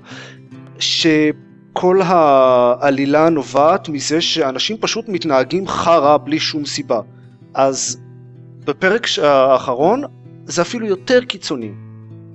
שכל 0.80 2.02
העלילה 2.04 3.30
נובעת 3.30 3.90
מזה 3.90 4.22
שאנשים 4.22 4.78
פשוט 4.78 5.10
מתנהגים 5.10 5.68
חרא 5.68 6.18
בלי 6.18 6.40
שום 6.40 6.66
סיבה. 6.66 7.00
אז 7.54 8.02
בפרק 8.66 9.08
האחרון 9.24 10.04
זה 10.46 10.62
אפילו 10.62 10.88
יותר 10.88 11.24
קיצוני. 11.24 11.72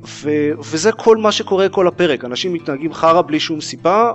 ו- 0.09 0.51
וזה 0.59 0.93
כל 0.93 1.17
מה 1.17 1.33
שקורה 1.33 1.69
כל 1.69 1.89
הפרק, 1.89 2.25
אנשים 2.25 2.53
מתנהגים 2.53 2.95
חרא 2.95 3.23
בלי 3.23 3.41
שום 3.41 3.61
סיבה 3.61 4.13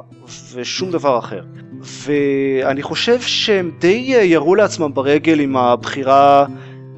ושום 0.53 0.91
דבר 0.91 1.19
אחר. 1.19 1.41
ואני 1.81 2.81
חושב 2.83 3.21
שהם 3.21 3.71
די 3.79 4.03
ירו 4.23 4.55
לעצמם 4.55 4.93
ברגל 4.93 5.39
עם 5.39 5.57
הבחירה 5.57 6.45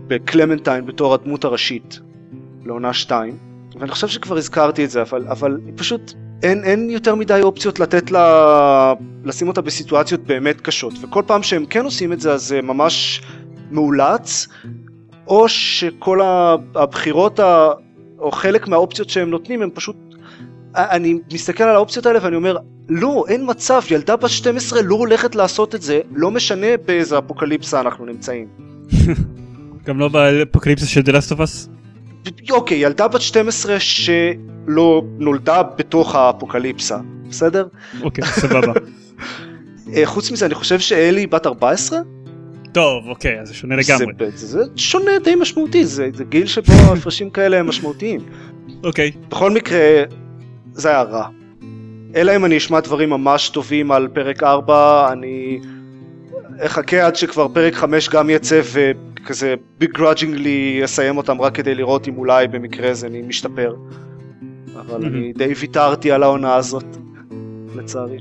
בקלמנטיין 0.08 0.86
בתור 0.86 1.14
הדמות 1.14 1.46
הראשית 1.46 2.00
לעונה 2.66 2.94
2 2.94 3.38
ואני 3.80 3.92
חושב 3.92 4.08
שכבר 4.08 4.38
הזכרתי 4.38 4.86
את 4.86 4.90
זה 4.90 5.02
אבל, 5.02 5.28
אבל 5.28 5.58
פשוט 5.76 6.14
אין, 6.44 6.64
אין 6.64 6.90
יותר 6.90 7.16
מדי 7.16 7.40
אופציות 7.44 7.80
לתת 7.80 8.12
לה, 8.12 8.94
לשים 9.24 9.48
אותה 9.48 9.62
בסיטואציות 9.62 10.22
באמת 10.22 10.62
קשות. 10.62 10.94
וכל 11.02 11.24
פעם 11.28 11.44
שהם 11.44 11.66
כן 11.66 11.86
עושים 11.86 12.14
את 12.14 12.20
זה 12.20 12.32
אז 12.34 12.44
זה 12.44 12.62
ממש 12.62 13.22
מאולץ 13.72 14.48
או 15.28 15.50
שכל 15.50 16.20
הבחירות 16.76 17.40
או 18.20 18.32
חלק 18.32 18.68
מהאופציות 18.68 19.10
שהם 19.10 19.30
נותנים 19.30 19.62
הם 19.62 19.70
פשוט 19.74 19.96
אני 20.76 21.20
מסתכל 21.34 21.64
על 21.64 21.76
האופציות 21.76 22.06
האלה 22.06 22.20
ואני 22.22 22.36
אומר 22.36 22.58
לא, 22.90 23.26
אין 23.28 23.46
מצב, 23.50 23.82
ילדה 23.92 24.16
בת 24.16 24.30
12 24.30 24.82
לא 24.82 24.96
הולכת 24.96 25.36
לעשות 25.36 25.76
את 25.76 25.82
זה, 25.82 26.00
לא 26.12 26.32
משנה 26.32 26.68
באיזה 26.86 27.18
אפוקליפסה 27.18 27.80
אנחנו 27.80 28.06
נמצאים. 28.06 28.48
גם 29.86 30.00
לא 30.00 30.08
באפוקליפסה 30.08 30.86
של 30.86 31.02
The 31.02 31.12
Last 31.12 31.36
of 31.36 31.38
Us? 31.38 31.70
אוקיי, 32.52 32.78
ילדה 32.78 33.08
בת 33.08 33.22
12 33.22 33.80
שלא 33.80 35.02
נולדה 35.18 35.64
בתוך 35.64 36.16
האפוקליפסה, 36.16 36.98
בסדר? 37.30 37.68
אוקיי, 38.02 38.26
סבבה. 38.26 38.74
אה, 39.96 40.06
חוץ 40.06 40.32
מזה, 40.32 40.46
אני 40.46 40.56
חושב 40.56 40.80
שאלי 40.80 41.28
בת 41.28 41.48
14? 41.48 42.00
טוב, 42.76 43.08
אוקיי, 43.08 43.42
אז 43.42 43.48
זה 43.48 43.54
שונה 43.54 43.76
לגמרי. 43.76 44.14
זה, 44.36 44.48
זה 44.48 44.64
שונה 44.76 45.12
די 45.24 45.36
משמעותי, 45.36 45.86
זה, 45.86 46.10
זה 46.14 46.24
גיל 46.24 46.46
שבו 46.46 46.74
ההפרשים 46.74 47.30
כאלה 47.30 47.58
הם 47.58 47.68
משמעותיים. 47.68 48.22
אוקיי. 48.84 49.12
בכל 49.30 49.52
מקרה, 49.52 49.80
זה 50.74 50.90
היה 50.90 51.02
רע. 51.02 51.28
אלא 52.16 52.36
אם 52.36 52.46
אני 52.46 52.58
אשמע 52.58 52.80
דברים 52.80 53.10
ממש 53.10 53.50
טובים 53.50 53.92
על 53.92 54.08
פרק 54.08 54.44
4, 54.44 55.12
אני 55.12 55.60
אחכה 56.60 57.06
עד 57.06 57.16
שכבר 57.16 57.48
פרק 57.48 57.74
5 57.74 58.10
גם 58.10 58.30
יצא 58.30 58.62
וכזה 58.74 59.56
begrudgingly 59.84 60.84
אסיים 60.86 61.18
אותם 61.18 61.42
רק 61.42 61.56
כדי 61.56 61.76
לראות 61.76 62.08
אם 62.08 62.18
אולי 62.18 62.48
במקרה 62.48 62.94
זה 62.94 63.08
אני 63.08 63.22
משתפר. 63.22 63.76
אבל 64.80 65.02
mm-hmm. 65.02 65.08
אני 65.08 65.34
די 65.34 65.54
ויתרתי 65.58 66.12
על 66.12 66.24
העונה 66.24 66.56
הזאת, 66.56 66.86
לצערי. 67.76 68.18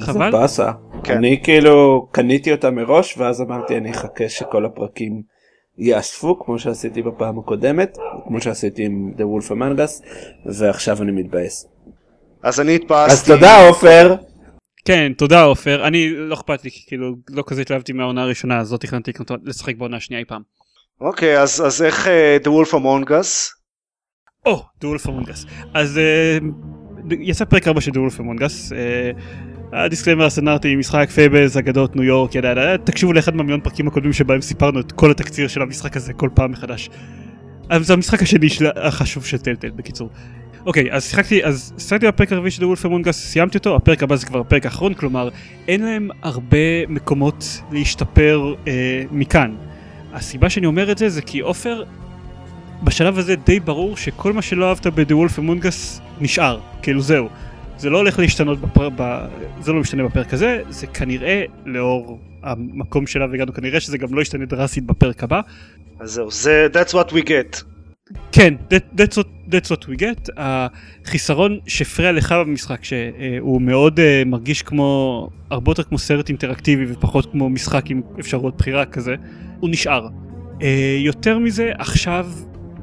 חבל. 0.00 0.30
זה 0.30 0.38
באסה. 0.38 0.70
כן. 1.06 1.16
אני 1.16 1.40
כאילו 1.42 2.08
קניתי 2.12 2.52
אותה 2.52 2.70
מראש 2.70 3.18
ואז 3.18 3.40
אמרתי 3.40 3.76
אני 3.76 3.90
אחכה 3.90 4.28
שכל 4.28 4.64
הפרקים 4.64 5.22
יאספו 5.78 6.44
כמו 6.44 6.58
שעשיתי 6.58 7.02
בפעם 7.02 7.38
הקודמת, 7.38 7.98
כמו 8.28 8.40
שעשיתי 8.40 8.84
עם 8.84 9.12
The 9.16 9.20
Wolf 9.20 9.50
Among 9.50 9.78
Us, 9.78 10.06
ועכשיו 10.58 11.02
אני 11.02 11.12
מתבאס. 11.12 11.68
אז 12.42 12.60
אני 12.60 12.74
התפספסתי. 12.74 13.12
אז 13.12 13.26
תודה 13.26 13.68
עופר. 13.68 14.14
כן, 14.84 15.12
תודה 15.18 15.42
עופר. 15.42 15.86
אני, 15.86 16.10
לא 16.10 16.34
אכפת 16.34 16.64
לי, 16.64 16.70
כאילו, 16.86 17.14
לא 17.30 17.44
כזה 17.46 17.62
התלהבתי 17.62 17.92
מהעונה 17.92 18.22
הראשונה, 18.22 18.60
אז 18.60 18.72
לא 18.72 18.78
תכננתי 18.78 19.12
לשחק 19.44 19.76
בעונה 19.76 19.96
השנייה 19.96 20.20
אי 20.20 20.24
פעם. 20.24 20.42
אוקיי, 21.00 21.40
אז, 21.40 21.62
אז 21.66 21.82
איך 21.82 22.06
uh, 22.06 22.44
The 22.44 22.48
Wolf 22.48 22.72
Among 22.72 23.08
Us? 23.08 23.52
או, 24.46 24.56
oh, 24.56 24.84
The 24.84 24.86
Wolf 24.86 25.06
Among 25.06 25.28
Us. 25.28 25.48
אז 25.74 26.00
uh, 26.40 26.44
יצא 27.20 27.44
פרק 27.44 27.68
4 27.68 27.80
של 27.80 27.90
The 27.90 27.94
Wolf 27.94 28.18
Among 28.18 28.40
Us. 28.40 28.72
Uh, 28.72 29.20
הדיסקליימר 29.72 30.24
הסטנדרטי, 30.24 30.76
משחק 30.76 31.10
פייבלס, 31.10 31.56
אגדות 31.56 31.96
ניו 31.96 32.04
יורק, 32.04 32.34
yada 32.34 32.48
yada, 32.48 32.76
תקשיבו 32.76 33.12
לאחד 33.12 33.36
מהמיליון 33.36 33.60
פרקים 33.60 33.88
הקודמים 33.88 34.12
שבהם 34.12 34.40
סיפרנו 34.40 34.80
את 34.80 34.92
כל 34.92 35.10
התקציר 35.10 35.48
של 35.48 35.62
המשחק 35.62 35.96
הזה 35.96 36.12
כל 36.12 36.28
פעם 36.34 36.52
מחדש. 36.52 36.90
אבל 37.70 37.82
זה 37.82 37.92
המשחק 37.92 38.22
השני 38.22 38.48
של... 38.48 38.66
החשוב 38.76 39.24
של 39.24 39.38
טלטל 39.38 39.70
בקיצור. 39.70 40.10
אוקיי, 40.66 40.92
אז 40.92 41.04
שיחקתי, 41.04 41.44
אז 41.44 41.72
שיחקתי 41.78 42.06
בפרק 42.06 42.32
הרביעי 42.32 42.50
של 42.50 42.64
וולף 42.64 42.86
אמונגס, 42.86 43.16
סיימתי 43.16 43.58
אותו, 43.58 43.76
הפרק 43.76 44.02
הבא 44.02 44.16
זה 44.16 44.26
כבר 44.26 44.40
הפרק 44.40 44.64
האחרון, 44.64 44.94
כלומר, 44.94 45.28
אין 45.68 45.84
להם 45.84 46.08
הרבה 46.22 46.86
מקומות 46.88 47.62
להשתפר 47.72 48.54
אה, 48.66 49.02
מכאן. 49.10 49.54
הסיבה 50.12 50.50
שאני 50.50 50.66
אומר 50.66 50.92
את 50.92 50.98
זה 50.98 51.08
זה 51.08 51.22
כי 51.22 51.40
עופר, 51.40 51.82
בשלב 52.82 53.18
הזה 53.18 53.36
די 53.36 53.60
ברור 53.60 53.96
שכל 53.96 54.32
מה 54.32 54.42
שלא 54.42 54.68
אהבת 54.68 54.86
ב-The 54.86 55.12
Wolf 55.12 55.38
Among 55.38 55.62
Us 55.62 56.00
נשאר, 56.20 56.60
כאילו 56.82 57.00
זהו. 57.00 57.28
זה 57.78 57.90
לא 57.90 57.98
הולך 57.98 58.18
להשתנות, 58.18 58.60
בפר... 58.60 58.88
ב... 58.96 59.26
זה 59.60 59.72
לא 59.72 59.80
משתנה 59.80 60.04
בפרק 60.04 60.34
הזה, 60.34 60.62
זה 60.68 60.86
כנראה 60.86 61.44
לאור 61.66 62.20
המקום 62.42 63.06
שלה 63.06 63.26
והגענו 63.30 63.54
כנראה 63.54 63.80
שזה 63.80 63.98
גם 63.98 64.14
לא 64.14 64.22
ישתנה 64.22 64.44
דרסית 64.44 64.84
בפרק 64.86 65.22
הבא. 65.22 65.40
אז 66.00 66.10
זהו, 66.10 66.30
זה 66.30 66.66
that's 66.72 66.92
what 66.92 67.10
we 67.10 67.28
get. 67.28 67.62
כן, 68.32 68.54
that, 68.70 69.00
that's, 69.00 69.18
what, 69.18 69.52
that's 69.52 69.68
what 69.70 69.84
we 69.84 70.00
get. 70.00 70.30
החיסרון 70.36 71.58
שהפריע 71.66 72.12
לך 72.12 72.32
במשחק, 72.32 72.84
שהוא 72.84 73.62
מאוד 73.62 73.98
uh, 73.98 74.28
מרגיש 74.28 74.62
כמו, 74.62 75.30
הרבה 75.50 75.70
יותר 75.70 75.82
כמו 75.82 75.98
סרט 75.98 76.28
אינטראקטיבי 76.28 76.92
ופחות 76.92 77.32
כמו 77.32 77.48
משחק 77.48 77.90
עם 77.90 78.00
אפשרות 78.20 78.56
בחירה 78.56 78.84
כזה, 78.84 79.14
הוא 79.60 79.70
נשאר. 79.70 80.08
Uh, 80.58 80.62
יותר 80.98 81.38
מזה, 81.38 81.72
עכשיו 81.78 82.26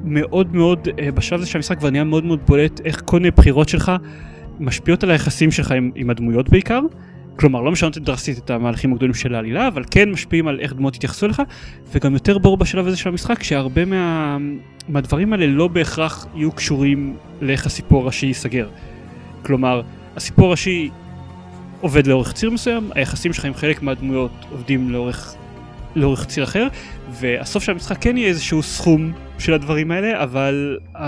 מאוד 0.02 0.54
מאוד, 0.56 0.88
uh, 0.88 1.12
בשלב 1.14 1.40
הזה 1.40 1.48
שהמשחק 1.48 1.78
כבר 1.78 1.90
נהיה 1.90 2.04
מאוד 2.04 2.24
מאוד 2.24 2.40
בולט, 2.46 2.80
איך 2.84 3.02
כל 3.04 3.18
מיני 3.18 3.30
בחירות 3.30 3.68
שלך 3.68 3.92
משפיעות 4.60 5.02
על 5.02 5.10
היחסים 5.10 5.50
שלך 5.50 5.70
עם, 5.70 5.90
עם 5.94 6.10
הדמויות 6.10 6.48
בעיקר, 6.48 6.80
כלומר 7.36 7.60
לא 7.60 7.72
משנות 7.72 7.98
דרסטית 7.98 8.38
את 8.38 8.50
המהלכים 8.50 8.92
הגדולים 8.92 9.14
של 9.14 9.34
העלילה 9.34 9.68
אבל 9.68 9.82
כן 9.90 10.10
משפיעים 10.10 10.48
על 10.48 10.60
איך 10.60 10.72
דמות 10.72 10.96
יתייחסו 10.96 11.26
אליך 11.26 11.42
וגם 11.92 12.14
יותר 12.14 12.38
ברור 12.38 12.56
בשלב 12.56 12.86
הזה 12.86 12.96
של 12.96 13.08
המשחק 13.08 13.42
שהרבה 13.42 13.84
מה... 13.84 14.36
מהדברים 14.88 15.32
האלה 15.32 15.46
לא 15.46 15.68
בהכרח 15.68 16.26
יהיו 16.34 16.52
קשורים 16.52 17.16
לאיך 17.40 17.66
הסיפור 17.66 18.02
הראשי 18.02 18.26
ייסגר. 18.26 18.68
כלומר 19.42 19.82
הסיפור 20.16 20.46
הראשי 20.46 20.90
עובד 21.80 22.06
לאורך 22.06 22.32
ציר 22.32 22.50
מסוים 22.50 22.90
היחסים 22.94 23.32
שלך 23.32 23.44
עם 23.44 23.54
חלק 23.54 23.82
מהדמויות 23.82 24.32
עובדים 24.50 24.90
לאורך, 24.90 25.34
לאורך 25.96 26.26
ציר 26.26 26.44
אחר 26.44 26.68
והסוף 27.10 27.62
של 27.62 27.72
המשחק 27.72 27.96
כן 28.00 28.16
יהיה 28.16 28.28
איזשהו 28.28 28.62
סכום 28.62 29.12
של 29.38 29.54
הדברים 29.54 29.90
האלה 29.90 30.22
אבל 30.22 30.78
uh, 30.94 30.98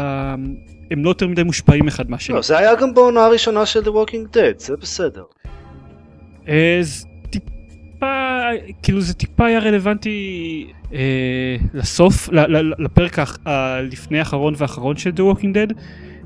הם 0.90 1.04
לא 1.04 1.10
יותר 1.10 1.26
מדי 1.26 1.42
מושפעים 1.42 1.88
אחד 1.88 2.10
מהשני. 2.10 2.36
לא, 2.36 2.42
זה 2.42 2.58
היה 2.58 2.74
גם 2.74 2.94
בעונה 2.94 3.24
הראשונה 3.24 3.66
של 3.66 3.80
The 3.80 3.88
Walking 3.88 4.36
Dead, 4.36 4.58
זה 4.58 4.76
בסדר. 4.76 5.24
אז 6.46 7.06
טיפה, 7.30 8.40
כאילו 8.82 9.00
זה 9.00 9.14
טיפה 9.14 9.46
היה 9.46 9.58
רלוונטי 9.58 10.66
אה, 10.92 11.56
לסוף, 11.74 12.28
ל, 12.28 12.56
ל, 12.56 12.72
לפרק 12.78 13.18
הלפני 13.44 14.18
האחרון 14.18 14.54
והאחרון 14.56 14.96
של 14.96 15.10
The 15.10 15.34
Walking 15.34 15.54
Dead, 15.54 15.74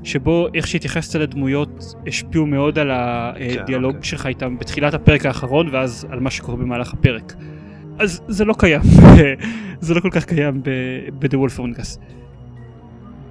שבו 0.03 0.47
איך 0.53 0.67
שהתייחסת 0.67 1.15
לדמויות 1.15 1.95
השפיעו 2.07 2.45
מאוד 2.45 2.79
על 2.79 2.91
הדיאלוג 2.93 3.91
כן, 3.91 3.97
אוקיי. 3.97 4.09
שלך 4.09 4.25
איתם 4.25 4.57
בתחילת 4.57 4.93
הפרק 4.93 5.25
האחרון 5.25 5.69
ואז 5.71 6.07
על 6.09 6.19
מה 6.19 6.31
שקורה 6.31 6.57
במהלך 6.57 6.93
הפרק. 6.93 7.33
אז 7.99 8.21
זה 8.27 8.45
לא 8.45 8.53
קיים, 8.57 8.81
זה 9.79 9.93
לא 9.93 9.99
כל 9.99 10.09
כך 10.11 10.25
קיים 10.25 10.61
ב-The 11.19 11.35
Wolf 11.35 11.59
Among 11.59 11.79
Us. 11.79 11.99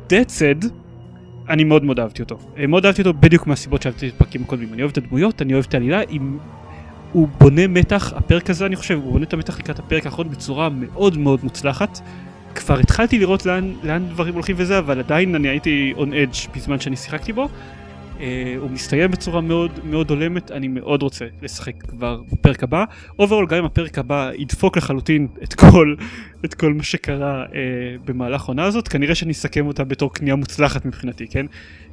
That 0.08 0.30
said, 0.30 0.64
אני 1.50 1.64
מאוד 1.64 1.84
מאוד 1.84 2.00
אהבתי 2.00 2.22
אותו. 2.22 2.38
אה, 2.58 2.66
מאוד 2.66 2.86
אהבתי 2.86 3.02
אותו 3.02 3.14
בדיוק 3.14 3.46
מהסיבות 3.46 3.82
שאהבתי 3.82 4.08
את 4.08 4.12
הפרקים 4.14 4.42
הקודמים. 4.42 4.72
אני 4.72 4.82
אוהב 4.82 4.90
את 4.90 4.98
הדמויות, 4.98 5.42
אני 5.42 5.54
אוהב 5.54 5.64
את 5.68 5.74
העלילה, 5.74 6.00
עם... 6.08 6.38
הוא 7.12 7.28
בונה 7.38 7.66
מתח, 7.66 8.12
הפרק 8.16 8.50
הזה 8.50 8.66
אני 8.66 8.76
חושב, 8.76 8.94
הוא 9.02 9.12
בונה 9.12 9.24
את 9.24 9.32
המתח 9.32 9.58
לקראת 9.58 9.78
הפרק 9.78 10.06
האחרון 10.06 10.28
בצורה 10.28 10.68
מאוד 10.68 11.18
מאוד 11.18 11.40
מוצלחת. 11.42 12.00
כבר 12.54 12.78
התחלתי 12.78 13.18
לראות 13.18 13.46
לאן, 13.46 13.72
לאן 13.82 14.06
דברים 14.08 14.34
הולכים 14.34 14.56
וזה, 14.58 14.78
אבל 14.78 14.98
עדיין 14.98 15.34
אני 15.34 15.48
הייתי 15.48 15.94
on 15.96 16.00
edge 16.00 16.56
בזמן 16.56 16.80
שאני 16.80 16.96
שיחקתי 16.96 17.32
בו. 17.32 17.48
Uh, 18.20 18.22
הוא 18.58 18.70
מסתיים 18.70 19.10
בצורה 19.10 19.40
מאוד 19.40 19.70
מאוד 19.84 20.10
הולמת, 20.10 20.50
אני 20.50 20.68
מאוד 20.68 21.02
רוצה 21.02 21.26
לשחק 21.42 21.82
כבר 21.82 22.20
בפרק 22.32 22.62
הבא. 22.62 22.84
overall 23.18 23.46
גם 23.46 23.58
אם 23.58 23.64
הפרק 23.64 23.98
הבא 23.98 24.30
ידפוק 24.38 24.76
לחלוטין 24.76 25.28
את 25.42 25.54
כל, 25.54 25.94
את 26.44 26.54
כל 26.54 26.74
מה 26.74 26.82
שקרה 26.82 27.44
uh, 27.44 27.52
במהלך 28.04 28.42
העונה 28.42 28.64
הזאת, 28.64 28.88
כנראה 28.88 29.14
שאני 29.14 29.32
אסכם 29.32 29.66
אותה 29.66 29.84
בתור 29.84 30.14
קנייה 30.14 30.36
מוצלחת 30.36 30.86
מבחינתי, 30.86 31.26
כן? 31.28 31.46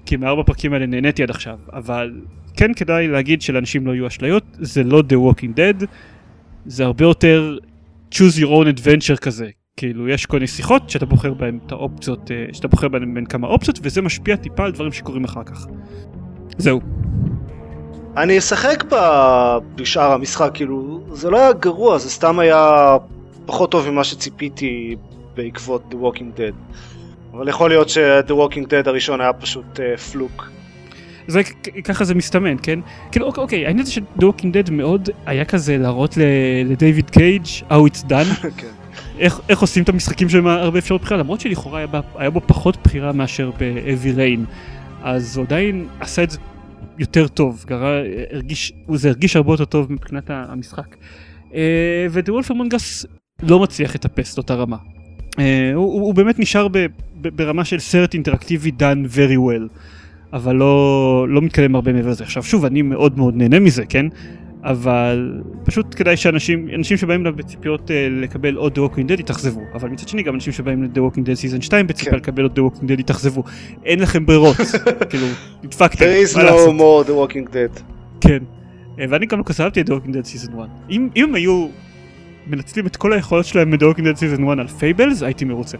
כי 0.05 0.17
מארבע 0.17 0.43
פרקים 0.43 0.73
האלה 0.73 0.85
נהניתי 0.85 1.23
עד 1.23 1.29
עכשיו, 1.29 1.59
אבל 1.73 2.21
כן 2.57 2.73
כדאי 2.73 3.07
להגיד 3.07 3.41
שלאנשים 3.41 3.87
לא 3.87 3.91
יהיו 3.91 4.07
אשליות, 4.07 4.43
זה 4.53 4.83
לא 4.83 5.03
The 5.09 5.15
Walking 5.15 5.57
Dead, 5.57 5.85
זה 6.65 6.85
הרבה 6.85 7.05
יותר 7.05 7.57
choose 8.15 8.37
your 8.39 8.47
own 8.47 8.77
adventure 8.77 9.17
כזה. 9.21 9.49
כאילו 9.77 10.09
יש 10.09 10.25
כל 10.25 10.37
מיני 10.37 10.47
שיחות 10.47 10.89
שאתה 10.89 11.05
בוחר 11.05 11.33
בהן 11.33 11.59
את 11.65 11.71
האופציות, 11.71 12.31
uh, 12.31 12.55
שאתה 12.55 12.67
בוחר 12.67 12.87
בהן 12.87 13.13
בין 13.13 13.25
כמה 13.25 13.47
אופציות 13.47 13.79
וזה 13.83 14.01
משפיע 14.01 14.35
טיפה 14.35 14.65
על 14.65 14.71
דברים 14.71 14.91
שקורים 14.91 15.23
אחר 15.23 15.43
כך. 15.43 15.67
זהו. 16.57 16.81
אני 18.17 18.37
אשחק 18.37 18.83
בשאר 19.75 20.11
המשחק, 20.11 20.51
כאילו, 20.53 21.01
זה 21.11 21.29
לא 21.29 21.39
היה 21.39 21.53
גרוע, 21.53 21.97
זה 21.97 22.09
סתם 22.09 22.39
היה 22.39 22.97
פחות 23.45 23.71
טוב 23.71 23.89
ממה 23.89 24.03
שציפיתי 24.03 24.95
בעקבות 25.35 25.83
The 25.91 25.95
Walking 25.95 26.39
Dead. 26.39 26.75
אבל 27.33 27.47
יכול 27.47 27.69
להיות 27.69 27.89
ש-The 27.89 28.31
Walking 28.31 28.65
Dead 28.65 28.89
הראשון 28.89 29.21
היה 29.21 29.33
פשוט 29.33 29.79
uh, 29.79 29.99
פלוק. 29.99 30.49
זה 31.27 31.41
ככה 31.83 32.05
זה 32.05 32.15
מסתמן, 32.15 32.55
כן? 32.63 32.79
כאילו 33.11 33.25
אוקיי, 33.25 33.41
אוקיי 33.43 33.65
העניין 33.65 33.79
הזה 33.79 33.91
של 33.91 34.01
The 34.19 34.21
Walking 34.21 34.67
Dead 34.67 34.71
מאוד 34.71 35.09
היה 35.25 35.45
כזה 35.45 35.77
להראות 35.77 36.17
לדייוויד 36.65 37.09
קייג' 37.09 37.45
how 37.69 37.73
it's 37.73 38.03
done. 38.09 38.47
כן. 38.57 38.67
איך, 39.19 39.41
איך 39.49 39.59
עושים 39.59 39.83
את 39.83 39.89
המשחקים 39.89 40.29
שלהם 40.29 40.47
הרבה 40.47 40.79
אפשרות 40.79 41.01
בחירה, 41.01 41.19
למרות 41.19 41.41
שלכאורה 41.41 41.79
היה, 41.79 41.87
היה 42.15 42.29
בו 42.29 42.41
פחות 42.45 42.77
בחירה 42.83 43.11
מאשר 43.11 43.51
ב-Heavy 43.51 44.17
Rain. 44.17 44.51
אז 45.07 45.37
הוא 45.37 45.45
עדיין 45.45 45.87
עשה 45.99 46.23
את 46.23 46.29
זה 46.29 46.39
יותר 46.99 47.27
טוב, 47.27 47.65
גרה, 47.67 48.01
הרגיש, 48.31 48.73
זה 48.93 49.09
הרגיש 49.09 49.35
הרבה 49.35 49.53
יותר 49.53 49.65
טוב 49.65 49.93
מבחינת 49.93 50.29
המשחק. 50.29 50.95
ודה 52.09 52.33
וולף 52.33 52.51
אמונגס 52.51 53.05
לא 53.43 53.59
מצליח 53.59 53.95
לטפס 53.95 54.37
לאותה 54.37 54.53
רמה. 54.55 54.77
אה, 55.39 55.71
הוא, 55.73 56.01
הוא 56.01 56.13
באמת 56.13 56.39
נשאר 56.39 56.67
ב, 56.67 56.77
ב, 57.21 57.27
ברמה 57.27 57.65
של 57.65 57.79
סרט 57.79 58.13
אינטראקטיבי 58.13 58.71
done 58.79 59.15
very 59.15 59.37
well, 59.37 59.77
אבל 60.33 60.55
לא, 60.55 61.25
לא 61.29 61.41
מתקדם 61.41 61.75
הרבה 61.75 61.93
מעבר 61.93 62.09
לזה. 62.09 62.23
עכשיו 62.23 62.43
שוב, 62.43 62.65
אני 62.65 62.81
מאוד 62.81 63.17
מאוד 63.17 63.35
נהנה 63.35 63.59
מזה, 63.59 63.85
כן? 63.85 64.05
אבל 64.67 65.41
פשוט 65.63 65.95
כדאי 65.95 66.17
שאנשים, 66.17 66.67
אנשים 66.75 66.97
שבאים 66.97 67.21
אליו 67.21 67.35
בציפיות 67.35 67.89
uh, 67.89 67.93
לקבל 68.09 68.55
עוד 68.55 68.77
The 68.77 68.81
Walking 68.81 69.11
Dead 69.11 69.19
יתאכזבו, 69.19 69.61
אבל 69.73 69.89
מצד 69.89 70.07
שני 70.07 70.23
גם 70.23 70.35
אנשים 70.35 70.53
שבאים 70.53 70.83
ל-The 70.83 70.97
Walking 70.97 71.19
Dead 71.19 71.33
season 71.33 71.61
2 71.61 71.87
בציפייה 71.87 72.11
כן. 72.11 72.17
לקבל 72.17 72.43
עוד 72.43 72.59
The 72.59 72.61
Walking 72.61 72.83
Dead 72.83 72.99
יתאכזבו. 72.99 73.43
אין 73.85 73.99
לכם 73.99 74.25
ברירות, 74.25 74.57
כאילו, 75.09 75.27
נדפקתם, 75.63 76.05
There 76.05 76.29
is 76.29 76.37
no 76.37 76.79
more 76.79 77.07
The 77.07 77.11
Walking 77.11 77.53
Dead. 77.53 77.81
כן, 78.21 78.37
uh, 78.95 79.01
ואני 79.09 79.25
גם 79.25 79.37
לא 79.37 79.43
אהבתי 79.43 79.81
את 79.81 79.89
The 79.89 79.93
Walking 79.93 80.13
Dead 80.13 80.25
season 80.25 80.59
1. 80.59 80.69
אם, 80.89 81.09
אם 81.15 81.35
היו 81.35 81.67
מנצלים 82.47 82.87
את 82.87 82.95
כל 82.95 83.13
היכולות 83.13 83.45
שלהם 83.45 83.71
ב-The 83.71 83.95
Walking 83.95 84.03
Dead 84.13 84.15
season 84.15 84.47
1 84.47 84.59
על 84.59 84.67
Fables, 84.67 85.23
הייתי 85.23 85.45
מרוצה. 85.45 85.77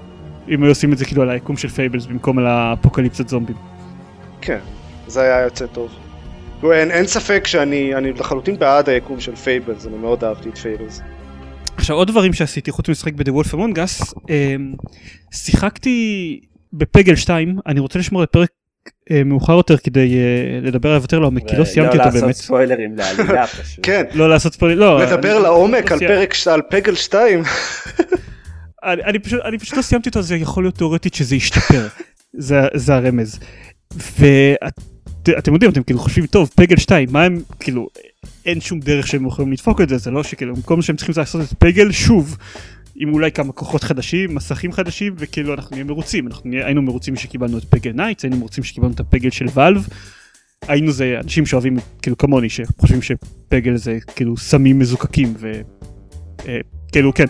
אם 0.50 0.64
היו 0.64 0.72
עושים 0.72 0.94
את 0.94 0.98
זה 0.98 1.06
כאילו 1.06 1.22
על 1.22 1.30
היקום 1.30 1.58
של 1.58 1.68
Fables 1.68 2.06
במקום 2.06 2.40
על 2.40 2.48
האפוקליפסת 2.48 3.28
זומבים. 3.28 3.56
כן, 4.42 4.60
זה 5.08 5.22
היה 5.22 5.42
יוצא 5.42 5.66
טוב. 5.66 6.07
אין, 6.64 6.92
אין 6.92 7.08
ספק 7.08 7.48
שאני 7.48 7.94
לחלוטין 8.20 8.60
בעד 8.60 8.90
היקום 8.90 9.20
של 9.20 9.36
Fables, 9.36 9.86
אני 9.88 9.98
מאוד 9.98 10.24
אהבתי 10.24 10.50
את 10.50 10.58
Fables. 10.58 11.02
עכשיו 11.78 11.96
עוד 11.96 12.08
דברים 12.08 12.34
שעשיתי 12.34 12.72
חוץ 12.72 12.90
משחק 12.90 13.14
ב-The 13.14 13.34
Wolf 13.34 13.54
Among 13.54 13.91
Us, 13.91 14.14
שיחקתי 15.34 16.40
ב-Peggle 16.74 17.16
2, 17.16 17.60
אני 17.68 17.80
רוצה 17.80 18.00
לשמור 18.00 18.22
לפרק 18.22 18.50
אה, 19.12 19.24
מאוחר 19.24 19.54
יותר 19.54 19.78
כדי 19.78 20.16
אה, 20.16 20.60
לדבר 20.62 20.90
עליו 20.90 21.02
יותר 21.02 21.20
לעומק, 21.20 21.50
כי 21.50 21.56
לא 21.56 21.64
סיימתי 21.66 21.98
אותו 21.98 22.10
באמת. 22.10 22.22
לא 22.22 22.28
לעשות 22.28 22.44
ספוילרים 22.44 22.96
לעלילה 22.96 23.48
פשוט. 23.64 23.86
כן. 23.86 24.04
לא 24.14 24.30
לעשות 24.30 24.54
ספוילרים, 24.54 24.80
לא. 24.80 25.02
לדבר 25.02 25.40
לעומק 25.40 25.92
על 25.92 26.00
פרק, 26.00 26.34
על 26.52 26.62
Peggle 26.70 26.96
2. 26.96 27.44
אני 28.84 29.20
פשוט 29.20 29.40
אני 29.46 29.60
פשוט 29.60 29.78
לא 29.78 29.82
סיימתי 29.82 30.10
אותו, 30.10 30.20
אז 30.20 30.32
יכול 30.32 30.64
להיות 30.64 30.76
תאורטית 30.76 31.14
שזה 31.14 31.36
ישתפר, 31.36 31.88
זה 32.74 32.96
הרמז. 32.96 33.40
אתם 35.38 35.54
יודעים 35.54 35.72
אתם 35.72 35.84
כאילו 35.84 36.00
חושבים 36.00 36.26
טוב 36.26 36.50
Peggle 36.56 36.78
2 36.78 37.08
מה 37.12 37.24
הם 37.24 37.42
כאילו 37.60 37.90
אין 38.46 38.62
שום 38.62 38.80
דרך 38.80 39.08
שהם 39.08 39.28
יכולים 39.28 39.52
לדפוק 39.52 39.82
את 39.82 39.90
זה 39.90 39.98
זה 39.98 40.12
לא 40.12 40.24
שכאילו 40.24 40.56
מה 40.70 40.82
שהם 40.82 40.96
צריכים 40.96 41.14
לעשות 41.18 41.42
את 41.42 41.54
Peggle 41.60 41.92
שוב 41.92 42.38
עם 42.96 43.14
אולי 43.14 43.32
כמה 43.32 43.54
כוחות 43.54 43.84
חדשים 43.84 44.36
מסכים 44.36 44.72
חדשים 44.72 45.14
וכאילו 45.18 45.54
אנחנו 45.54 45.76
נהיה 45.76 45.84
מרוצים 45.84 46.28
אנחנו 46.28 46.50
נהיה, 46.50 46.66
היינו 46.66 46.82
מרוצים 46.82 47.16
שקיבלנו 47.16 47.58
את 47.58 47.64
Peggle 47.70 47.92
Nights 47.92 48.24
היינו 48.24 48.38
מרוצים 48.38 48.64
שקיבלנו 48.64 48.94
את 48.94 49.00
ה-Peggle 49.00 49.30
של 49.30 49.46
Valve 49.54 49.88
היינו 50.68 50.92
זה 50.92 51.18
אנשים 51.24 51.46
שאוהבים 51.46 51.78
כאילו 52.02 52.18
כמוני 52.18 52.50
שחושבים 52.50 53.02
ש-Peggle 53.02 53.76
זה 53.76 53.98
כאילו 54.16 54.38
סמים 54.38 54.80
מזוקקים 54.80 55.34
וכאילו 55.38 57.10
אה, 57.10 57.16
כן 57.16 57.26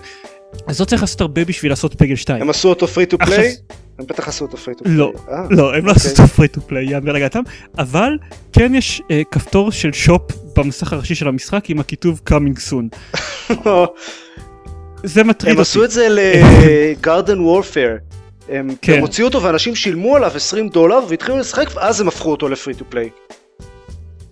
אז 0.68 0.80
לא 0.80 0.86
צריך 0.86 1.02
לעשות 1.02 1.22
הרבה 1.22 1.46
בשביל 1.46 1.72
לעשות 1.72 1.96
Peggle 1.96 2.16
2. 2.16 2.42
הם 2.42 2.50
עשו 2.50 2.70
אותו 2.70 2.88
free 2.88 3.06
to 3.06 3.18
play? 3.18 3.56
הם 4.00 4.06
בטח 4.06 4.28
עשו 4.28 4.46
אותו 4.46 4.58
free 4.58 4.76
to 4.76 4.84
play. 4.84 4.96
לא, 4.96 5.14
אה, 5.30 5.44
לא, 5.50 5.76
הם 5.76 5.86
לא 5.86 5.92
עשו 5.92 6.10
אוקיי. 6.10 6.24
אותו 6.24 6.34
free 6.36 6.48
to 6.48 6.62
play, 6.62 6.86
ייאמר 6.86 7.12
לזכותם, 7.12 7.42
אבל 7.78 8.18
כן 8.54 8.76
יש 8.76 9.02
uh, 9.02 9.12
כפתור 9.32 9.72
של 9.72 9.94
shop 9.94 10.22
במסך 10.56 10.94
הראשי 10.94 11.16
של 11.16 11.28
המשחק 11.28 11.70
עם 11.70 11.80
הכיתוב 11.80 12.22
coming 12.30 12.60
soon. 12.70 12.98
זה 15.04 15.24
מטריד 15.24 15.52
אותי. 15.52 15.52
הם 15.52 15.60
עשו 15.60 15.84
את 15.84 15.92
זה 15.92 16.08
ל-Garden 16.10 17.38
כן. 18.82 18.94
הם 18.94 19.00
הוציאו 19.00 19.28
אותו 19.28 19.44
ואנשים 19.44 19.76
שילמו 19.76 20.16
עליו 20.16 20.32
20 20.36 20.70
דולר 20.70 21.00
והתחילו 21.10 21.38
לשחק 21.38 21.70
ואז 21.76 22.02
הם 22.02 22.08
הפכו 22.08 22.32
אותו 22.32 22.50
ל-free 22.50 22.74
to 22.74 22.86
play. 22.90 23.10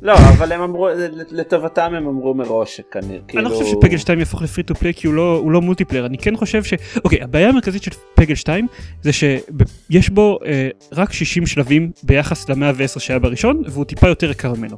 לא, 0.05 0.13
אבל 0.17 0.51
הם 0.51 0.61
אמרו, 0.61 0.89
לטובתם 1.31 1.93
הם 1.93 2.07
אמרו 2.07 2.33
מראש 2.33 2.77
שכנראה, 2.77 3.19
כאילו... 3.27 3.43
אני 3.43 3.51
לא 3.51 3.57
חושב 3.57 3.71
ש-Peggle 3.71 3.97
2 3.97 4.19
יהפוך 4.19 4.41
ל-free 4.41 4.63
to 4.63 4.75
play 4.75 4.93
כי 4.93 5.07
הוא 5.07 5.15
לא, 5.15 5.37
הוא 5.37 5.51
לא 5.51 5.61
multiplayer, 5.61 6.05
אני 6.05 6.17
כן 6.17 6.35
חושב 6.35 6.63
ש... 6.63 6.73
אוקיי, 7.03 7.23
הבעיה 7.23 7.49
המרכזית 7.49 7.83
של 7.83 7.91
Peggle 8.15 8.35
2 8.35 8.67
זה 9.01 9.13
שיש 9.13 10.09
בו 10.09 10.39
אה, 10.45 10.69
רק 10.91 11.13
60 11.13 11.45
שלבים 11.45 11.91
ביחס 12.03 12.49
ל-110 12.49 12.99
שהיה 12.99 13.19
בראשון, 13.19 13.61
והוא 13.67 13.85
טיפה 13.85 14.07
יותר 14.07 14.31
יקר 14.31 14.53
ממנו. 14.53 14.77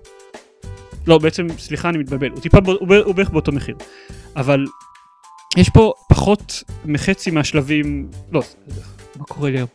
לא, 1.07 1.17
בעצם, 1.17 1.47
סליחה, 1.57 1.89
אני 1.89 1.97
מתבלבל, 1.97 2.29
הוא 2.29 2.39
טיפה, 2.39 2.57
הוא 2.79 3.15
בערך 3.15 3.29
באותו 3.29 3.51
מחיר. 3.51 3.75
אבל 4.35 4.65
יש 5.57 5.69
פה 5.69 5.93
פחות 6.09 6.63
מחצי 6.85 7.31
מהשלבים, 7.31 8.07
לא, 8.31 8.41
מה 9.19 9.25
קורה 9.25 9.49
לי 9.49 9.57
היום? 9.57 9.69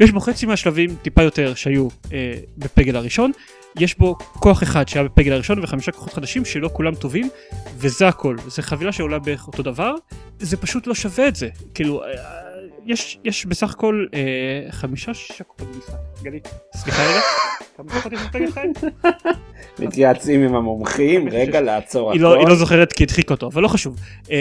יש 0.00 0.10
בו 0.10 0.20
חצי 0.20 0.46
מהשלבים 0.46 0.96
טיפה 1.02 1.22
יותר 1.22 1.54
שהיו 1.54 1.88
אה, 2.12 2.34
בפגל 2.58 2.96
הראשון, 2.96 3.32
יש 3.78 3.98
בו 3.98 4.16
כוח 4.18 4.62
אחד 4.62 4.88
שהיה 4.88 5.04
בפגל 5.04 5.32
הראשון 5.32 5.64
וחמישה 5.64 5.92
כוחות 5.92 6.12
חדשים 6.12 6.44
שלא 6.44 6.70
כולם 6.72 6.94
טובים 6.94 7.28
וזה 7.76 8.08
הכל. 8.08 8.36
זה 8.46 8.62
חבילה 8.62 8.92
שעולה 8.92 9.18
בערך 9.18 9.46
אותו 9.46 9.62
דבר. 9.62 9.94
זה 10.38 10.56
פשוט 10.56 10.86
לא 10.86 10.94
שווה 10.94 11.28
את 11.28 11.36
זה. 11.36 11.48
כאילו 11.74 12.04
אה, 12.04 12.08
יש 12.86 13.18
יש 13.24 13.46
בסך 13.46 13.70
הכל 13.70 14.06
אה, 14.14 14.72
חמישה 14.72 15.14
שישה 15.14 15.44
כוחות 15.44 15.74
במשחק. 15.74 15.94
גלית 16.22 16.48
סליחה 16.76 17.02
רגע. 17.02 17.20
כמה 17.76 17.98
דקות 17.98 18.12
יש 18.12 18.20
בפגל 18.20 18.50
2? 18.50 18.72
מתייעצים 19.78 20.42
עם 20.42 20.54
המומחים, 20.54 21.28
רגע 21.28 21.60
לעצור 21.60 22.12
היא 22.12 22.20
לא, 22.20 22.32
היא 22.32 22.40
הכל. 22.40 22.50
לא 22.50 22.56
זוכרת 22.56 22.92
כי 22.92 23.02
הדחיק 23.02 23.30
אותו 23.30 23.46
אבל 23.46 23.62
לא 23.62 23.68
חשוב. 23.68 24.00
אמ, 24.30 24.34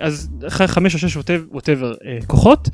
אז 0.00 0.28
חמש 0.48 0.94
או 0.94 0.98
שש 0.98 1.16
whatever 1.50 1.94
כוחות 2.26 2.68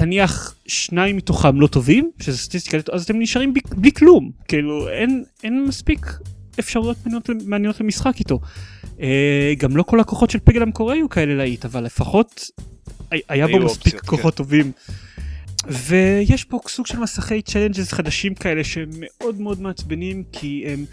נניח 0.00 0.54
שניים 0.66 1.16
מתוכם 1.16 1.60
לא 1.60 1.66
טובים 1.66 2.10
שזה 2.20 2.38
סטטיסטיקה 2.38 2.78
אז 2.92 3.04
אתם 3.04 3.18
נשארים 3.18 3.52
בלי, 3.52 3.60
בלי 3.76 3.92
כלום 3.92 4.30
כאילו 4.48 4.88
אין 4.88 5.24
אין 5.44 5.64
מספיק 5.64 6.06
אפשרויות 6.60 6.96
מעניינות, 7.04 7.30
מעניינות 7.46 7.80
למשחק 7.80 8.14
איתו 8.18 8.40
אה, 9.00 9.52
גם 9.58 9.76
לא 9.76 9.82
כל 9.82 10.00
הכוחות 10.00 10.30
של 10.30 10.38
Peggle 10.44 10.62
המקורי 10.62 10.96
היו 10.98 11.08
כאלה 11.08 11.34
להיט 11.34 11.64
אבל 11.64 11.84
לפחות 11.84 12.50
הי- 13.10 13.20
היה 13.28 13.46
בו 13.46 13.58
מספיק 13.58 13.94
אופציות, 13.94 14.06
כוחות 14.06 14.34
טובים. 14.34 14.72
ויש 15.66 16.44
פה 16.44 16.58
סוג 16.68 16.86
של 16.86 16.98
מסכי 16.98 17.42
challenges 17.42 17.92
חדשים 17.92 18.34
כאלה 18.34 18.64
שהם 18.64 18.90
מאוד 18.98 19.40
מאוד 19.40 19.60
מעצבנים 19.60 20.22
כי 20.32 20.64
הם 20.66 20.84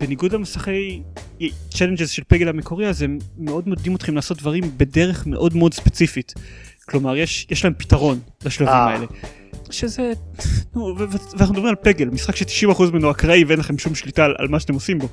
בניגוד 0.00 0.32
למסכי 0.32 1.02
challenges 1.70 2.10
של 2.10 2.22
Peggle 2.28 2.48
המקורי 2.48 2.88
אז 2.88 3.02
הם 3.02 3.18
מאוד 3.38 3.68
מעודדים 3.68 3.96
אתכם 3.96 4.14
לעשות 4.14 4.38
דברים 4.38 4.64
בדרך 4.76 5.26
מאוד 5.26 5.56
מאוד 5.56 5.74
ספציפית. 5.74 6.34
כלומר 6.88 7.16
יש 7.16 7.46
יש 7.50 7.64
להם 7.64 7.74
פתרון 7.78 8.18
לשלבים 8.44 8.74
אה. 8.74 8.86
האלה. 8.86 9.06
שזה, 9.70 10.12
נו, 10.74 10.94
ואנחנו 10.98 11.54
מדברים 11.54 11.66
על 11.66 11.74
Peggle, 11.82 12.08
משחק 12.08 12.36
ש-90% 12.36 12.82
ממנו 12.92 13.10
אקראי 13.10 13.44
ואין 13.44 13.60
לכם 13.60 13.78
שום 13.78 13.94
שליטה 13.94 14.24
על, 14.24 14.34
על 14.38 14.48
מה 14.48 14.60
שאתם 14.60 14.74
עושים 14.74 14.98
בו. 14.98 15.08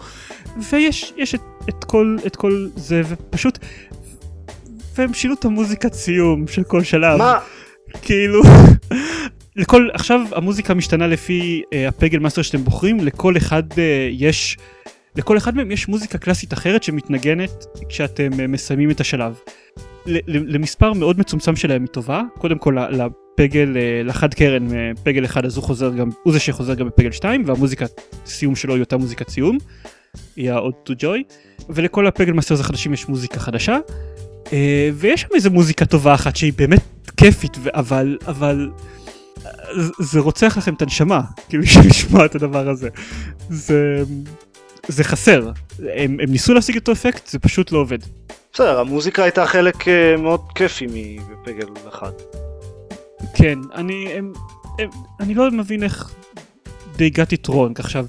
ויש 0.70 1.14
יש 1.18 1.36
את, 1.36 1.42
את, 1.70 1.84
כל, 1.84 2.18
את 2.28 2.36
כל 2.36 2.68
זה 2.76 3.02
ופשוט, 3.10 3.60
והם 4.96 5.14
שינו 5.14 5.34
את 5.34 5.46
המוזיקת 5.46 5.94
סיום 5.94 6.48
של 6.48 6.64
כל 6.64 6.84
שלב. 6.84 7.18
מה? 7.18 7.40
כאילו 8.02 8.42
לכל 9.56 9.90
עכשיו 9.94 10.22
המוזיקה 10.32 10.74
משתנה 10.74 11.08
לפי 11.08 11.62
uh, 11.66 11.76
ה-Peggle 11.88 12.20
Master 12.20 12.42
שאתם 12.42 12.64
בוחרים 12.64 13.00
לכל 13.00 13.38
אחד 13.38 13.72
uh, 13.72 13.76
יש 14.12 14.58
לכל 15.16 15.38
אחד 15.38 15.56
מהם 15.56 15.72
יש 15.72 15.88
מוזיקה 15.88 16.18
קלאסית 16.18 16.54
אחרת 16.54 16.84
שמתנגנת 16.84 17.66
כשאתם 17.90 18.32
uh, 18.34 18.48
מסיימים 18.48 18.92
את 18.92 19.00
השלב. 19.00 19.40
למספר 20.28 20.94
מאוד 20.94 21.20
מצומצם 21.20 21.56
שלהם 21.56 21.82
היא 21.82 21.88
טובה. 21.88 22.22
קודם 22.38 22.58
כל 22.58 22.78
ל-Peggle 22.92 23.74
uh, 23.74 24.08
לחד 24.08 24.34
קרן 24.34 24.68
uh, 24.68 25.00
Peggle 25.04 25.26
אחד 25.26 25.46
אז 25.46 25.56
הוא 25.56 25.64
חוזר 25.64 25.90
גם 25.90 26.10
הוא 26.24 26.34
זה 26.34 26.40
שחוזר 26.40 26.74
גם 26.74 26.88
ב-Peggle 26.88 27.12
2 27.12 27.44
והמוזיקת 27.46 28.02
סיום 28.26 28.56
שלו 28.56 28.74
היא 28.74 28.84
אותה 28.84 28.98
מוזיקת 28.98 29.30
סיום. 29.30 29.58
היא 30.36 30.52
ה-Ode 30.52 30.90
to 30.90 30.94
Joy. 30.94 31.34
ולכל 31.70 32.08
ה-Peggle 32.08 32.34
Masters 32.34 32.60
החדשים 32.60 32.94
יש 32.94 33.08
מוזיקה 33.08 33.40
חדשה. 33.40 33.78
Uh, 34.46 34.50
ויש 34.94 35.22
שם 35.22 35.28
איזה 35.36 35.50
מוזיקה 35.50 35.86
טובה 35.86 36.14
אחת 36.14 36.36
שהיא 36.36 36.54
באמת 36.56 36.82
כיפית 37.18 37.58
אבל 37.74 38.18
אבל 38.28 38.70
אה, 39.46 39.52
זה 40.00 40.20
רוצח 40.20 40.58
לכם 40.58 40.74
את 40.74 40.82
הנשמה 40.82 41.22
כאילו 41.50 41.64
לשמוע 41.90 42.26
את 42.26 42.36
הדבר 42.36 42.70
הזה. 42.70 42.90
זה 43.50 44.04
זה 44.88 45.04
חסר. 45.04 45.52
הם, 45.80 46.18
הם 46.24 46.30
ניסו 46.32 46.54
להשיג 46.54 46.76
אותו 46.76 46.92
אפקט 46.92 47.28
זה 47.28 47.40
פשוט 47.40 47.72
לא 47.72 47.78
עובד 47.78 48.00
בסדר, 48.56 48.80
המוזיקה 48.80 49.24
הייתה 49.24 49.46
חלק 49.46 49.88
אה, 49.88 50.18
מאוד 50.18 50.42
כיפי 50.56 50.88
מפגל 50.88 51.68
אחד. 51.90 52.12
כן 53.34 53.60
אני 53.74 54.14
הם, 54.14 54.34
הם, 54.80 54.90
אני 55.20 55.34
לא 55.34 55.52
מבין 55.52 55.84
איך 55.84 56.12
די 56.96 57.06
הגעתי 57.06 57.38
טרונג 57.38 57.80
עכשיו 57.80 58.06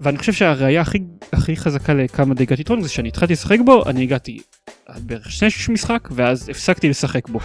ואני 0.00 0.18
חושב 0.18 0.32
שהראייה 0.32 0.80
הכי 0.80 0.98
הכי 1.32 1.56
חזקה 1.56 1.94
לכמה 1.94 2.34
די 2.34 2.42
הגעתי 2.42 2.64
טרונג 2.64 2.82
זה 2.82 2.88
שאני 2.88 3.08
התחלתי 3.08 3.32
לשחק 3.32 3.58
בו 3.64 3.82
אני 3.86 4.02
הגעתי 4.02 4.40
עד 4.86 5.02
בערך 5.06 5.32
שני 5.32 5.50
שליש 5.50 5.68
משחק 5.68 6.08
ואז 6.10 6.48
הפסקתי 6.48 6.88
לשחק 6.88 7.28
בו. 7.28 7.38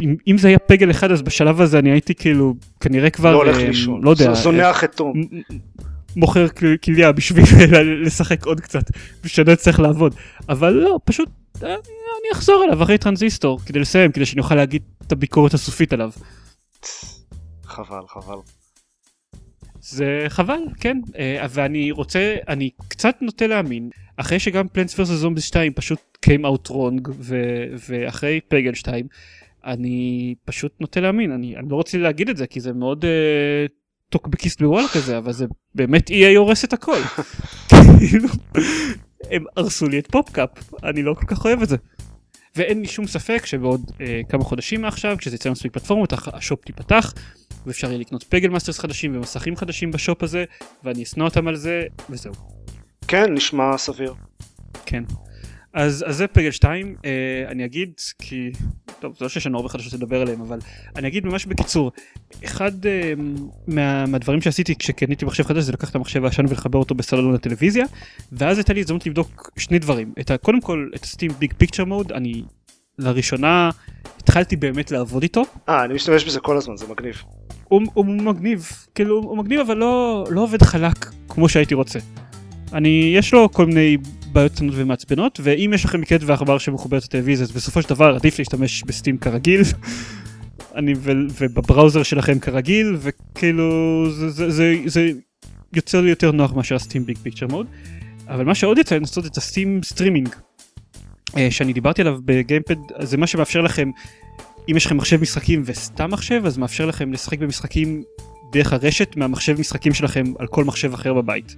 אם, 0.00 0.16
אם 0.28 0.38
זה 0.38 0.48
היה 0.48 0.58
פגל 0.58 0.90
אחד 0.90 1.10
אז 1.10 1.22
בשלב 1.22 1.60
הזה 1.60 1.78
אני 1.78 1.90
הייתי 1.90 2.14
כאילו 2.14 2.54
כנראה 2.80 3.10
כבר 3.10 3.32
לא 3.32 3.36
הולך 3.36 3.56
אה, 3.56 3.66
לישון. 3.66 4.02
לא 4.04 4.10
יודע 4.10 4.34
זונח 4.34 4.84
את 4.84 4.94
תום. 4.94 5.12
מוכר 6.16 6.48
כל- 6.48 6.76
כליה 6.84 7.12
בשביל 7.12 7.44
לשחק 8.06 8.46
עוד 8.46 8.60
קצת 8.60 8.84
בשביל 9.24 9.54
צריך 9.54 9.80
לעבוד. 9.80 10.14
אבל 10.48 10.70
לא 10.72 10.98
פשוט 11.04 11.28
אני 11.62 12.32
אחזור 12.32 12.64
אליו 12.64 12.82
אחרי 12.82 12.98
טרנזיסטור 12.98 13.60
כדי 13.66 13.78
לסיים 13.78 14.12
כדי 14.12 14.26
שאני 14.26 14.40
אוכל 14.40 14.54
להגיד 14.54 14.82
את 15.06 15.12
הביקורת 15.12 15.54
הסופית 15.54 15.92
עליו. 15.92 16.10
חבל, 17.64 18.02
חבל. 18.08 18.36
זה 19.80 20.24
חבל 20.28 20.60
כן. 20.80 21.00
אה, 21.18 21.46
ואני 21.50 21.90
רוצה 21.90 22.36
אני 22.48 22.70
קצת 22.88 23.16
נוטה 23.20 23.46
להאמין 23.46 23.90
אחרי 24.16 24.38
שגם 24.38 24.68
פלנס 24.68 24.98
ורסס 24.98 25.12
זומביס 25.12 25.44
2 25.44 25.72
פשוט 25.72 25.98
came 26.26 26.42
out 26.44 26.70
wrong 26.70 27.10
ו- 27.18 27.66
ואחרי 27.88 28.40
Peggle 28.48 28.74
2 28.74 29.06
אני 29.64 30.34
פשוט 30.44 30.72
נוטה 30.80 31.00
להאמין. 31.00 31.32
אני, 31.32 31.56
אני 31.56 31.68
לא 31.68 31.76
רוצה 31.76 31.98
להגיד 31.98 32.28
את 32.28 32.36
זה 32.36 32.46
כי 32.46 32.60
זה 32.60 32.72
מאוד 32.72 33.04
אה, 33.04 33.66
טוקבקיסט 34.08 34.62
בוואלה 34.62 34.88
כזה 34.88 35.18
אבל 35.18 35.32
זה 35.32 35.46
באמת 35.74 36.10
EA 36.10 36.36
הורס 36.36 36.64
את 36.64 36.72
הכל. 36.72 36.98
כאילו, 37.98 38.28
הם 39.30 39.44
הרסו 39.56 39.88
לי 39.88 39.98
את 39.98 40.06
PopCap 40.10 40.50
אני 40.84 41.02
לא 41.02 41.14
כל 41.14 41.26
כך 41.26 41.44
אוהב 41.44 41.62
את 41.62 41.68
זה. 41.68 41.76
ואין 42.56 42.80
לי 42.80 42.86
שום 42.86 43.06
ספק 43.06 43.46
שבעוד 43.46 43.90
אה, 44.00 44.20
כמה 44.28 44.44
חודשים 44.44 44.80
מעכשיו 44.82 45.16
כשזה 45.18 45.36
יצא 45.36 45.50
מספיק 45.50 45.72
פלטפורמות 45.72 46.12
ה-shop 46.26 46.64
תיפתח 46.64 47.12
ואפשר 47.66 47.88
יהיה 47.88 47.98
לקנות 47.98 48.24
Peggle 48.24 48.48
Masters 48.48 48.78
חדשים 48.78 49.16
ומסכים 49.16 49.56
חדשים 49.56 49.90
ב-shop 49.90 50.22
הזה 50.22 50.44
ואני 50.84 51.02
אשנא 51.02 51.24
אותם 51.24 51.48
על 51.48 51.56
זה 51.56 51.82
וזהו. 52.10 52.32
כן, 53.08 53.34
נשמע 53.34 53.78
סביר. 53.78 54.14
כן. 54.86 55.02
אז, 55.74 56.04
אז 56.06 56.16
זה 56.16 56.26
פגל 56.26 56.50
2 56.50 56.94
אה, 57.04 57.10
אני 57.48 57.64
אגיד 57.64 57.92
כי 58.18 58.50
טוב 59.00 59.16
זה 59.18 59.24
לא 59.24 59.28
שיש 59.28 59.46
לנו 59.46 59.56
הרבה 59.56 59.68
חדשות 59.68 59.92
לדבר 59.92 60.20
עליהם 60.20 60.40
אבל 60.40 60.58
אני 60.96 61.08
אגיד 61.08 61.26
ממש 61.26 61.46
בקיצור 61.46 61.92
אחד 62.44 62.86
אה, 62.86 63.12
מה, 63.66 64.06
מהדברים 64.06 64.40
שעשיתי 64.40 64.74
כשקניתי 64.76 65.24
מחשב 65.24 65.44
חדש 65.44 65.64
זה 65.64 65.72
לקחת 65.72 65.90
את 65.90 65.94
המחשב 65.94 66.24
הישן 66.24 66.44
ולחבר 66.48 66.78
אותו 66.78 66.94
בסלון 66.94 67.34
לטלוויזיה 67.34 67.84
ואז 68.32 68.58
הייתה 68.58 68.72
לי 68.72 68.80
הזדמנות 68.80 69.06
לבדוק 69.06 69.50
שני 69.58 69.78
דברים 69.78 70.12
את 70.20 70.30
ה, 70.30 70.36
קודם 70.36 70.60
כל 70.60 70.90
את 70.94 71.04
הסטים 71.04 71.30
ביג 71.38 71.52
פיקצ'ר 71.58 71.84
מוד 71.84 72.12
אני 72.12 72.42
לראשונה 72.98 73.70
התחלתי 74.18 74.56
באמת 74.56 74.90
לעבוד 74.90 75.22
איתו 75.22 75.42
אה, 75.68 75.84
אני 75.84 75.94
משתמש 75.94 76.24
בזה 76.24 76.40
כל 76.40 76.56
הזמן, 76.56 76.76
זה 76.76 76.86
מגניב. 76.90 77.22
הוא, 77.64 77.82
הוא 77.94 78.06
מגניב 78.06 78.68
כאילו 78.94 79.16
הוא 79.16 79.38
מגניב 79.38 79.60
אבל 79.60 79.76
לא 79.76 80.24
לא 80.30 80.40
עובד 80.40 80.62
חלק 80.62 81.06
כמו 81.28 81.48
שהייתי 81.48 81.74
רוצה. 81.74 81.98
אני 82.72 83.12
יש 83.16 83.34
לו 83.34 83.52
כל 83.52 83.66
מיני 83.66 83.96
בעיות 84.34 84.52
קטנות 84.52 84.74
ומעצבנות 84.76 85.40
ואם 85.42 85.70
יש 85.74 85.84
לכם 85.84 86.00
מקלדת 86.00 86.20
ועכבר 86.26 86.58
שמחוברת 86.58 87.04
לטלוויזיה 87.04 87.44
אז 87.44 87.52
בסופו 87.52 87.82
של 87.82 87.88
דבר 87.88 88.14
עדיף 88.14 88.38
להשתמש 88.38 88.82
ב 88.82 88.88
Steam 88.88 89.18
כרגיל. 89.18 89.60
אני 90.78 90.94
ו, 90.96 91.12
וב 91.40 91.54
browser 91.54 92.02
שלכם 92.02 92.38
כרגיל 92.38 92.96
וכאילו 92.98 94.06
זה, 94.10 94.30
זה, 94.30 94.50
זה, 94.50 94.74
זה 94.86 95.10
יוצר 95.72 96.00
לי 96.00 96.10
יותר 96.10 96.32
נוח 96.32 96.52
מאשר 96.52 96.74
ה 96.74 96.79
Steam 96.79 97.06
Big 97.06 97.18
Picture 97.18 97.46
mode. 97.46 97.66
אבל 98.28 98.44
מה 98.44 98.54
שעוד 98.54 98.78
יצא 98.78 98.94
לנסות 98.94 99.26
את 99.26 99.36
ה 99.36 99.43
Steam 99.43 99.80
streaming 99.82 100.28
אה, 101.36 101.50
שאני 101.50 101.72
דיברתי 101.72 102.02
עליו 102.02 102.18
בגיימפוד 102.24 102.74
זה 103.00 103.16
מה 103.16 103.26
שמאפשר 103.26 103.60
לכם 103.60 103.90
אם 104.70 104.76
יש 104.76 104.86
לכם 104.86 104.96
מחשב 104.96 105.20
משחקים 105.20 105.62
וסתם 105.64 106.10
מחשב 106.10 106.42
אז 106.46 106.58
מאפשר 106.58 106.86
לכם 106.86 107.12
לשחק 107.12 107.38
במשחקים 107.38 108.02
דרך 108.52 108.72
הרשת 108.72 109.16
מהמחשב 109.16 109.60
משחקים 109.60 109.94
שלכם 109.94 110.24
על 110.38 110.46
כל 110.46 110.64
מחשב 110.64 110.94
אחר 110.94 111.14
בבית. 111.14 111.56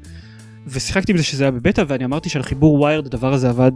ושיחקתי 0.67 1.13
בזה 1.13 1.23
שזה 1.23 1.45
היה 1.45 1.51
בבטא 1.51 1.85
ואני 1.89 2.05
אמרתי 2.05 2.29
שעל 2.29 2.43
חיבור 2.43 2.81
wired 2.81 3.07
הדבר 3.07 3.33
הזה 3.33 3.49
עבד 3.49 3.73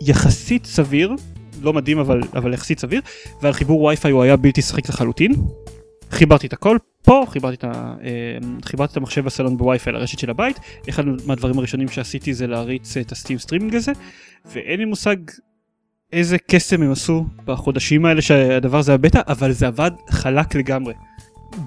יחסית 0.00 0.66
סביר 0.66 1.14
לא 1.62 1.72
מדהים 1.72 1.98
אבל 1.98 2.20
אבל 2.34 2.54
יחסית 2.54 2.78
סביר 2.78 3.00
ועל 3.42 3.52
חיבור 3.52 3.82
וי-פיי 3.82 4.10
הוא 4.10 4.22
היה 4.22 4.36
בלתי 4.36 4.62
שחיק 4.62 4.88
לחלוטין. 4.88 5.32
חיברתי 6.10 6.46
את 6.46 6.52
הכל 6.52 6.76
פה 7.02 7.24
חיברתי 7.28 7.56
את, 7.56 7.64
ה, 7.64 7.94
אה, 8.02 8.38
חיברתי 8.64 8.92
את 8.92 8.96
המחשב 8.96 9.24
בסלון 9.24 9.56
בווי-פיי 9.56 9.92
לרשת 9.92 10.18
של 10.18 10.30
הבית 10.30 10.60
אחד 10.88 11.04
מהדברים 11.26 11.58
הראשונים 11.58 11.88
שעשיתי 11.88 12.34
זה 12.34 12.46
להריץ 12.46 12.96
את 12.96 13.12
ה 13.12 13.16
Steam 13.16 13.38
streaming 13.38 13.74
הזה 13.74 13.92
ואין 14.46 14.80
לי 14.80 14.84
מושג 14.84 15.16
איזה 16.12 16.36
קסם 16.38 16.82
הם 16.82 16.92
עשו 16.92 17.24
בחודשים 17.44 18.04
האלה 18.04 18.22
שהדבר 18.22 18.78
הזה 18.78 18.92
היה 18.92 18.98
בטא 18.98 19.20
אבל 19.28 19.52
זה 19.52 19.66
עבד 19.66 19.90
חלק 20.10 20.54
לגמרי. 20.54 20.92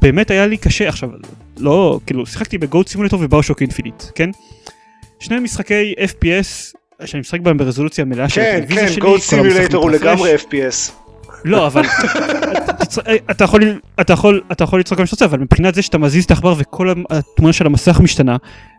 באמת 0.02 0.32
היה 0.32 0.48
לי 0.48 0.58
קשה 0.58 0.88
עכשיו 0.90 1.10
לא 1.58 2.00
כאילו 2.06 2.26
שיחקתי 2.26 2.58
ב 2.58 2.64
Goat 2.64 2.90
Simulator 2.90 3.20
וב 3.24 3.32
BioShock 3.32 3.62
Infinite 3.62 4.04
כן 4.16 4.30
שני 5.20 5.40
משחקי 5.40 5.94
FPS 6.00 6.74
שאני 7.06 7.20
משחק 7.22 7.40
בהם 7.40 7.58
ברזולוציה 7.58 8.06
מלאה 8.06 8.30
של 8.30 8.42
כן, 8.42 8.56
הטלוויזיה 8.58 8.88
כן, 8.88 8.92
שלי, 8.94 9.02
Goat 9.02 9.20
כל 9.30 9.36
המסך 9.40 9.52
סימולטור 9.54 9.84
הוא. 9.84 9.92
לגמרי 9.92 10.36
FPS. 10.36 10.92
לא 11.46 11.68
אבל 11.68 11.86
אתה- 12.84 13.02
אתה- 13.32 13.44
יכול 13.44 13.80
אתה 14.02 14.14
יכול 14.14 14.42
אתה 14.52 14.64
יכול 14.64 14.80
לצחוק 14.80 14.98
כמה 14.98 15.06
שאתה 15.08 15.16
רוצה 15.16 15.26
אבל 15.26 15.40
מבחינת 15.40 15.76
זה 15.76 15.82
שאתה 15.82 15.98
מזיז 15.98 16.24
את 16.24 16.32
העכבר 16.32 16.56
וכל 16.58 16.94
התמונה 17.10 17.54
של 17.54 17.66
המסך 17.66 18.00
משתנה 18.00 18.38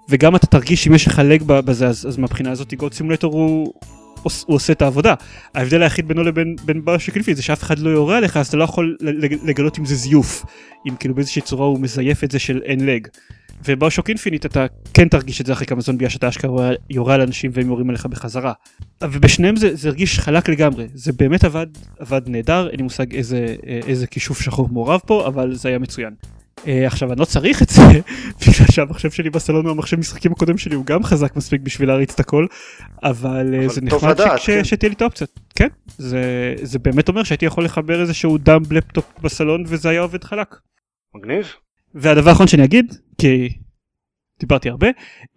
וגם 0.08 0.36
אתה 0.36 0.46
תרגיש 0.46 0.88
אם 0.88 0.94
יש 0.94 1.06
לך 1.06 1.22
lag 1.24 1.42
בזה 1.46 1.86
אז, 1.88 2.06
אז 2.08 2.16
מהבחינה 2.18 2.50
הזאת 2.50 2.74
Goat 2.74 2.94
Simulator 2.94 3.32
הוא, 3.32 3.72
הוא 4.22 4.56
עושה 4.56 4.72
את 4.72 4.82
העבודה 4.82 5.14
ההבדל 5.54 5.82
היחיד 5.82 6.08
בינו 6.08 6.22
לבין 6.22 6.56
בין 6.64 6.84
BioShock 6.84 7.14
Infinite 7.14 7.36
זה 7.36 7.42
שאף 7.42 7.62
אחד 7.62 7.78
לא 7.78 7.90
יורה 7.90 8.16
עליך 8.16 8.36
אז 8.36 8.46
אתה 8.46 8.56
לא 8.56 8.64
יכול 8.64 8.96
לגלות 9.44 9.78
אם 9.78 9.84
זה 9.84 9.94
זיוף 9.94 10.44
אם 10.88 10.96
כאילו 10.96 11.14
באיזושהי 11.14 11.42
צורה 11.42 11.66
הוא 11.66 11.80
מזייף 11.80 12.24
את 12.24 12.30
זה 12.30 12.38
של 12.38 12.60
אין 12.64 12.86
lag. 12.86 13.08
וב 13.64 13.73
BioShock 13.73 14.08
Infinite 14.08 14.46
אתה 14.46 14.66
כן 14.94 15.08
תרגיש 15.08 15.40
את 15.40 15.46
זה 15.46 15.52
אחרי 15.52 15.66
כמה 15.66 15.80
זמן 15.80 15.96
בגלל 15.98 16.08
שאתה 16.08 16.28
אשכרה 16.28 16.70
יורה 16.90 17.14
על 17.14 17.20
אנשים 17.20 17.50
והם 17.54 17.66
יורים 17.66 17.88
עליך 17.88 18.06
בחזרה. 18.06 18.52
ובשניהם 19.02 19.56
זה, 19.56 19.76
זה 19.76 19.88
הרגיש 19.88 20.18
חלק 20.18 20.48
לגמרי 20.48 20.86
זה 20.94 21.12
באמת 21.12 21.44
עבד 21.44 21.66
עבד 21.98 22.22
נהדר 22.26 22.68
אין 22.68 22.76
לי 22.76 22.82
מושג 22.82 23.14
איזה 23.14 23.56
איזה 23.86 24.06
כישוף 24.06 24.40
שחור 24.40 24.68
מעורב 24.68 25.00
פה 25.06 25.26
אבל 25.26 25.54
זה 25.54 25.68
היה 25.68 25.78
מצוין. 25.78 26.14
אה, 26.66 26.86
עכשיו 26.86 27.12
אני 27.12 27.20
לא 27.20 27.24
צריך 27.24 27.62
את 27.62 27.68
זה 27.68 27.82
בגלל 28.40 28.66
שהמחשב 28.72 29.10
שלי 29.10 29.30
בסלון 29.30 29.64
הוא 29.64 29.72
המחשב 29.72 29.98
משחקים 29.98 30.32
הקודם 30.32 30.58
שלי 30.58 30.74
הוא 30.74 30.86
גם 30.86 31.04
חזק 31.04 31.36
מספיק 31.36 31.60
בשביל 31.60 31.88
להריץ 31.88 32.14
את 32.14 32.20
הכל 32.20 32.46
אבל, 33.02 33.54
אה, 33.54 33.58
אבל 33.58 33.68
זה 33.68 33.80
נחמד 33.80 34.20
כן. 34.46 34.64
שתהיה 34.64 34.88
לי 34.88 34.94
את 34.94 35.02
האופציות 35.02 35.40
כן 35.54 35.68
זה 35.98 36.54
זה 36.62 36.78
באמת 36.78 37.08
אומר 37.08 37.22
שהייתי 37.22 37.44
יכול 37.44 37.64
לחבר 37.64 38.00
איזשהו 38.00 38.38
דאמב 38.38 38.72
לפטופ 38.72 39.04
בסלון 39.22 39.64
וזה 39.66 39.88
היה 39.88 40.00
עובד 40.00 40.24
חלק. 40.24 40.56
מגניב. 41.14 41.52
והדבר 41.94 42.30
האחרון 42.30 42.48
שאני 42.48 42.64
אגיד 42.64 42.94
כי 43.18 43.48
דיברתי 44.40 44.68
הרבה 44.68 44.88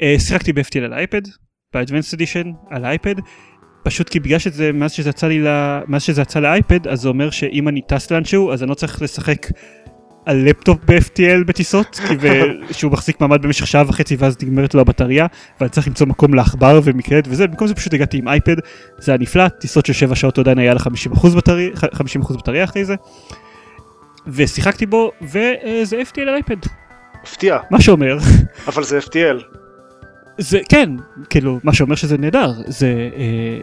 אה, 0.01 0.15
שיחקתי 0.19 0.53
ב-FTL 0.53 0.83
על 0.83 0.93
אייפד 0.93 1.21
ב-Advanced 1.73 2.17
Edition 2.17 2.47
על 2.69 2.85
אייפד 2.85 3.15
פשוט 3.85 4.09
כי 4.09 4.19
בגלל 4.19 4.39
שזה 4.39 4.71
מאז 4.71 4.91
שזה 4.91 5.09
יצא 5.09 5.27
לי 5.27 5.39
ל... 5.39 5.47
מאז 5.87 6.03
שזה 6.03 6.21
יצא 6.21 6.39
לאייפד 6.39 6.87
אז 6.87 7.01
זה 7.01 7.09
אומר 7.09 7.29
שאם 7.29 7.67
אני 7.67 7.81
טס 7.81 8.11
לאנשהו 8.11 8.51
אז 8.51 8.63
אני 8.63 8.69
לא 8.69 8.75
צריך 8.75 9.01
לשחק 9.01 9.47
על 10.25 10.37
לפטופ 10.37 10.77
ב-FTL 10.85 11.43
בטיסות 11.45 11.99
כי 12.07 12.13
שהוא 12.77 12.91
מחזיק 12.91 13.21
מעמד 13.21 13.41
במשך 13.41 13.67
שעה 13.67 13.83
וחצי 13.87 14.15
ואז 14.19 14.37
נגמרת 14.43 14.73
לו 14.73 14.81
הבטריה 14.81 15.27
ואני 15.59 15.69
צריך 15.69 15.87
למצוא 15.87 16.07
מקום 16.07 16.33
לעכבר 16.33 16.79
ומקלט 16.83 17.27
וזה 17.27 17.47
במקום 17.47 17.67
זה 17.67 17.75
פשוט 17.75 17.93
הגעתי 17.93 18.17
עם 18.17 18.27
אייפד 18.27 18.55
זה 18.97 19.11
היה 19.11 19.19
נפלא 19.19 19.47
טיסות 19.47 19.85
של 19.85 19.93
7 19.93 20.15
שעות 20.15 20.37
עדיין 20.37 20.57
היה 20.57 20.73
לה 20.73 20.79
50% 20.79 21.35
בטריה 21.35 21.69
50% 22.23 22.37
בטריה 22.37 22.63
אחרי 22.63 22.85
זה 22.85 22.95
ושיחקתי 24.27 24.85
בו 24.85 25.11
וזה 25.21 26.01
FTL 26.11 26.21
על 26.21 26.33
אייפד 26.33 26.57
מפתיע, 27.23 27.57
מה 27.71 27.81
שאומר 27.81 28.17
אבל 28.67 28.83
זה 28.83 28.99
FTL. 28.99 29.43
זה 30.37 30.59
כן 30.69 30.89
כאילו 31.29 31.59
מה 31.63 31.73
שאומר 31.73 31.95
שזה 31.95 32.17
נהדר 32.17 32.51
זה 32.67 33.09
אה, 33.17 33.59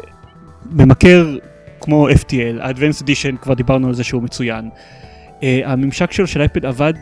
ממכר 0.71 1.37
כמו 1.81 2.09
FTL 2.09 2.63
Advanced 2.63 3.03
Edition 3.03 3.37
כבר 3.41 3.55
דיברנו 3.55 3.89
על 3.89 3.95
זה 3.95 4.05
שהוא 4.05 4.23
מצוין. 4.23 4.69
אה, 5.43 5.61
הממשק 5.65 6.13
שלו 6.13 6.27
של 6.27 6.41
אייפד 6.41 6.67
עבד 6.67 6.95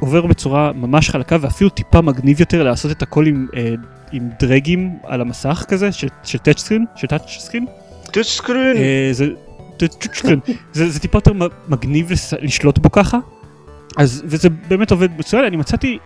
עובר 0.00 0.26
בצורה 0.26 0.72
ממש 0.72 1.10
חלקה 1.10 1.36
ואפילו 1.40 1.70
טיפה 1.70 2.00
מגניב 2.00 2.40
יותר 2.40 2.62
לעשות 2.62 2.90
את 2.90 3.02
הכל 3.02 3.26
עם, 3.26 3.46
אה, 3.56 3.74
עם 4.12 4.28
drag 4.40 4.79
ים 4.79 4.98
על 5.04 5.20
המסך 5.20 5.64
כזה 5.68 5.92
של, 5.92 6.08
של 6.24 6.38
touch 6.38 6.58
screen 6.58 6.84
של 6.96 7.06
touch 7.06 7.22
screen. 7.38 7.66
touch 8.12 8.26
screen. 8.26 8.76
אה, 8.76 9.08
זה, 9.12 9.26
touch 9.76 10.08
screen. 10.14 10.40
זה, 10.72 10.90
זה 10.90 11.00
טיפה 11.00 11.18
יותר 11.18 11.32
מגניב 11.68 12.12
לס, 12.12 12.32
לשלוט 12.32 12.78
בו 12.78 12.92
ככה. 12.92 13.18
אז 13.96 14.22
וזה 14.26 14.48
באמת 14.68 14.90
עובד 14.90 15.18
מצוין 15.18 15.44
אני 15.44 15.56
מצאתי 15.56 15.98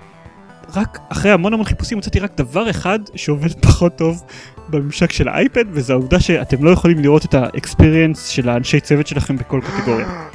רק 0.75 0.99
אחרי 1.09 1.31
המון 1.31 1.53
המון 1.53 1.67
חיפושים 1.67 1.99
מצאתי 1.99 2.21
רק 2.21 2.33
דבר 2.37 2.71
אחד 2.71 2.99
שעובד 3.15 3.53
פחות 3.67 3.97
טוב 3.97 4.23
בממשק 4.69 5.13
של 5.13 5.29
האייפד 5.29 5.65
וזה 5.71 5.93
העובדה 5.93 6.21
שאתם 6.21 6.65
לא 6.65 6.71
יכולים 6.71 6.99
לראות 6.99 7.25
את 7.25 7.35
האקספיריאנס 7.35 8.27
של 8.27 8.49
האנשי 8.49 8.81
צוות 8.81 9.07
שלכם 9.07 9.37
בכל 9.37 9.61
קטגוריה. 9.61 10.07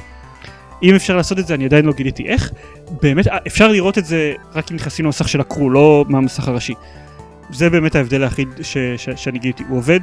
אם 0.82 0.94
אפשר 0.94 1.16
לעשות 1.16 1.38
את 1.38 1.46
זה 1.46 1.54
אני 1.54 1.64
עדיין 1.64 1.84
לא 1.84 1.92
גיליתי 1.92 2.26
איך 2.26 2.52
באמת 3.02 3.26
אה, 3.26 3.38
אפשר 3.46 3.68
לראות 3.68 3.98
את 3.98 4.04
זה 4.04 4.34
רק 4.54 4.70
אם 4.70 4.76
נכנסים 4.76 5.04
למסך 5.04 5.28
של 5.28 5.40
הקרו 5.40 5.70
לא 5.70 6.04
מהמסך 6.08 6.48
הראשי. 6.48 6.74
זה 7.50 7.70
באמת 7.70 7.94
ההבדל 7.94 8.22
היחיד 8.22 8.48
ש, 8.62 8.78
ש, 8.96 9.08
שאני 9.16 9.38
גיליתי 9.38 9.64
הוא 9.68 9.78
עובד 9.78 10.00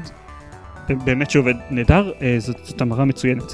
באמת 0.89 1.29
שעובד 1.29 1.53
נהדר 1.69 2.11
אה, 2.21 2.35
זאת, 2.37 2.57
זאת 2.63 2.81
המרה 2.81 3.05
מצוינת. 3.05 3.53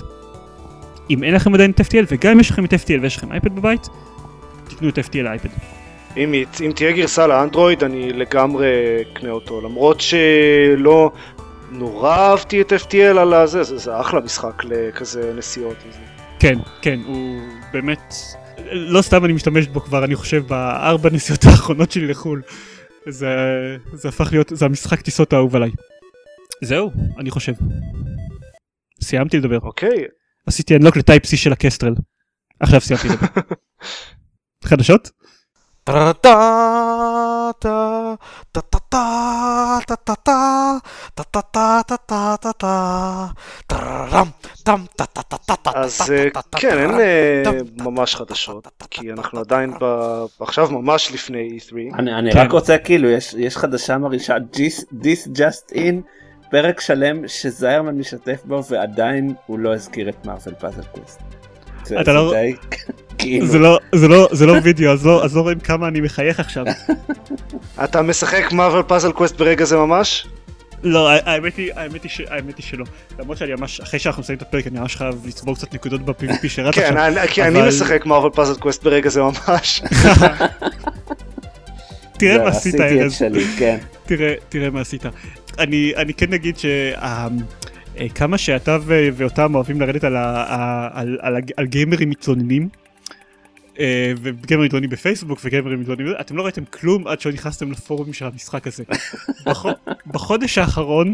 אם 1.10 1.24
אין 1.24 1.34
לכם 1.34 1.54
עדיין 1.54 1.72
את 1.72 1.80
FTL 1.80 2.06
וגם 2.08 2.32
אם 2.32 2.40
יש 2.40 2.52
לכם 2.52 2.66
את 2.66 2.74
FTL 2.74 3.02
ויש 3.02 3.18
לכם 3.18 3.32
אייפד 3.32 3.56
בבית 3.56 3.88
תקנו 4.68 4.90
את 4.90 5.00
FTL 5.00 5.18
לאייפד. 5.24 5.50
אם, 6.18 6.34
אם 6.66 6.72
תהיה 6.76 6.92
גרסה 6.92 7.28
לאנדרואיד 7.28 7.84
אני 7.84 8.14
לגמרי 8.14 8.68
אקנה 9.02 9.30
אותו 9.30 9.62
למרות 9.62 10.02
שלא 10.02 11.12
נורא 11.72 12.16
אהבתי 12.16 12.62
את 12.62 12.74
FTL 12.74 13.18
על 13.20 13.34
הזה 13.34 13.64
זה, 13.64 13.78
זה 13.78 14.00
אחלה 14.00 14.20
משחק 14.20 14.64
לכזה 14.64 15.34
נסיעות 15.38 15.78
וזה. 15.88 16.21
כן, 16.42 16.60
כן, 16.82 17.00
הוא 17.06 17.42
באמת, 17.74 18.14
לא 18.72 19.02
סתם 19.02 19.26
אני 19.26 19.34
משתמש 19.34 19.68
בו 19.68 19.82
כבר, 19.82 20.06
אני 20.06 20.16
חושב, 20.16 20.48
בארבע 20.48 21.10
נסיעות 21.10 21.46
האחרונות 21.52 21.92
שלי 21.92 22.08
לחו"ל. 22.08 22.42
זה, 23.10 23.28
זה 23.94 24.10
הפך 24.10 24.28
להיות, 24.32 24.52
זה 24.56 24.66
המשחק 24.66 25.02
טיסות 25.02 25.34
האהוב 25.34 25.56
עליי. 25.56 25.72
זהו, 26.64 26.92
אני 27.18 27.32
חושב. 27.32 27.54
סיימתי 29.02 29.38
לדבר. 29.38 29.60
אוקיי 29.60 30.06
עשיתי 30.48 30.76
אנלוק 30.76 30.98
לטייפ 30.98 31.26
C 31.26 31.38
של 31.38 31.54
הקסטרל. 31.54 31.94
עכשיו 32.60 32.82
סיימתי 32.82 33.08
לדבר. 33.08 33.28
חדשות? 34.70 35.12
אז 45.76 46.12
אה, 46.12 46.28
כן 46.58 46.78
אין 46.78 47.00
אה, 47.00 47.44
ממש 47.78 48.16
חדשות 48.16 48.68
כי 48.90 49.12
אנחנו 49.12 49.40
עדיין. 49.40 49.74
עכשיו 50.40 50.72
ממש 50.72 51.12
לפני 51.12 51.58
E3 51.60 51.74
אני, 52.00 52.32
כן. 52.34 52.40
רק 52.40 52.52
רוצה 52.52 52.78
כאילו 52.78 53.10
יש, 53.10 53.36
חדשה 53.58 53.98
מרעישה 53.98 54.36
This, 54.56 54.84
This 55.04 55.30
Just 55.38 55.76
In 55.76 55.96
פרק 56.52 56.80
שלם 56.80 57.28
שזיירמן 57.28 57.98
משתף 57.98 58.42
בו 58.46 58.64
ועדיין 58.70 59.34
הוא 59.46 59.60
לא 59.60 59.74
הזכיר 59.74 60.10
את 60.10 60.26
מארוול 60.26 60.54
פאזל 60.54 60.84
קווסט. 60.84 61.22
אתה 62.02 62.14
לא- 62.14 62.34
כאילו, 63.22 63.48
זה 63.48 63.60
לא, 63.60 63.80
זה 63.96 64.08
לא, 64.08 64.28
זה 64.32 64.46
לא 64.46 64.54
וידאו, 64.64 64.92
אז 64.92 65.06
לא, 65.06 65.24
אז 65.26 65.36
לא 65.36 65.42
רואים 65.42 65.60
כמה 65.60 65.88
אני 65.88 66.02
מחייך 66.02 66.40
עכשיו. 66.40 66.66
אתה 67.84 68.02
משחק 68.02 68.52
Marvel 68.52 68.84
Puzzle 68.84 69.12
Quest 69.12 69.36
ברגע 69.38 69.66
זה 69.66 69.78
ממש? 69.78 70.28
לא, 70.84 71.10
האמת 71.12 71.58
היא, 71.58 71.72
האמת 71.76 72.04
היא, 72.04 72.12
ש- 72.12 72.22
האמת 72.30 72.58
היא 72.58 72.66
שלא. 72.66 72.86
למרות 73.20 73.38
שאני 73.38 73.54
ממש, 73.56 73.82
אחרי 73.82 74.00
שאנחנו 74.00 74.22
מסיימים 74.22 74.38
את 74.42 74.48
הפרק 74.48 74.68
אני 74.68 74.80
ממש 74.80 74.96
חייב 74.96 75.16
לצבור 75.28 75.56
קצת 75.56 75.74
נקודות 75.74 76.02
ב-PvP 76.06 76.48
שרץ 76.48 76.76
כן, 76.76 76.82
עכשיו. 76.82 77.08
אני- 77.08 77.28
כי 77.28 77.44
אני 77.44 77.68
משחק 77.68 78.06
Marvel 78.06 78.32
Puzzle 78.32 78.54
Quest 78.60 78.84
ברגע 78.84 79.10
זה 79.10 79.22
ממש. 79.22 79.82
תראה 82.20 82.44
מה 82.44 82.50
עשית 82.50 82.76
ארז, 82.80 83.22
כן. 83.58 83.78
תראה, 84.50 84.70
מה 84.70 84.82
עשית. 84.82 85.04
אני, 85.60 85.94
אני 85.96 86.14
כן 86.14 86.34
אגיד 86.34 86.56
שכמה 86.58 88.38
שאתה 88.38 88.78
ו- 88.86 89.10
ואותם 89.14 89.56
אוהבים 89.56 89.82
לרדת 89.82 90.04
על, 90.04 90.16
ה- 90.16 90.22
ה- 90.48 90.90
על, 90.94 91.18
על, 91.22 91.36
הג- 91.36 91.52
על 91.58 91.66
גיימרים 91.66 92.10
מתלוננים. 92.10 92.70
אה, 93.82 94.14
וגיימרים 94.22 94.66
מתלוננים 94.68 94.90
בפייסבוק 94.90 95.40
וגיימרים 95.44 95.82
מתלוננים, 95.82 96.14
אתם 96.22 96.38
לא 96.38 96.44
ראיתם 96.44 96.66
כלום 96.66 97.08
עד 97.08 97.22
שלא 97.22 97.32
נכנסתם 97.34 97.72
לפורומים 97.72 98.14
של 98.14 98.26
המשחק 98.26 98.68
הזה. 98.68 98.84
בח- 99.46 99.66
בחודש 100.08 100.58
האחרון 100.58 101.14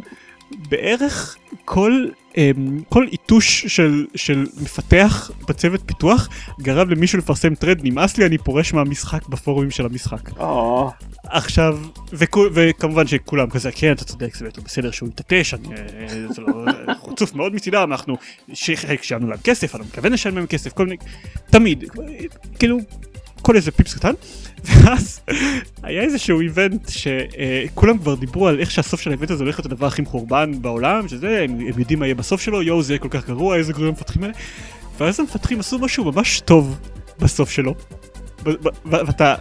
בערך 0.70 1.36
כל, 1.66 2.08
אמ, 2.38 2.82
כל 2.90 3.08
איתוש 3.12 3.66
של, 3.66 4.06
של 4.16 4.46
מפתח 4.62 5.32
בצוות 5.48 5.82
פיתוח 5.86 6.30
גרם 6.62 6.90
למישהו 6.90 7.18
לפרסם 7.20 7.56
טרד 7.56 7.80
נמאס 7.84 8.18
לי 8.18 8.26
אני 8.26 8.38
פורש 8.38 8.74
מהמשחק 8.74 9.28
בפורומים 9.28 9.72
של 9.72 9.86
המשחק. 9.86 10.38
או, 10.40 10.92
עכשיו 11.24 11.80
וכו- 12.14 12.46
וכמובן 12.54 13.08
שכולם 13.08 13.50
כזה 13.50 13.72
כן 13.72 13.92
אתה 13.92 14.06
צודק 14.06 14.36
זה 14.36 14.46
לא 14.46 14.52
בסדר 14.66 14.92
שהוא 14.92 15.10
יתעטש 15.10 15.54
אני, 15.54 15.68
אה, 15.76 16.08
זה 16.34 16.42
לא 16.42 16.54
חוצוף 17.00 17.34
מאוד 17.36 17.54
מצידם 17.56 17.88
אנחנו 17.92 18.18
שחלק 18.54 19.04
שילמנו 19.04 19.28
להם 19.28 19.40
כסף 19.44 19.76
אני 19.76 19.82
לא 19.82 19.88
מתכוון 19.88 20.12
לשלם 20.14 20.36
להם 20.38 20.46
כסף 20.48 20.74
כל 20.74 20.84
מיני 20.86 20.98
תמיד 21.50 21.84
כאילו 22.60 22.78
כל 23.42 23.56
איזה 23.56 23.72
פיפס 23.72 23.94
קטן 23.94 24.14
ואז 24.66 25.20
היה 25.84 26.02
איזשהו 26.02 26.42
איבנט 26.42 26.90
שכולם 26.90 27.98
כבר 27.98 28.16
דיברו 28.16 28.48
על 28.48 28.60
איך 28.60 28.72
שהסוף 28.72 29.02
של 29.02 29.10
האיבנט 29.10 29.32
הזה 29.32 29.44
הולך 29.44 29.60
להיות 29.60 29.66
הדבר 29.66 29.88
הכי 29.88 30.02
מחורבן 30.02 30.52
בעולם 30.62 31.08
שזה 31.08 31.42
הם, 31.44 31.52
הם 31.52 31.80
יודעים 31.80 32.00
מה 32.00 32.06
יהיה 32.06 32.16
בסוף 32.16 32.42
שלו 32.42 32.62
יואו 32.62 32.84
זה 32.84 32.94
יהיה 32.94 33.00
כל 33.00 33.10
כך 33.12 33.28
גרוע 33.28 33.56
איזה 33.56 33.74
גרועים 33.74 33.90
המפתחים 33.90 34.24
האלה 34.24 34.34
ואז 35.00 35.20
המפתחים 35.20 35.60
עשו 35.60 35.80
משהו 35.80 36.12
ממש 36.12 36.40
טוב 36.40 36.80
בסוף 37.20 37.50
שלו 37.50 37.76
ואתה 38.86 39.36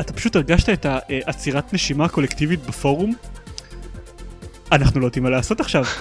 אתה 0.00 0.12
פשוט 0.12 0.36
הרגשת 0.36 0.68
את 0.68 0.86
העצירת 0.88 1.72
נשימה 1.72 2.04
הקולקטיבית 2.04 2.66
בפורום? 2.66 3.14
אנחנו 4.72 5.00
לא 5.00 5.06
יודעים 5.06 5.24
מה 5.24 5.30
לעשות 5.30 5.60
עכשיו. 5.60 5.84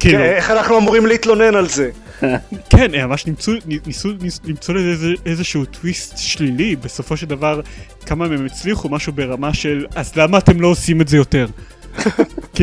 כאילו, 0.00 0.18
כן, 0.18 0.24
איך 0.24 0.50
אנחנו 0.50 0.78
אמורים 0.78 1.06
להתלונן 1.06 1.54
על 1.54 1.68
זה? 1.68 1.90
כן, 2.70 2.94
הם 2.94 3.08
ממש 3.08 3.26
נמצאו, 3.26 3.52
ניסו 3.86 4.12
ניס- 4.20 4.40
למצוא 4.44 4.74
לזה 4.74 5.12
איזשהו 5.26 5.64
טוויסט 5.64 6.18
שלילי, 6.18 6.76
בסופו 6.76 7.16
של 7.16 7.26
דבר 7.26 7.60
כמה 8.06 8.28
מהם 8.28 8.46
הצליחו, 8.46 8.88
משהו 8.88 9.12
ברמה 9.12 9.54
של 9.54 9.86
אז 9.94 10.16
למה 10.16 10.38
אתם 10.38 10.60
לא 10.60 10.68
עושים 10.68 11.00
את 11.00 11.08
זה 11.08 11.16
יותר? 11.16 11.46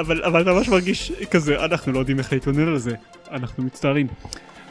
אבל 0.00 0.22
אבל 0.22 0.42
אתה 0.42 0.52
ממש 0.52 0.68
מרגיש 0.68 1.12
כזה, 1.30 1.64
אנחנו 1.64 1.92
לא 1.92 1.98
יודעים 1.98 2.18
איך 2.18 2.32
להתלונן 2.32 2.68
על 2.68 2.78
זה, 2.78 2.94
אנחנו 3.32 3.64
מצטערים. 3.64 4.06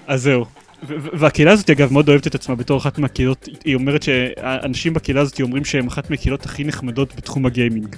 אז 0.08 0.22
זהו. 0.22 0.46
והקהילה 0.88 1.52
הזאת 1.52 1.70
אגב 1.70 1.94
מאוד 1.94 2.10
אוהבת 2.10 2.28
את 2.28 2.36
עצמה 2.36 2.56
בתור 2.56 2.78
אחת 2.78 2.98
מהקהילות, 3.00 3.50
היא 3.66 3.76
אומרת 3.76 4.04
שאנשים 4.04 4.94
בקהילה 4.94 5.22
הזאת 5.22 5.42
אומרים 5.42 5.66
שהם 5.66 5.88
אחת 5.88 6.10
מהקהילות 6.10 6.46
הכי 6.46 6.64
נחמדות 6.64 7.16
בתחום 7.16 7.46
הגיימינג. 7.46 7.96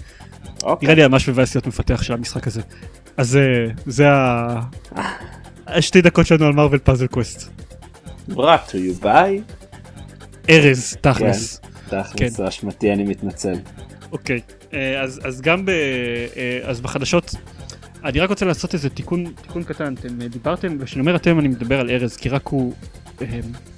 אוקיי. 0.63 0.85
נראה 0.87 0.95
לי 0.95 1.07
ממש 1.07 1.29
מבאס 1.29 1.55
להיות 1.55 1.67
מפתח 1.67 2.03
של 2.03 2.13
המשחק 2.13 2.47
הזה. 2.47 2.61
אז 3.17 3.29
זה, 3.29 3.67
זה 3.85 4.09
ה... 4.09 4.61
השתי 5.67 6.01
דקות 6.01 6.25
שלנו 6.25 6.45
על 6.45 6.53
Marvel 6.53 6.79
Puzzle 6.79 7.07
Quest. 7.07 7.49
brought 8.29 8.69
to 8.69 8.73
you 8.73 9.03
by, 9.03 9.07
ארז, 10.49 10.97
תכלס. 11.01 11.61
תכלס, 11.87 12.13
כן. 12.17 12.27
זו 12.27 12.47
אשמתי, 12.47 12.93
אני 12.93 13.03
מתנצל. 13.03 13.53
אוקיי. 14.11 14.39
אה, 14.73 15.01
אז, 15.01 15.19
אז 15.23 15.41
גם 15.41 15.65
ב... 15.65 15.69
אה, 15.69 16.59
אז 16.63 16.81
בחדשות, 16.81 17.35
אני 18.03 18.19
רק 18.19 18.29
רוצה 18.29 18.45
לעשות 18.45 18.73
איזה 18.73 18.89
תיקון, 18.89 19.25
תיקון 19.41 19.63
קטן. 19.63 19.93
אתם 19.93 20.21
אה, 20.21 20.27
דיברתם, 20.27 20.77
וכשאני 20.79 21.01
אומר 21.01 21.15
אתם 21.15 21.39
אני 21.39 21.47
מדבר 21.47 21.79
על 21.79 21.89
ארז, 21.89 22.17
כי 22.17 22.29
רק 22.29 22.47
הוא 22.47 22.73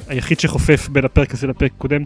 היחיד 0.07 0.39
שחופף 0.39 0.89
בין 0.89 1.05
הפרק 1.05 1.33
הזה 1.33 1.47
לפרק 1.47 1.71
הקודם. 1.77 2.03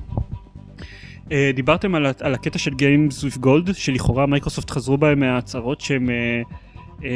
אה, 1.32 1.52
דיברתם 1.56 1.96
על, 1.96 2.06
על 2.20 2.34
הקטע 2.34 2.60
של 2.60 2.72
Games 2.72 3.14
with 3.24 3.38
Gold, 3.38 3.74
שלכאורה 3.74 4.26
מייקרוסופט 4.26 4.70
חזרו 4.70 4.98
בהם 4.98 5.20
מההצהרות 5.20 5.82
שהם, 5.82 6.10
אה, 6.10 6.42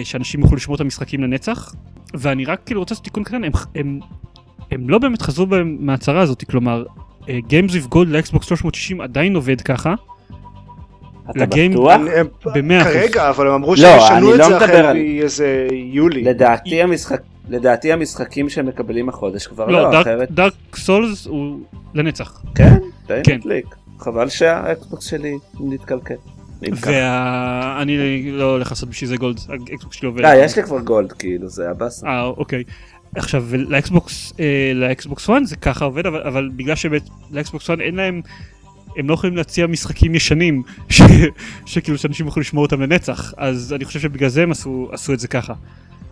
שאנשים 0.04 0.40
יוכלו 0.40 0.58
לשמור 0.58 0.76
את 0.76 0.82
המשחקים 0.82 1.24
לנצח, 1.24 1.76
ואני 2.14 2.46
רק 2.46 2.62
כאילו 2.66 2.82
רוצה 2.82 2.94
לעשות 2.94 3.04
תיקון 3.04 3.24
קטן, 3.24 3.44
הם, 3.44 3.52
הם, 3.76 4.00
הם 4.72 4.90
לא 4.90 4.98
באמת 4.98 5.22
חזרו 5.22 5.46
בהם 5.46 5.78
מההצהרה 5.80 6.22
הזאת, 6.22 6.44
כלומר, 6.44 6.84
אה, 7.30 7.40
Games 7.50 7.72
with 7.72 7.94
Gold 7.94 8.06
לאקסבוקס 8.08 8.46
360 8.48 9.02
עדיין 9.02 9.36
עובד 9.36 9.62
ככה, 9.62 9.94
אתה 11.30 11.40
ל 11.39 11.45
Game- 11.45 11.72
בטוח? 11.72 11.92
הם- 11.94 12.08
הם- 12.16 12.28
במאה 12.56 12.82
אחוז. 12.82 12.94
כרגע, 12.94 13.30
אבל 13.30 13.48
הם 13.48 13.54
אמרו 13.54 13.72
לא, 13.72 13.78
שהם 13.78 13.90
אני 14.18 14.18
ישנו 14.18 14.34
את 14.34 14.40
לא 14.40 14.48
זה 14.50 14.58
החל 14.58 14.72
על- 14.76 14.98
מאיזה 14.98 15.68
יולי. 15.72 16.24
לדעתי 16.24 16.82
המשחק... 16.82 17.22
לדעתי 17.50 17.94
המשחקים 17.94 18.50
שהם 18.50 18.66
מקבלים 18.66 19.10
החודש 19.10 19.48
כבר 19.48 19.66
לא, 19.68 19.82
לא, 19.82 19.92
Dark- 19.92 20.02
אחרת... 20.02 20.32
Dark 20.32 20.54
Souls 20.76 21.26
הוא 21.28 21.60
לנצח. 21.94 22.42
כן, 22.56 22.74
די 23.08 23.22
כן. 23.24 23.36
מדליק. 23.38 23.66
חבל 24.00 24.30
שהאקסבוקס 24.30 25.06
שלי 25.06 25.34
נתקלקל. 25.60 26.16
ואני 26.62 28.32
לא 28.32 28.51
הולך 28.51 28.72
לעשות 28.72 28.89
בשביל 28.89 29.09
זה 29.09 29.18
Gold, 29.18 29.39
האקסבוקס 29.49 29.95
שלי 29.97 30.07
עובד. 30.07 30.26
אה, 30.26 30.45
יש 30.45 30.57
לי 30.57 30.64
כבר 30.64 30.80
Gold, 30.80 31.12
כאילו, 31.12 31.49
זה 31.49 31.70
הבאסה. 31.70 32.07
אה, 32.07 32.24
אוקיי. 32.24 32.64
עכשיו, 33.16 33.45
לאקסבוקס, 33.53 34.34
אה, 34.39 34.72
לאקסבוקס 34.76 35.30
1 35.30 35.34
זה 35.43 35.55
ככה 35.55 35.86
עובד, 35.86 36.05
אבל, 36.05 36.49
בגלל 36.55 36.76
שלאקסבוקס 36.76 37.70
1 37.70 37.80
אין 37.80 37.95
להם, 37.95 38.22
הם 38.97 39.09
לא 39.09 39.14
יכולים 39.14 39.38
להציע 39.38 39.68
משחקים 39.68 40.16
ישנים, 40.16 40.64
ש, 40.89 41.01
שכאילו 41.66 41.97
שאנשים 41.97 42.26
יוכלו 42.26 42.41
לשמור 42.41 42.66
אותם 42.66 42.82
לנצח, 42.82 43.34
אז 43.38 43.74
אני 43.74 43.86
חושב 43.86 43.99
שבגלל 43.99 44.30
זה 44.30 44.43
הם 44.43 44.51
עשו, 44.51 44.89
עשו 44.91 45.14
את 45.14 45.20
זה 45.20 45.28
ככה. 45.28 45.53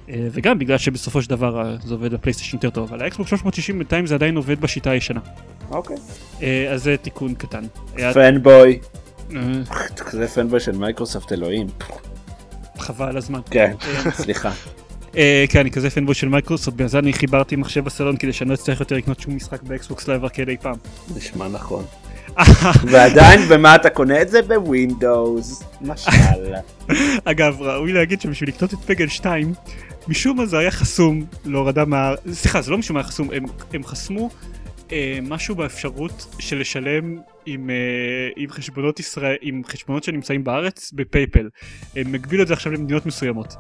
אה, 0.10 0.28
וגם 0.32 0.60
בגלל 0.60 0.78
שבסופו 0.78 1.22
של 1.22 1.30
דבר 1.30 1.76
זה 1.86 1.94
עובד 1.94 2.14
בפלייסטיישן 2.14 2.58
יותר 2.58 2.70
טוב, 2.70 2.90
אבל 2.90 3.04
האקסבוקס 3.04 3.30
360 3.30 3.78
בינתיים 3.78 4.06
זה 4.06 4.16
עדיין 4.16 4.36
עובד 4.36 4.62
בשיטה 4.62 4.90
הישנה. 4.90 5.20
אוקיי. 5.72 5.98
אז 6.72 6.84
זה 6.84 6.96
תיקון 6.98 7.34
קטן. 7.34 7.64
fanboy. 8.14 8.80
אה, 9.36 9.88
כזה 9.98 10.28
fanboy 10.28 10.60
של 10.60 10.78
מייקרוסופט 10.78 11.32
אלוהים. 11.32 11.68
חבל 12.78 13.18
הזמן. 13.18 13.40
כן, 13.52 13.74
סליחה. 14.12 14.52
אה, 15.18 15.46
כן, 15.50 15.60
אני 15.60 15.72
כזה 15.72 15.90
fanboy 15.90 16.16
של 16.16 16.30
מייקרוסופט, 16.30 16.76
בגלל 16.76 16.88
זה 16.88 17.00
אני 17.00 17.14
חיברתי 17.14 17.56
מחשב 17.56 17.84
בסלון 17.84 18.18
כדי 18.18 18.34
שאני 18.34 18.50
לא 18.50 18.54
אצטרך 18.54 18.80
יותר 18.80 18.96
לקנות 18.96 19.20
שום 19.20 19.36
משחק 19.36 19.64
ב 19.64 19.72
Xbox 19.72 20.08
Live 20.08 20.24
Arcade 20.24 20.50
אי 20.50 20.58
פעם. 20.62 20.76
נשמע 21.16 21.48
נכון. 21.48 21.86
ועדיין, 22.92 23.42
במה 23.50 23.76
אתה 23.76 23.90
קונה 23.90 24.22
את 24.22 24.30
זה? 24.30 24.42
בווינדוס. 24.42 25.64
משל. 25.82 26.12
אגב, 27.26 27.62
ראוי 27.62 27.94
להגיד 27.94 28.22
שבשביל 28.22 28.50
לקנות 28.50 28.74
את 28.74 28.80
Peggle 28.86 29.08
2, 29.08 29.54
משום 30.08 30.38
מה 30.38 30.46
זה 30.46 30.58
היה 30.58 30.72
חסום 30.72 31.26
להורדה 31.46 31.86
מה... 31.86 32.14
סליחה, 32.32 32.62
זה 32.62 32.72
לא 32.72 32.78
משום 32.78 32.94
מה 32.94 33.00
היה 33.00 33.08
חסום, 33.08 33.30
הם, 33.34 33.44
הם 33.74 33.84
חסמו 33.84 34.30
אה, 34.92 35.20
משהו 35.22 35.56
באפשרות 35.56 36.36
של 36.40 36.60
לשלם 36.60 37.18
עם, 37.46 37.70
אה, 37.70 37.76
עם 38.36 38.50
חשבונות 38.50 39.00
ישראל, 39.00 39.36
עם 39.42 39.62
חשבונות 39.66 40.04
שנמצאים 40.04 40.44
בארץ 40.44 40.92
בפייפל. 40.92 41.50
הם 41.96 42.16
הגבילו 42.16 42.44
את 42.44 42.48
זה 42.48 42.54
עכשיו 42.54 42.72
למדינות 42.74 43.06
מסוימות. 43.06 43.54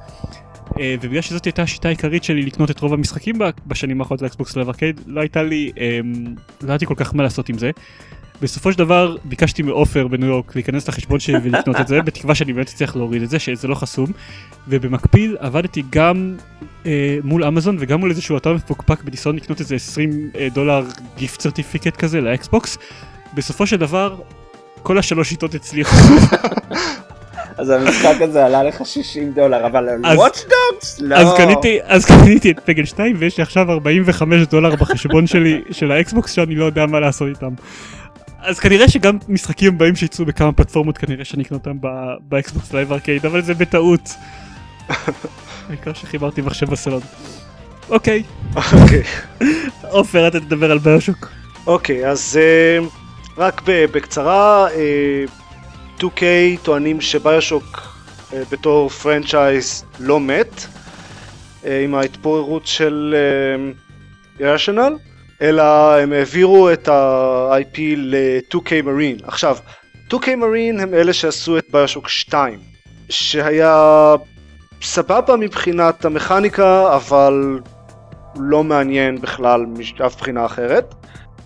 אה, 0.79 0.95
ובגלל 1.01 1.21
שזאת 1.21 1.45
הייתה 1.45 1.61
השיטה 1.61 1.87
העיקרית 1.87 2.23
שלי 2.23 2.41
לקנות 2.41 2.71
את 2.71 2.79
רוב 2.79 2.93
המשחקים 2.93 3.35
בשנים 3.67 4.01
האחרונות 4.01 4.21
ל 4.21 4.28
Xbox 4.28 4.55
Live 4.55 4.67
Arcade, 4.67 5.01
לא 5.05 5.21
הייתה 5.21 5.43
לי, 5.43 5.71
אה, 5.79 5.99
לא 6.61 6.65
ידעתי 6.65 6.85
כל 6.85 6.95
כך 6.97 7.15
מה 7.15 7.23
לעשות 7.23 7.49
עם 7.49 7.57
זה. 7.57 7.71
בסופו 8.41 8.71
של 8.71 8.77
דבר 8.77 9.15
ביקשתי 9.23 9.61
מעופר 9.61 10.07
בניו 10.07 10.27
יורק 10.29 10.55
להיכנס 10.55 10.87
לחשבון 10.87 11.19
שלי 11.19 11.37
ולקנות 11.43 11.79
את 11.79 11.87
זה 11.87 12.01
בתקווה 12.05 12.35
שאני 12.35 12.53
באמת 12.53 12.67
אצליח 12.67 12.95
להוריד 12.95 13.21
את 13.21 13.29
זה 13.29 13.39
שזה 13.39 13.67
לא 13.67 13.75
חסום 13.75 14.11
ובמקביל 14.67 15.37
עבדתי 15.39 15.83
גם 15.89 16.35
אה, 16.85 17.17
מול 17.23 17.43
אמזון 17.43 17.77
וגם 17.79 17.99
מול 17.99 18.09
איזשהו 18.09 18.37
אתר 18.37 18.53
מפוקפק 18.53 19.03
בניסיון 19.03 19.35
לקנות 19.35 19.59
איזה 19.59 19.75
20 19.75 20.29
אה, 20.35 20.47
דולר 20.53 20.85
gift 21.17 21.41
certificate 21.41 21.97
כזה 21.97 22.21
לאקסבוקס 22.21 22.77
בסופו 23.33 23.67
של 23.67 23.77
דבר 23.77 24.15
כל 24.83 24.97
השלוש 24.97 25.29
שיטות 25.29 25.55
הצליחו 25.55 25.95
אז 27.59 27.69
המשחק 27.69 28.21
הזה 28.21 28.45
עלה 28.45 28.63
לך 28.63 28.85
60 28.85 29.31
דולר, 29.31 29.65
אבל 29.65 29.87
Watch 30.15 30.45
Dogs? 30.45 30.99
לא. 31.01 31.15
אז 31.15 31.27
קניתי 31.37 31.79
אז 31.83 32.05
קניתי 32.05 32.51
את 32.51 32.59
Peggle 32.59 32.85
2 32.85 33.15
ויש 33.19 33.37
לי 33.37 33.43
עכשיו 33.43 33.71
45 33.71 34.47
דולר 34.47 34.75
בחשבון 34.75 35.27
שלי 35.27 35.61
של 35.71 35.91
האקסבוקס 35.91 36.31
שאני 36.31 36.55
לא 36.55 36.65
יודע 36.65 36.85
מה 36.85 36.99
לעשות 36.99 37.27
איתם. 37.29 37.53
אז 38.41 38.59
כנראה 38.59 38.89
שגם 38.89 39.17
משחקים 39.27 39.73
הבאים 39.73 39.95
שיצאו 39.95 40.25
בכמה 40.25 40.51
פלטפורמות 40.51 40.97
כנראה 40.97 41.25
שאני 41.25 41.43
אקנה 41.43 41.57
אותם 41.57 41.77
ב 42.21 42.32
Xbox 42.32 42.73
Live 42.73 42.93
Arcade 42.93 43.25
אבל 43.25 43.41
זה 43.41 43.53
בטעות. 43.53 44.09
העיקר 45.69 45.93
שחיברתי 45.93 46.41
מחשב 46.41 46.69
בסלון. 46.69 47.01
אוקיי, 47.89 48.23
אוקיי. 48.55 49.03
עופר 49.81 50.27
אתה 50.27 50.39
תדבר 50.39 50.71
על 50.71 50.77
BioShock. 50.77 51.31
אוקיי, 51.67 52.07
אז 52.09 52.39
אה, 52.41 52.85
רק 53.37 53.61
ב- 53.65 53.85
בקצרה, 53.91 54.67
אה, 54.71 55.23
2K 55.99 56.21
טוענים 56.63 57.01
ש 57.01 57.20
BioShock 57.20 57.97
אה, 58.33 58.41
בתור 58.51 58.89
franchise 58.89 59.85
לא 59.99 60.19
מת, 60.19 60.65
אה, 61.65 61.83
עם 61.83 61.95
ההתפוררות 61.95 62.67
של 62.67 63.15
ירשנל, 64.39 64.93
אלא 65.41 65.95
הם 65.97 66.13
העבירו 66.13 66.71
את 66.71 66.87
ה-IP 66.87 67.79
ל-2K 67.97 68.69
Marine. 68.85 69.27
עכשיו, 69.27 69.57
2K 70.09 70.25
Marine 70.25 70.81
הם 70.81 70.93
אלה 70.93 71.13
שעשו 71.13 71.57
את 71.57 71.65
ביושוק 71.71 72.09
2, 72.09 72.59
שהיה 73.09 74.15
סבבה 74.81 75.35
מבחינת 75.35 76.05
המכניקה, 76.05 76.95
אבל 76.95 77.59
לא 78.35 78.63
מעניין 78.63 79.21
בכלל 79.21 79.65
מאף 79.99 80.15
בחינה 80.15 80.45
אחרת. 80.45 80.95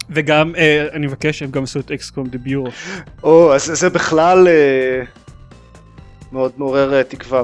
וגם 0.10 0.56
אה, 0.56 0.88
אני 0.94 1.08
מבקש 1.08 1.44
הם 1.44 1.52
גם 1.52 1.64
עשו 1.64 1.80
את 1.80 1.92
אקסקום 1.92 2.28
דה 2.28 2.38
ביורו. 2.38 2.70
או, 3.24 3.56
אז 3.56 3.66
זה 3.66 3.90
בכלל 3.90 4.48
אה, 4.48 5.04
מאוד 6.32 6.52
מעורר 6.58 6.94
אה, 6.94 7.04
תקווה. 7.04 7.44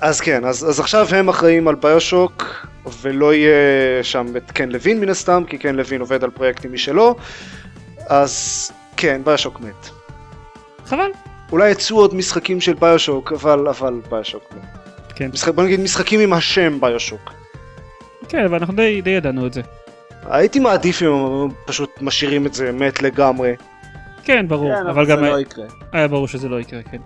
אז 0.00 0.20
כן, 0.20 0.44
אז, 0.44 0.68
אז 0.68 0.80
עכשיו 0.80 1.06
הם 1.10 1.28
אחראים 1.28 1.68
על 1.68 1.74
ביושוק, 1.74 2.66
ולא 3.02 3.34
יהיה 3.34 4.04
שם 4.04 4.26
את 4.36 4.50
קן 4.50 4.68
לוין 4.68 5.00
מן 5.00 5.08
הסתם, 5.08 5.42
כי 5.46 5.58
קן 5.58 5.74
לוין 5.74 6.00
עובד 6.00 6.24
על 6.24 6.30
פרויקטים 6.30 6.72
משלו, 6.72 7.16
אז 8.06 8.72
כן, 8.96 9.20
ביושוק 9.24 9.60
מת. 9.60 9.88
חבל. 10.86 11.10
אולי 11.52 11.70
יצאו 11.70 11.96
עוד 11.96 12.14
משחקים 12.14 12.60
של 12.60 12.74
ביושוק, 12.74 13.32
אבל, 13.32 13.68
אבל 13.68 14.00
ביושוק 14.10 14.52
מת. 14.56 14.78
כן. 15.14 15.30
משחק, 15.32 15.54
בוא 15.54 15.64
נגיד 15.64 15.80
משחקים 15.80 16.20
עם 16.20 16.32
השם 16.32 16.80
ביושוק. 16.80 17.32
כן 18.28 18.44
אבל 18.44 18.54
אנחנו 18.58 18.74
די 18.74 19.00
די 19.00 19.10
ידענו 19.10 19.46
את 19.46 19.52
זה. 19.52 19.60
הייתי 20.24 20.58
מעדיף 20.58 21.02
אם 21.02 21.08
הם 21.08 21.48
פשוט 21.64 21.90
משאירים 22.00 22.46
את 22.46 22.54
זה 22.54 22.72
מת 22.72 23.02
לגמרי. 23.02 23.54
כן 24.24 24.48
ברור 24.48 24.74
כן, 24.74 24.86
אבל 24.86 25.06
גם 25.06 25.18
זה 25.24 25.30
לא 25.30 25.40
יקרה. 25.40 25.64
היה 25.92 26.08
ברור 26.08 26.28
שזה 26.28 26.48
לא 26.48 26.60
יקרה, 26.60 26.82
כן. 26.82 26.98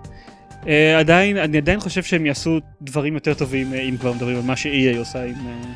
Uh, 0.65 0.67
עדיין, 0.99 1.37
אני 1.37 1.57
עדיין 1.57 1.79
חושב 1.79 2.03
שהם 2.03 2.25
יעשו 2.25 2.59
דברים 2.81 3.13
יותר 3.13 3.33
טובים 3.33 3.73
uh, 3.73 3.75
אם 3.75 3.97
כבר 3.97 4.13
מדברים 4.13 4.37
על 4.37 4.43
מה 4.43 4.55
ש-EA 4.55 4.97
עושה 4.97 5.23
עם 5.23 5.33
uh, 5.33 5.67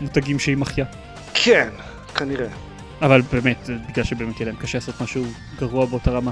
מותגים 0.00 0.38
שהיא 0.38 0.56
מחיה. 0.56 0.84
כן, 1.34 1.68
כנראה. 2.14 2.48
אבל 3.02 3.22
באמת, 3.32 3.70
בגלל 3.88 4.04
שבאמת 4.04 4.40
יהיה 4.40 4.52
להם 4.52 4.60
קשה 4.60 4.78
לעשות 4.78 5.00
משהו 5.00 5.24
גרוע 5.58 5.86
באותה 5.86 6.10
רמה. 6.10 6.30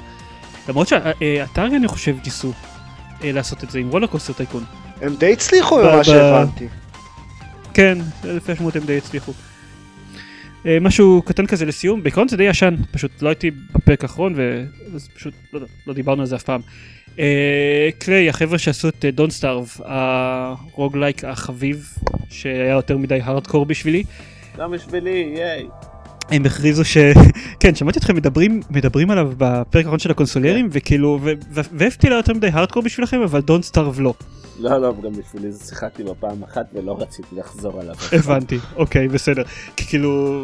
למרות 0.69 0.89
שהאתר 0.89 1.67
אני 1.67 1.89
חושב 1.89 2.17
ניסו 2.25 2.53
uh, 2.53 3.25
לעשות 3.25 3.65
את 3.65 3.71
זה 3.71 3.79
עם 3.79 3.91
רולר 3.91 4.07
קוסטר 4.07 4.33
טייקון. 4.33 4.65
הם 5.01 5.17
די 5.17 5.33
הצליחו 5.33 5.79
ממה 5.79 6.05
שהבנתי. 6.05 6.69
כן, 7.75 7.99
לפי 8.25 8.53
השמות 8.53 8.77
הם 8.77 8.83
די 8.83 8.99
הצליחו. 8.99 9.33
Uh, 10.67 10.69
משהו 10.81 11.23
קטן 11.23 11.47
כזה 11.47 11.65
לסיום, 11.65 12.03
בעיקרון 12.03 12.29
זה 12.29 12.37
די 12.37 12.43
ישן, 12.43 12.75
פשוט 12.91 13.23
לא 13.23 13.29
הייתי 13.29 13.51
בפרק 13.51 14.03
האחרון 14.03 14.35
ואז 14.37 15.09
פשוט 15.15 15.35
לא, 15.53 15.61
לא 15.87 15.95
דיברנו 15.95 16.21
על 16.21 16.27
זה 16.27 16.37
אף 16.37 16.43
פעם. 16.43 16.61
Uh, 17.17 17.19
Klei, 17.99 18.29
החבר'ה 18.29 18.59
שעשו 18.59 18.89
את 18.89 19.05
Don't 19.05 19.31
Starve, 19.31 19.71
ה 19.85 19.99
roguelike 19.99 21.25
החביב, 21.25 21.89
שהיה 22.31 22.73
יותר 22.73 22.99
מדי 22.99 23.21
הארדקור 23.23 23.67
בשבילי, 23.67 24.05
גם 24.59 24.71
בשבילי, 24.71 25.33
ייי. 25.37 25.67
הם 26.31 26.47
הכריזו 26.47 26.85
ש... 26.85 26.97
כן, 27.61 27.75
שמעתי 27.75 27.99
אתכם 27.99 28.17
מדברים, 28.17 28.61
מדברים 28.71 29.11
עליו 29.11 29.33
בפרק 29.37 29.85
האחרון 29.85 29.99
של 29.99 30.11
הקונסולרים, 30.11 30.69
וכאילו, 30.73 31.19
ו-FTL 31.23 32.07
היה 32.09 32.17
יותר 32.17 32.33
מדי 32.33 32.49
הארדקור 32.53 32.83
בשבילכם, 32.83 33.23
אבל 33.23 33.41
Don't 33.41 33.63
Starve 33.63 34.01
לא. 34.01 34.15
לא, 34.59 34.81
לא, 34.81 34.95
גם 35.03 35.13
בשבילי 35.13 35.53
זה 35.53 35.65
שיחקתי 35.69 36.03
בו 36.05 36.15
פעם 36.21 36.43
אחת 36.43 36.67
ולא 36.75 36.97
רציתי 37.01 37.37
לחזור 37.37 37.81
עליו. 37.81 37.95
הבנתי, 38.19 38.59
אוקיי, 38.77 39.09
בסדר. 39.09 39.43
כאילו, 39.77 40.43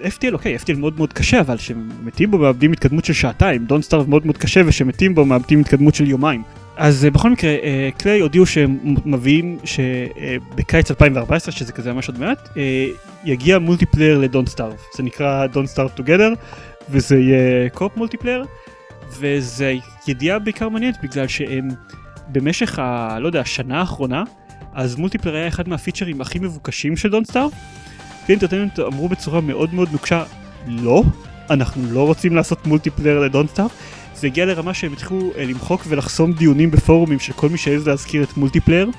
FTL, 0.00 0.32
אוקיי, 0.32 0.56
FTL 0.56 0.76
מאוד 0.78 0.96
מאוד 0.96 1.12
קשה, 1.12 1.40
אבל 1.40 1.56
כשמתים 1.56 2.30
בו 2.30 2.38
מאבדים 2.38 2.72
התקדמות 2.72 3.04
של 3.04 3.12
שעתיים, 3.12 3.64
Don't 3.64 3.82
Starve 3.82 4.08
מאוד 4.08 4.26
מאוד 4.26 4.38
קשה, 4.38 4.60
וכשמתים 4.66 5.14
בו 5.14 5.24
מאבדים 5.24 5.60
התקדמות 5.60 5.94
של 5.94 6.06
יומיים. 6.06 6.42
אז 6.76 7.04
אה, 7.04 7.10
בכל 7.10 7.30
מקרה, 7.30 7.50
אה, 7.50 7.88
Klei 7.98 8.20
הודיעו 8.20 8.46
שהם 8.46 8.78
מביאים 9.04 9.58
שבקיץ 9.64 10.90
2014, 10.90 11.52
שזה 11.52 11.72
כזה 11.72 11.92
ממש 11.92 12.08
עוד 12.08 12.18
מעט, 12.18 12.48
אה, 12.56 12.86
יגיע 13.24 13.58
multiplayer 13.58 14.18
ל 14.18 14.23
Don't 14.23 14.46
Starve. 14.46 14.76
זה 14.96 15.02
נקרא 15.02 15.46
Don't 15.46 15.66
Starve 15.66 15.90
Together, 15.90 16.32
וזה 16.90 17.16
יהיה 17.16 17.70
co-op 17.70 17.96
multiplayer, 17.96 18.44
וזה 19.18 19.74
ידיעה 20.08 20.38
בעיקר 20.38 20.68
מעניינת 20.68 20.96
בגלל 21.02 21.26
שהם 21.26 21.68
במשך 22.28 22.78
ה... 22.78 23.18
לא 23.20 23.26
יודע, 23.26 23.40
השנה 23.40 23.80
האחרונה, 23.80 24.24
אז 24.72 24.96
multiplayer 24.96 25.36
היה 25.36 25.48
אחד 25.48 25.68
מהפיצ'רים 25.68 26.20
הכי 26.20 26.38
מבוקשים 26.38 26.96
של 26.96 27.10
Don't 27.10 27.24
Starve, 27.24 27.52
ו 28.28 28.32
Entertainment 28.32 28.78
אמרו 28.78 29.08
בצורה 29.08 29.40
מאוד 29.40 29.74
מאוד 29.74 29.88
נוקשה, 29.92 30.24
לא, 30.68 31.02
אנחנו 31.50 31.82
לא 31.92 32.06
רוצים 32.06 32.36
לעשות 32.36 32.66
multiplayer 32.66 33.20
ל 33.20 33.25
Don't 33.25 33.50
Starve. 33.50 33.70
זה 34.24 34.28
הגיע 34.28 34.46
לרמה 34.46 34.74
שהם 34.74 34.92
התחילו 34.92 35.32
אה, 35.36 35.44
למחוק 35.44 35.84
ולחסום 35.88 36.32
דיונים 36.32 36.70
בפורומים 36.70 37.18
של 37.18 37.32
כל 37.32 37.48
מי 37.48 37.58
שהעז 37.58 37.88
להזכיר 37.88 38.22
את 38.22 38.36
multiplayer. 38.36 38.90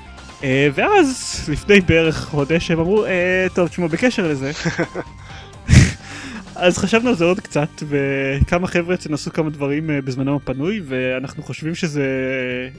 אה, 0.44 0.68
ואז 0.74 1.40
לפני 1.52 1.82
בערך 1.82 2.26
חודש 2.26 2.72
הם 2.72 2.80
אמרו, 2.80 3.06
אה, 3.06 3.48
טוב 3.54 3.68
תשמעו 3.68 3.90
בקשר 3.90 4.28
לזה. 4.28 4.52
אז 6.56 6.78
חשבנו 6.78 7.10
על 7.10 7.16
זה 7.16 7.26
עוד 7.26 7.40
קצת 7.40 7.70
וכמה 7.88 8.68
חבר'ה 8.68 8.96
אצלנו 8.96 9.16
עשו 9.16 9.32
כמה 9.32 9.50
דברים 9.50 9.90
אה, 9.90 10.02
בזמנם 10.02 10.36
הפנוי 10.36 10.82
ואנחנו 10.86 11.44
חושבים 11.44 11.76
שזה 11.76 12.06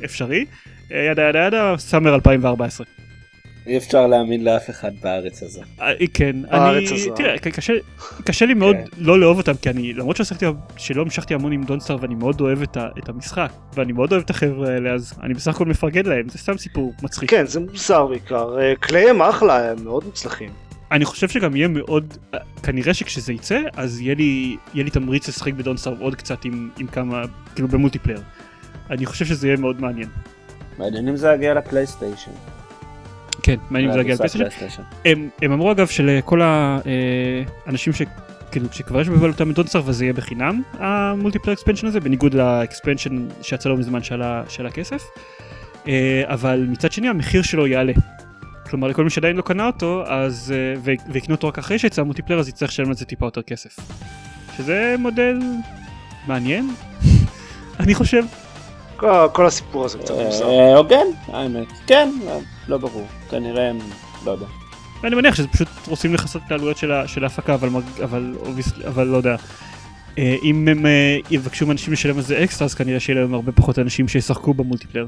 אפשרי. 0.04 0.44
yada 0.90 1.22
yada 1.22 1.46
yada 1.46 1.74
summer 1.78 2.14
2014. 2.14 2.86
אי 3.66 3.76
אפשר 3.76 4.06
להאמין 4.06 4.44
לאף 4.44 4.70
אחד 4.70 4.90
בארץ 5.02 5.42
הזו. 5.42 5.60
אה, 5.80 5.92
כן, 6.14 6.42
בארץ 6.42 6.90
אני, 6.90 7.00
הזו. 7.00 7.14
תראה, 7.14 7.38
קשה, 7.38 7.72
קשה 8.24 8.46
לי 8.46 8.54
מאוד 8.54 8.76
כן. 8.76 8.84
לא 8.98 9.20
לאהוב 9.20 9.38
אותם, 9.38 9.52
כי 9.62 9.70
אני, 9.70 9.92
למרות 9.92 10.16
שעשיתי, 10.16 10.46
שלא 10.76 11.02
המשכתי 11.02 11.34
המון 11.34 11.52
עם 11.52 11.64
דונסטאר 11.64 11.96
ואני 12.00 12.14
מאוד 12.14 12.40
אוהב 12.40 12.62
את, 12.62 12.76
ה, 12.76 12.88
את 12.98 13.08
המשחק, 13.08 13.50
ואני 13.74 13.92
מאוד 13.92 14.12
אוהב 14.12 14.22
את 14.22 14.30
החבר'ה 14.30 14.68
האלה, 14.68 14.90
אז 14.94 15.12
אני 15.22 15.34
בסך 15.34 15.54
הכל 15.54 15.64
מפרגן 15.64 16.06
להם, 16.06 16.28
זה 16.28 16.38
סתם 16.38 16.58
סיפור 16.58 16.92
מצחיק. 17.02 17.30
כן, 17.30 17.46
זה 17.46 17.60
מוזר 17.60 18.06
בעיקר. 18.06 18.58
אה, 18.58 18.74
קליי 18.80 19.10
הם 19.10 19.22
אחלה, 19.22 19.70
הם 19.70 19.84
מאוד 19.84 20.04
מוצלחים. 20.04 20.50
אני 20.92 21.04
חושב 21.04 21.28
שגם 21.28 21.56
יהיה 21.56 21.68
מאוד, 21.68 22.14
כנראה 22.62 22.94
שכשזה 22.94 23.32
יצא, 23.32 23.60
אז 23.76 24.00
יהיה 24.00 24.14
לי, 24.14 24.56
יהיה 24.74 24.84
לי 24.84 24.90
תמריץ 24.90 25.28
לשחק 25.28 25.52
בדונסטאר 25.52 25.94
עוד 26.00 26.14
קצת 26.14 26.44
עם, 26.44 26.70
עם 26.78 26.86
כמה, 26.86 27.22
כאילו 27.54 27.68
במולטיפלייר. 27.68 28.20
אני 28.90 29.06
חושב 29.06 29.24
שזה 29.24 29.46
יהיה 29.46 29.56
מאוד 29.56 29.80
מעניין. 29.80 30.08
מעניין 30.78 31.08
אם 31.08 31.16
זה 31.16 31.32
יגיע 31.32 31.54
לפלייסטיישן. 31.54 32.30
כן, 33.46 33.56
מעניין 33.70 33.90
אם 33.90 33.94
זה 33.94 34.00
יגיע 34.00 34.14
לפלייסטיישן. 34.14 34.48
פלייסטיישן. 34.48 34.82
הם, 35.04 35.28
הם 35.42 35.52
אמרו 35.52 35.72
אגב 35.72 35.86
שלכל 35.86 36.40
האנשים 37.66 37.92
ש... 37.92 38.02
כאילו 38.50 38.66
שכבר 38.72 39.00
יש 39.00 39.08
בבעלותם 39.08 39.50
את 39.50 39.54
Don't 39.54 39.67
Starve 39.67 39.82
זה 39.84 40.04
יהיה 40.04 40.12
בחינם 40.12 40.62
ה 40.78 40.85
multiplayer 40.85 41.54
expansion 41.54 41.86
הזה 41.86 42.00
בניגוד 42.00 42.34
ל 42.34 42.44
expansion 42.44 43.28
שיצא 43.42 43.68
לא 43.68 43.76
מזמן 43.76 44.02
שעלה 44.02 44.66
כסף 44.66 45.02
אה, 45.88 46.22
אבל 46.24 46.66
מצד 46.68 46.92
שני 46.92 47.08
המחיר 47.08 47.42
שלו 47.42 47.66
יעלה. 47.66 47.92
כלומר 48.70 48.88
לכל 48.88 49.04
מי 49.04 49.10
שעדיין 49.10 49.36
לא 49.36 49.42
קנה 49.42 49.66
אותו 49.66 50.04
אז 50.06 50.54
אה, 50.56 50.94
ויקנו 51.08 51.34
אותו 51.34 51.48
רק 51.48 51.58
אחרי 51.58 51.78
שיצא 51.78 52.02
ה 52.02 52.06
multiplayer 52.06 52.40
אז 52.40 52.48
יצטרך 52.48 52.70
לשלם 52.70 52.88
על 52.88 52.94
זה 52.94 53.04
טיפה 53.04 53.26
יותר 53.26 53.42
כסף. 53.42 53.76
שזה 54.56 54.94
מודל 54.98 55.38
מעניין 56.26 56.70
אני 57.80 57.94
חושב 57.94 58.24
כל, 58.96 59.26
כל 59.32 59.46
הסיפור 59.46 59.84
הזה 59.84 59.98
קצת 59.98 60.14
מוזר. 60.24 60.48
אה, 60.48 60.76
הוגן, 60.76 61.06
האמת. 61.26 61.66
כן, 61.86 62.10
אה, 62.28 62.38
לא 62.68 62.78
ברור. 62.78 63.06
כנראה 63.30 63.70
הם, 63.70 63.78
לא 64.24 64.30
יודע. 64.30 64.46
ואני 65.02 65.16
מניח 65.16 65.34
שזה 65.34 65.48
פשוט 65.48 65.68
רוצים 65.88 66.14
לכסות 66.14 66.42
את 66.46 66.52
העלויות 66.52 66.76
של, 66.76 67.22
ההפקה 67.22 67.54
אבל, 67.54 67.68
אבל, 68.04 68.34
אבל 68.86 69.06
לא 69.06 69.16
יודע. 69.16 69.36
אה, 70.18 70.36
אם 70.42 70.68
הם 70.68 70.86
אה, 70.86 71.18
יבקשו 71.30 71.66
מאנשים 71.66 71.92
לשלם 71.92 72.16
על 72.16 72.22
זה 72.22 72.44
אקסטרה 72.44 72.64
אז 72.64 72.74
כנראה 72.74 73.00
שיהיה 73.00 73.20
להם 73.20 73.34
הרבה 73.34 73.52
פחות 73.52 73.78
אנשים 73.78 74.08
שישחקו 74.08 74.54
ב 74.54 74.58
multiplayer. 74.58 75.06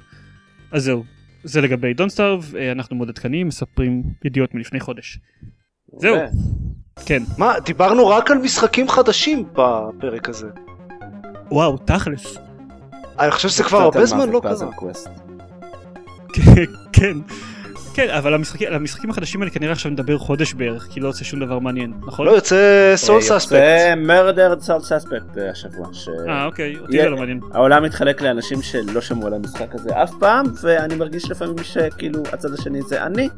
אז 0.72 0.84
זהו, 0.84 1.04
זה 1.44 1.60
לגבי 1.60 1.94
Don't 1.94 2.14
Starve 2.14 2.38
אנחנו 2.72 2.96
מאוד 2.96 3.08
עדכניים 3.08 3.48
מספרים 3.48 4.02
ידיעות 4.24 4.54
מלפני 4.54 4.80
חודש. 4.80 5.18
זהו. 5.96 6.16
ו- 6.16 6.28
כן, 7.06 7.22
מה, 7.38 7.54
דיברנו 7.64 8.08
רק 8.08 8.30
על 8.30 8.38
משחקים 8.38 8.88
חדשים 8.88 9.44
בפרק 9.52 10.28
הזה. 10.28 10.48
וואו 11.50 11.76
תכלס. 11.76 12.47
אני 13.20 13.30
חושב 13.30 13.48
שזה 13.48 13.64
כבר 13.64 13.78
הרבה 13.82 14.06
זמן 14.06 14.30
לא 14.30 14.40
קרה. 14.40 14.54
כן. 16.92 17.16
כן 17.94 18.10
אבל 18.10 18.34
המשחקים, 18.34 18.68
על 18.68 18.74
המשחקים 18.74 19.10
החדשים 19.10 19.40
האלה 19.42 19.50
כנראה 19.50 19.72
עכשיו 19.72 19.90
נדבר 19.92 20.18
חודש 20.18 20.54
בערך 20.54 20.86
כי 20.90 21.00
לא 21.00 21.08
יוצא 21.08 21.24
שום 21.24 21.40
דבר 21.40 21.58
מעניין 21.58 21.92
נכון? 22.06 22.26
לא 22.26 22.30
יוצא 22.30 22.56
סול 22.96 23.16
אה, 23.16 23.22
סאספקט. 23.22 23.52
יוצא 23.52 23.94
מרדר 23.96 24.54
סול 24.60 24.80
סאספקט 24.80 25.38
השבוע. 25.52 25.86
ש- 25.92 26.08
אה 26.28 26.44
אוקיי 26.44 26.76
אותי 26.78 26.92
יהיה- 26.92 27.04
זה 27.04 27.10
לא 27.10 27.16
מעניין. 27.16 27.40
העולם 27.52 27.82
מתחלק 27.82 28.22
לאנשים 28.22 28.62
שלא 28.62 29.00
שמעו 29.00 29.26
על 29.26 29.34
המשחק 29.34 29.74
הזה 29.74 30.02
אף 30.02 30.12
פעם, 30.20 30.46
ואני 30.62 30.94
מרגיש 30.94 31.30
לפעמים 31.30 31.54
שכאילו 31.62 32.22
הצד 32.32 32.54
השני 32.54 32.82
זה 32.82 33.02
אני, 33.06 33.28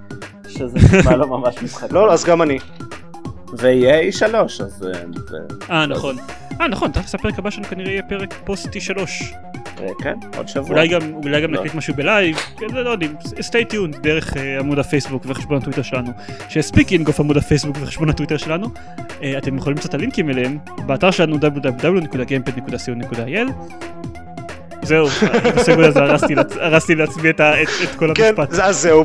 שזה 0.48 0.78
נשמע 0.98 1.16
לא 1.16 1.26
ממש 1.26 1.54
משחק. 1.62 1.92
לא, 1.92 2.12
אז 2.12 2.24
גם 2.24 2.42
אני. 2.42 2.58
ויהיה 3.58 4.10
E3, 4.10 4.34
אז 4.36 4.86
אה, 4.94 5.00
אה 5.70 5.86
נכון. 5.86 6.16
אה 6.60 6.68
נכון 6.68 6.90
תכלס 6.90 7.14
הפרק 7.14 7.38
הבא 7.38 7.50
שלנו 7.50 7.66
כנראה 7.66 7.90
יהיה 7.90 8.02
פרק 8.02 8.34
post 8.44 8.66
E3. 8.68 8.98
אה, 9.80 9.86
כן, 10.02 10.14
עוד 10.36 10.48
שבוע. 10.48 10.68
אולי 10.70 10.88
גם 10.88 11.00
אולי 11.24 11.40
גם 11.42 11.50
לא. 11.52 11.58
נקליט 11.58 11.74
משהו 11.74 11.94
ב 11.94 12.01
live, 12.01 12.36
כן, 12.58 12.66
לא 12.72 12.90
יודעים, 12.90 13.14
stay 13.38 13.72
tuned 13.72 13.98
דרך 14.00 14.36
אה, 14.36 14.58
עמוד 14.60 14.78
הפייסבוק 14.78 15.22
וחשבון 15.26 15.56
הטוויטר 15.56 15.82
שלנו, 15.82 16.10
ש 16.48 16.60
speaking 16.60 17.08
of 17.08 17.20
עמוד 17.20 17.36
הפייסבוק 17.36 17.76
וחשבון 17.80 18.08
הטוויטר 18.10 18.36
שלנו, 18.36 18.66
אה, 19.22 19.38
אתם 19.38 19.56
יכולים 19.56 19.76
למצוא 19.76 19.88
את 19.88 19.94
הלינקים 19.94 20.30
אליהם 20.30 20.58
באתר 20.86 21.10
שלנו 21.10 21.36
www.gamepad.co.il 21.36 23.52
זהו, 24.82 25.06
ב 25.56 25.61
segue 25.61 25.84
הזה 25.84 26.00
הרסתי 26.00 26.34
לעצ- 26.34 26.56
הרסתי 26.60 26.94
לעצמי 26.94 27.30
את 27.30 27.40
כל 27.96 28.12
כן, 28.14 28.24
המשפט. 28.28 28.50
זה- 28.50 28.64
אז 28.64 28.76
זהו. 28.76 29.04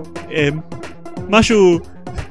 משהו 1.30 1.80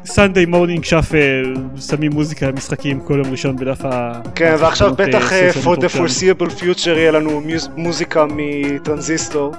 Sunday 0.06 0.46
Morning 0.46 0.84
Shuffle, 0.84 1.54
שמים 1.88 2.12
מוזיקה 2.12 2.48
למשחקים 2.48 3.00
כל 3.00 3.20
יום 3.24 3.30
ראשון 3.30 3.56
בדף 3.56 3.84
ה... 3.84 4.20
כן, 4.34 4.56
ועכשיו 4.58 4.88
התחנות, 4.88 5.08
בטח 5.08 5.32
אה, 5.32 5.46
אה, 5.46 5.50
for 5.50 5.76
the 5.76 5.96
foreseeable 5.96 6.60
future 6.60 6.88
יהיה 6.88 7.10
לנו 7.10 7.42
מוזיקה 7.76 8.26
מטרנזיסטור. 8.36 9.54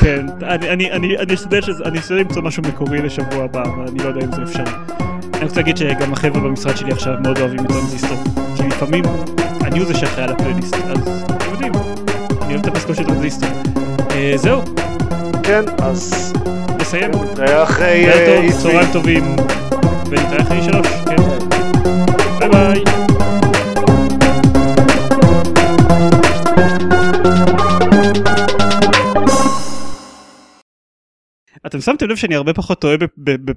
כן, 0.00 0.26
אני, 0.42 1.16
אשתדל 1.34 1.60
למצוא 2.10 2.42
משהו 2.42 2.62
מקורי 2.62 2.98
לשבוע 2.98 3.44
הבא, 3.44 3.62
אבל 3.62 3.88
אני 3.88 3.98
לא 3.98 4.08
יודע 4.08 4.20
אם 4.20 4.32
זה 4.32 4.42
אפשרי. 4.42 4.74
אני 5.34 5.44
רוצה 5.44 5.56
להגיד 5.56 5.76
שגם 5.76 6.12
החבר'ה 6.12 6.40
במשרד 6.40 6.76
שלי 6.76 6.92
עכשיו 6.92 7.14
מאוד 7.22 7.38
אוהבים 7.38 7.60
את 7.60 7.68
טרנזיסטור, 7.68 8.16
כי 8.56 8.62
לפעמים 8.62 9.04
אני 9.64 9.78
הוא 9.78 9.86
זה 9.86 9.94
שאחראי 9.94 10.24
על 10.24 10.30
הפלייליסט, 10.30 10.74
אז 10.74 11.24
אתם 11.36 11.50
יודעים, 11.52 11.72
אני 12.42 12.54
אוהב 12.54 12.60
את 12.60 12.66
הפסקול 12.66 12.94
של 12.94 13.04
טרנזיסטור. 13.04 13.48
אה, 14.10 14.32
זהו, 14.36 14.62
כן, 15.42 15.62
אז 15.82 16.32
נסיים. 16.80 17.10
נראה 17.38 17.62
אחרי 17.62 18.06
לילה 18.06 18.14
אה, 18.14 18.26
טוב, 18.26 18.58
E3. 18.58 18.62
צהריים 18.62 18.92
טובים, 18.92 19.36
ונתראה 20.10 20.42
אחרי 20.42 20.62
שלוש, 20.62 20.86
כן. 20.86 21.16
ביי 22.40 22.48
ביי. 22.48 22.84
אתם 31.66 31.80
שמתם 31.80 32.08
לב 32.08 32.16
שאני 32.16 32.34
הרבה 32.34 32.54
פחות 32.54 32.80
טועה 32.80 32.96
ב- 32.96 33.50